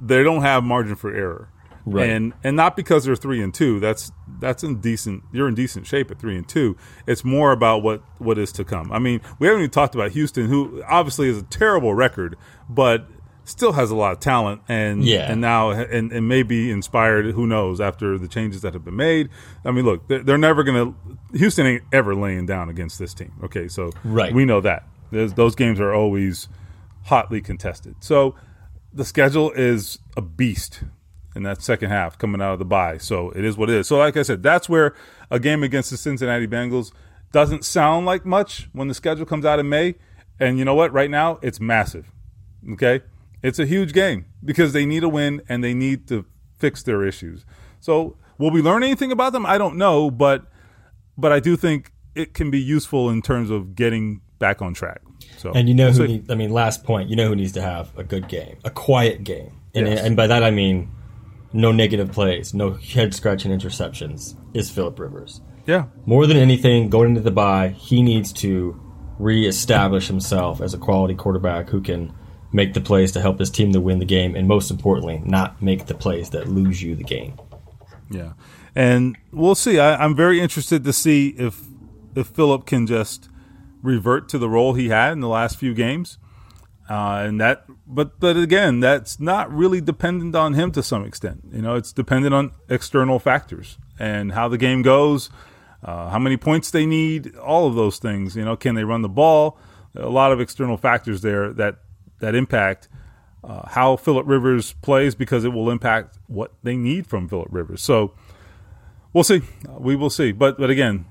they 0.00 0.22
don't 0.22 0.42
have 0.42 0.62
margin 0.64 0.94
for 0.96 1.12
error, 1.14 1.48
Right. 1.86 2.08
and 2.10 2.32
and 2.44 2.56
not 2.56 2.76
because 2.76 3.04
they're 3.04 3.16
three 3.16 3.42
and 3.42 3.52
two. 3.52 3.80
That's 3.80 4.12
that's 4.38 4.62
in 4.62 4.80
decent. 4.80 5.24
You're 5.32 5.48
in 5.48 5.54
decent 5.54 5.86
shape 5.86 6.10
at 6.10 6.18
three 6.20 6.36
and 6.36 6.46
two. 6.48 6.76
It's 7.06 7.24
more 7.24 7.52
about 7.52 7.82
what 7.82 8.02
what 8.18 8.38
is 8.38 8.52
to 8.52 8.64
come. 8.64 8.92
I 8.92 8.98
mean, 8.98 9.20
we 9.38 9.46
haven't 9.46 9.62
even 9.62 9.70
talked 9.70 9.94
about 9.94 10.12
Houston, 10.12 10.46
who 10.46 10.82
obviously 10.86 11.28
is 11.28 11.38
a 11.38 11.42
terrible 11.42 11.94
record, 11.94 12.36
but 12.68 13.08
still 13.44 13.72
has 13.72 13.90
a 13.90 13.94
lot 13.94 14.12
of 14.12 14.20
talent 14.20 14.62
and 14.68 15.04
Yeah. 15.04 15.30
and 15.30 15.40
now 15.40 15.70
and, 15.70 16.12
and 16.12 16.26
may 16.28 16.42
be 16.42 16.70
inspired 16.70 17.26
who 17.26 17.46
knows 17.46 17.80
after 17.80 18.18
the 18.18 18.28
changes 18.28 18.62
that 18.62 18.72
have 18.74 18.84
been 18.84 18.96
made. 18.96 19.28
I 19.64 19.70
mean 19.70 19.84
look 19.84 20.06
they're, 20.08 20.22
they're 20.22 20.38
never 20.38 20.62
gonna 20.64 20.94
houston 21.34 21.66
ain't 21.66 21.82
ever 21.92 22.14
laying 22.14 22.46
down 22.46 22.68
against 22.68 22.98
this 22.98 23.12
team. 23.14 23.32
Okay 23.44 23.68
so 23.68 23.90
Right. 24.02 24.32
we 24.34 24.44
know 24.44 24.60
that. 24.62 24.86
There's, 25.10 25.34
those 25.34 25.54
games 25.54 25.78
are 25.80 25.92
always 25.94 26.48
hotly 27.04 27.40
contested. 27.40 27.96
So 28.00 28.34
the 28.92 29.04
schedule 29.04 29.50
is 29.52 29.98
a 30.16 30.22
beast 30.22 30.82
in 31.36 31.42
that 31.42 31.62
second 31.62 31.90
half 31.90 32.16
coming 32.16 32.40
out 32.40 32.52
of 32.54 32.58
the 32.58 32.64
bye. 32.64 32.96
So 32.98 33.30
it 33.30 33.44
is 33.44 33.56
what 33.56 33.68
it 33.68 33.76
is. 33.76 33.88
So 33.88 33.98
like 33.98 34.16
i 34.16 34.22
said 34.22 34.42
that's 34.42 34.68
where 34.68 34.94
a 35.30 35.38
game 35.38 35.62
against 35.62 35.90
the 35.90 35.96
cincinnati 35.96 36.46
bengals 36.46 36.92
doesn't 37.32 37.64
sound 37.64 38.06
like 38.06 38.24
much 38.24 38.68
when 38.72 38.88
the 38.88 38.94
schedule 38.94 39.26
comes 39.26 39.44
out 39.44 39.58
in 39.58 39.68
may. 39.68 39.96
And 40.40 40.58
you 40.58 40.64
know 40.64 40.74
what? 40.74 40.92
Right 40.92 41.10
now 41.10 41.38
it's 41.42 41.60
massive. 41.60 42.10
Okay. 42.72 43.02
It's 43.44 43.58
a 43.58 43.66
huge 43.66 43.92
game 43.92 44.24
because 44.44 44.72
they 44.72 44.86
need 44.86 45.04
a 45.04 45.08
win 45.08 45.42
and 45.48 45.62
they 45.62 45.74
need 45.74 46.08
to 46.08 46.24
fix 46.58 46.82
their 46.82 47.04
issues. 47.04 47.44
So, 47.78 48.16
will 48.38 48.50
we 48.50 48.62
learn 48.62 48.82
anything 48.82 49.12
about 49.12 49.32
them? 49.34 49.44
I 49.44 49.58
don't 49.58 49.76
know, 49.76 50.10
but 50.10 50.46
but 51.16 51.30
I 51.30 51.38
do 51.40 51.54
think 51.56 51.92
it 52.14 52.32
can 52.34 52.50
be 52.50 52.58
useful 52.58 53.10
in 53.10 53.20
terms 53.22 53.50
of 53.50 53.74
getting 53.76 54.22
back 54.38 54.62
on 54.62 54.72
track. 54.74 55.02
So, 55.36 55.52
And 55.52 55.68
you 55.68 55.74
know 55.74 55.90
who? 55.90 56.06
see. 56.06 56.06
Need, 56.06 56.30
I 56.30 56.34
mean, 56.34 56.50
last 56.50 56.84
point. 56.84 57.10
You 57.10 57.16
know 57.16 57.28
who 57.28 57.36
needs 57.36 57.52
to 57.52 57.62
have 57.62 57.96
a 57.98 58.02
good 58.02 58.28
game, 58.28 58.56
a 58.64 58.70
quiet 58.70 59.22
game, 59.24 59.52
and 59.74 59.86
Yes. 59.86 60.00
and 60.04 60.16
by 60.16 60.26
that 60.26 60.42
I 60.42 60.50
mean 60.50 60.90
no 61.52 61.70
negative 61.70 62.10
plays, 62.12 62.54
no 62.54 62.72
head 62.72 63.14
scratching 63.14 63.52
interceptions. 63.52 64.34
Is 64.54 64.70
Philip 64.70 64.98
Rivers 64.98 65.40
yeah, 65.66 65.84
more 66.06 66.26
than 66.26 66.36
anything 66.36 66.88
going 66.90 67.10
into 67.10 67.20
the 67.20 67.30
bye? 67.30 67.68
He 67.68 68.02
needs 68.02 68.32
to 68.34 68.80
reestablish 69.18 70.08
himself 70.08 70.60
as 70.60 70.74
a 70.74 70.78
quality 70.78 71.14
quarterback 71.14 71.68
who 71.70 71.80
can 71.80 72.12
make 72.54 72.72
the 72.72 72.80
plays 72.80 73.10
to 73.12 73.20
help 73.20 73.40
his 73.40 73.50
team 73.50 73.72
to 73.72 73.80
win 73.80 73.98
the 73.98 74.04
game, 74.04 74.36
and 74.36 74.46
most 74.46 74.70
importantly, 74.70 75.20
not 75.24 75.60
make 75.60 75.86
the 75.86 75.94
plays 75.94 76.30
that 76.30 76.48
lose 76.48 76.80
you 76.80 76.94
the 76.94 77.04
game. 77.04 77.34
yeah, 78.10 78.32
and 78.74 79.18
we'll 79.32 79.56
see. 79.56 79.78
I, 79.78 80.02
I'm 80.02 80.16
very 80.16 80.40
interested 80.40 80.84
to 80.84 80.92
see 80.92 81.28
if 81.30 81.60
if 82.14 82.28
Philip 82.28 82.64
can 82.64 82.86
just 82.86 83.28
revert 83.82 84.28
to 84.30 84.38
the 84.38 84.48
role 84.48 84.74
he 84.74 84.88
had 84.88 85.12
in 85.12 85.20
the 85.20 85.28
last 85.28 85.58
few 85.58 85.74
games. 85.74 86.18
Uh, 86.88 87.24
and 87.26 87.40
that, 87.40 87.64
but 87.86 88.20
but 88.20 88.36
again, 88.36 88.80
that's 88.80 89.18
not 89.18 89.52
really 89.52 89.80
dependent 89.80 90.34
on 90.36 90.54
him 90.54 90.70
to 90.70 90.82
some 90.82 91.04
extent. 91.04 91.40
You 91.50 91.62
know, 91.62 91.74
it's 91.76 91.92
dependent 91.92 92.34
on 92.34 92.52
external 92.68 93.18
factors 93.18 93.78
and 93.98 94.32
how 94.32 94.48
the 94.48 94.58
game 94.58 94.82
goes, 94.82 95.30
uh, 95.82 96.10
how 96.10 96.18
many 96.18 96.36
points 96.36 96.70
they 96.70 96.84
need, 96.84 97.36
all 97.36 97.66
of 97.66 97.74
those 97.74 97.98
things. 97.98 98.36
You 98.36 98.44
know, 98.44 98.54
can 98.54 98.74
they 98.74 98.84
run 98.84 99.02
the 99.02 99.08
ball? 99.08 99.58
A 99.96 100.08
lot 100.10 100.30
of 100.30 100.40
external 100.40 100.76
factors 100.76 101.22
there 101.22 101.52
that 101.54 101.78
that 102.24 102.34
impact 102.34 102.88
uh, 103.44 103.68
how 103.68 103.96
Philip 103.96 104.26
Rivers 104.26 104.72
plays 104.80 105.14
because 105.14 105.44
it 105.44 105.52
will 105.52 105.70
impact 105.70 106.18
what 106.26 106.52
they 106.62 106.76
need 106.76 107.06
from 107.06 107.28
Philip 107.28 107.48
Rivers. 107.50 107.82
So 107.82 108.14
we'll 109.12 109.24
see. 109.24 109.42
We 109.68 109.96
will 109.96 110.10
see. 110.10 110.32
But 110.32 110.58
but 110.58 110.70
again, 110.70 111.04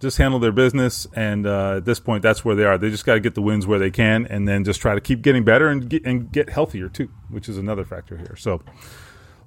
just 0.00 0.16
handle 0.16 0.40
their 0.40 0.52
business, 0.52 1.06
and 1.14 1.46
uh, 1.46 1.76
at 1.76 1.84
this 1.84 2.00
point, 2.00 2.22
that's 2.22 2.44
where 2.44 2.54
they 2.54 2.64
are. 2.64 2.78
They 2.78 2.90
just 2.90 3.04
got 3.04 3.14
to 3.14 3.20
get 3.20 3.34
the 3.34 3.42
wins 3.42 3.66
where 3.66 3.78
they 3.78 3.90
can, 3.90 4.26
and 4.26 4.48
then 4.48 4.64
just 4.64 4.80
try 4.80 4.94
to 4.94 5.00
keep 5.00 5.22
getting 5.22 5.44
better 5.44 5.68
and 5.68 5.88
get 5.88 6.04
and 6.06 6.32
get 6.32 6.48
healthier 6.50 6.88
too, 6.88 7.10
which 7.28 7.48
is 7.48 7.58
another 7.58 7.84
factor 7.84 8.16
here. 8.16 8.36
So 8.36 8.62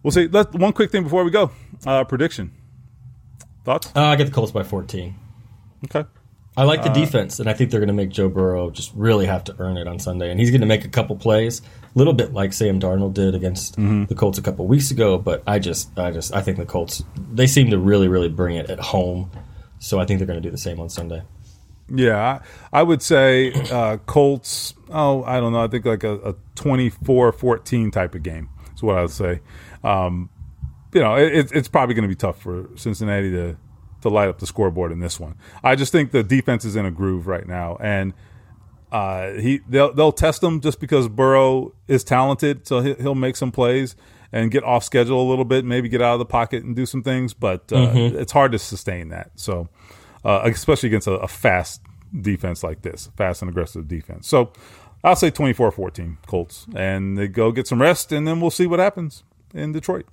we'll 0.03 0.11
see. 0.11 0.27
Let, 0.27 0.53
one 0.53 0.73
quick 0.73 0.91
thing 0.91 1.03
before 1.03 1.23
we 1.23 1.31
go: 1.31 1.51
uh, 1.85 2.03
prediction. 2.03 2.51
Thoughts? 3.65 3.91
Uh, 3.95 4.03
I 4.05 4.15
get 4.15 4.25
the 4.25 4.31
Colts 4.31 4.51
by 4.51 4.63
14. 4.63 5.15
Okay. 5.85 6.07
I 6.59 6.63
like 6.63 6.83
the 6.83 6.89
defense, 6.89 7.39
and 7.39 7.49
I 7.49 7.53
think 7.53 7.71
they're 7.71 7.79
going 7.79 7.87
to 7.87 7.93
make 7.93 8.09
Joe 8.09 8.27
Burrow 8.27 8.69
just 8.69 8.91
really 8.93 9.25
have 9.27 9.45
to 9.45 9.55
earn 9.59 9.77
it 9.77 9.87
on 9.87 9.97
Sunday. 9.97 10.29
And 10.29 10.37
he's 10.37 10.51
going 10.51 10.59
to 10.59 10.67
make 10.67 10.83
a 10.83 10.89
couple 10.89 11.15
plays, 11.15 11.61
a 11.61 11.97
little 11.97 12.11
bit 12.11 12.33
like 12.33 12.51
Sam 12.51 12.81
Darnold 12.81 13.13
did 13.13 13.33
against 13.33 13.77
the 13.77 14.13
Colts 14.13 14.37
a 14.37 14.41
couple 14.41 14.67
weeks 14.67 14.91
ago. 14.91 15.17
But 15.17 15.41
I 15.47 15.59
just, 15.59 15.97
I 15.97 16.11
just, 16.11 16.35
I 16.35 16.41
think 16.41 16.57
the 16.57 16.65
Colts 16.65 17.01
they 17.31 17.47
seem 17.47 17.69
to 17.69 17.79
really, 17.79 18.09
really 18.09 18.27
bring 18.27 18.57
it 18.57 18.69
at 18.69 18.81
home. 18.81 19.31
So 19.79 20.01
I 20.01 20.05
think 20.05 20.19
they're 20.19 20.27
going 20.27 20.41
to 20.41 20.45
do 20.45 20.51
the 20.51 20.57
same 20.57 20.81
on 20.81 20.89
Sunday. 20.89 21.23
Yeah, 21.87 22.41
I, 22.73 22.79
I 22.81 22.83
would 22.83 23.01
say 23.01 23.53
uh, 23.71 23.95
Colts. 24.05 24.73
Oh, 24.89 25.23
I 25.23 25.39
don't 25.39 25.53
know. 25.53 25.63
I 25.63 25.67
think 25.67 25.85
like 25.85 26.03
a, 26.03 26.15
a 26.15 26.33
24-14 26.55 27.93
type 27.93 28.15
of 28.15 28.21
game. 28.21 28.49
Is 28.75 28.83
what 28.83 28.97
I 28.97 29.01
would 29.03 29.11
say. 29.11 29.39
Um, 29.81 30.29
you 30.93 30.99
know, 30.99 31.15
it, 31.15 31.53
it's 31.53 31.69
probably 31.69 31.95
going 31.95 32.03
to 32.03 32.09
be 32.09 32.15
tough 32.15 32.41
for 32.41 32.67
Cincinnati 32.75 33.31
to 33.31 33.55
to 34.01 34.09
light 34.09 34.29
up 34.29 34.39
the 34.39 34.47
scoreboard 34.47 34.91
in 34.91 34.99
this 34.99 35.19
one. 35.19 35.35
I 35.63 35.75
just 35.75 35.91
think 35.91 36.11
the 36.11 36.23
defense 36.23 36.65
is 36.65 36.75
in 36.75 36.85
a 36.85 36.91
groove 36.91 37.27
right 37.27 37.47
now, 37.47 37.77
and 37.79 38.13
uh, 38.91 39.33
he 39.33 39.61
they'll 39.67 39.93
they'll 39.93 40.11
test 40.11 40.41
him 40.43 40.61
just 40.61 40.79
because 40.79 41.07
Burrow 41.07 41.73
is 41.87 42.03
talented, 42.03 42.67
so 42.67 42.81
he, 42.81 42.93
he'll 42.95 43.15
make 43.15 43.35
some 43.35 43.51
plays 43.51 43.95
and 44.31 44.51
get 44.51 44.63
off 44.63 44.83
schedule 44.83 45.21
a 45.21 45.27
little 45.27 45.45
bit, 45.45 45.65
maybe 45.65 45.89
get 45.89 46.01
out 46.01 46.13
of 46.13 46.19
the 46.19 46.25
pocket 46.25 46.63
and 46.63 46.75
do 46.75 46.85
some 46.85 47.01
things, 47.03 47.33
but 47.33 47.71
uh, 47.73 47.91
it's 47.95 48.31
hard 48.31 48.51
to 48.51 48.59
sustain 48.59 49.09
that. 49.09 49.31
So, 49.35 49.69
uh, 50.23 50.41
especially 50.45 50.87
against 50.87 51.07
a, 51.07 51.13
a 51.13 51.27
fast 51.27 51.81
defense 52.21 52.63
like 52.63 52.81
this, 52.83 53.09
fast 53.17 53.41
and 53.41 53.49
aggressive 53.49 53.87
defense. 53.87 54.27
So, 54.27 54.53
I'll 55.03 55.15
say 55.15 55.31
24-14 55.31 56.17
Colts, 56.27 56.67
and 56.75 57.17
they 57.17 57.27
go 57.27 57.51
get 57.51 57.67
some 57.67 57.81
rest, 57.81 58.11
and 58.11 58.27
then 58.27 58.39
we'll 58.41 58.51
see 58.51 58.67
what 58.67 58.79
happens 58.79 59.23
in 59.53 59.71
Detroit. 59.71 60.05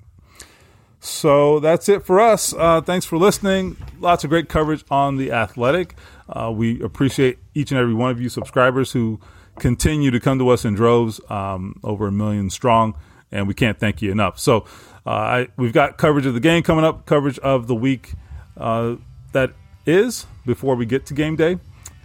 So 1.06 1.60
that's 1.60 1.88
it 1.88 2.04
for 2.04 2.20
us. 2.20 2.52
Uh, 2.52 2.80
thanks 2.80 3.06
for 3.06 3.16
listening. 3.16 3.76
Lots 4.00 4.24
of 4.24 4.30
great 4.30 4.48
coverage 4.48 4.84
on 4.90 5.16
the 5.16 5.30
Athletic. 5.30 5.94
Uh, 6.28 6.52
we 6.54 6.82
appreciate 6.82 7.38
each 7.54 7.70
and 7.70 7.78
every 7.78 7.94
one 7.94 8.10
of 8.10 8.20
you 8.20 8.28
subscribers 8.28 8.90
who 8.90 9.20
continue 9.60 10.10
to 10.10 10.18
come 10.18 10.40
to 10.40 10.48
us 10.48 10.64
in 10.64 10.74
droves, 10.74 11.20
um, 11.30 11.78
over 11.84 12.08
a 12.08 12.12
million 12.12 12.50
strong, 12.50 12.94
and 13.30 13.46
we 13.46 13.54
can't 13.54 13.78
thank 13.78 14.02
you 14.02 14.10
enough. 14.10 14.40
So 14.40 14.66
uh, 15.06 15.10
I, 15.10 15.48
we've 15.56 15.72
got 15.72 15.96
coverage 15.96 16.26
of 16.26 16.34
the 16.34 16.40
game 16.40 16.64
coming 16.64 16.84
up, 16.84 17.06
coverage 17.06 17.38
of 17.38 17.68
the 17.68 17.74
week 17.76 18.14
uh, 18.56 18.96
that 19.30 19.52
is 19.86 20.26
before 20.44 20.74
we 20.74 20.86
get 20.86 21.06
to 21.06 21.14
game 21.14 21.36
day. 21.36 21.60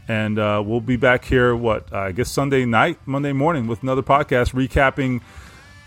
And 0.07 0.37
uh, 0.37 0.61
we'll 0.63 0.79
be 0.79 0.95
back 0.95 1.25
here, 1.25 1.55
what, 1.55 1.91
I 1.91 2.11
guess 2.11 2.29
Sunday 2.29 2.65
night, 2.65 2.99
Monday 3.07 3.33
morning, 3.33 3.65
with 3.65 3.81
another 3.81 4.03
podcast 4.03 4.53
recapping 4.53 5.21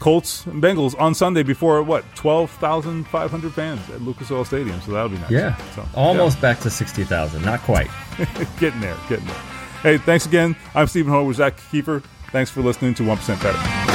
Colts 0.01 0.47
and 0.47 0.63
Bengals 0.63 0.99
on 1.01 1.15
Sunday 1.15 1.43
before 1.43 1.83
what 1.83 2.05
twelve 2.15 2.51
thousand 2.51 3.05
five 3.09 3.31
hundred 3.31 3.55
fans 3.55 3.89
at 3.91 4.03
Lucas 4.03 4.31
Oil 4.31 4.45
Stadium. 4.45 4.81
So 4.83 4.93
that'll 4.93 5.09
be 5.09 5.19
nice. 5.19 5.31
Yeah, 5.31 5.57
so, 5.75 5.87
almost 5.95 6.41
back 6.41 6.61
to 6.61 6.71
sixty 6.71 7.05
thousand. 7.05 7.45
Not 7.45 7.61
quite. 7.61 7.91
getting 8.59 8.81
there, 8.81 8.97
getting 9.09 9.27
there. 9.27 9.43
Hey, 9.83 9.99
thanks 9.99 10.27
again. 10.27 10.57
I'm 10.75 10.87
Stephen 10.87 11.13
Ho 11.13 11.25
with 11.25 11.37
Zak 11.37 11.57
Keefer. 11.71 12.03
Thanks 12.31 12.51
for 12.51 12.63
listening 12.63 12.95
to 12.95 13.05
One 13.05 13.17
Percent 13.17 13.43
Better. 13.43 13.94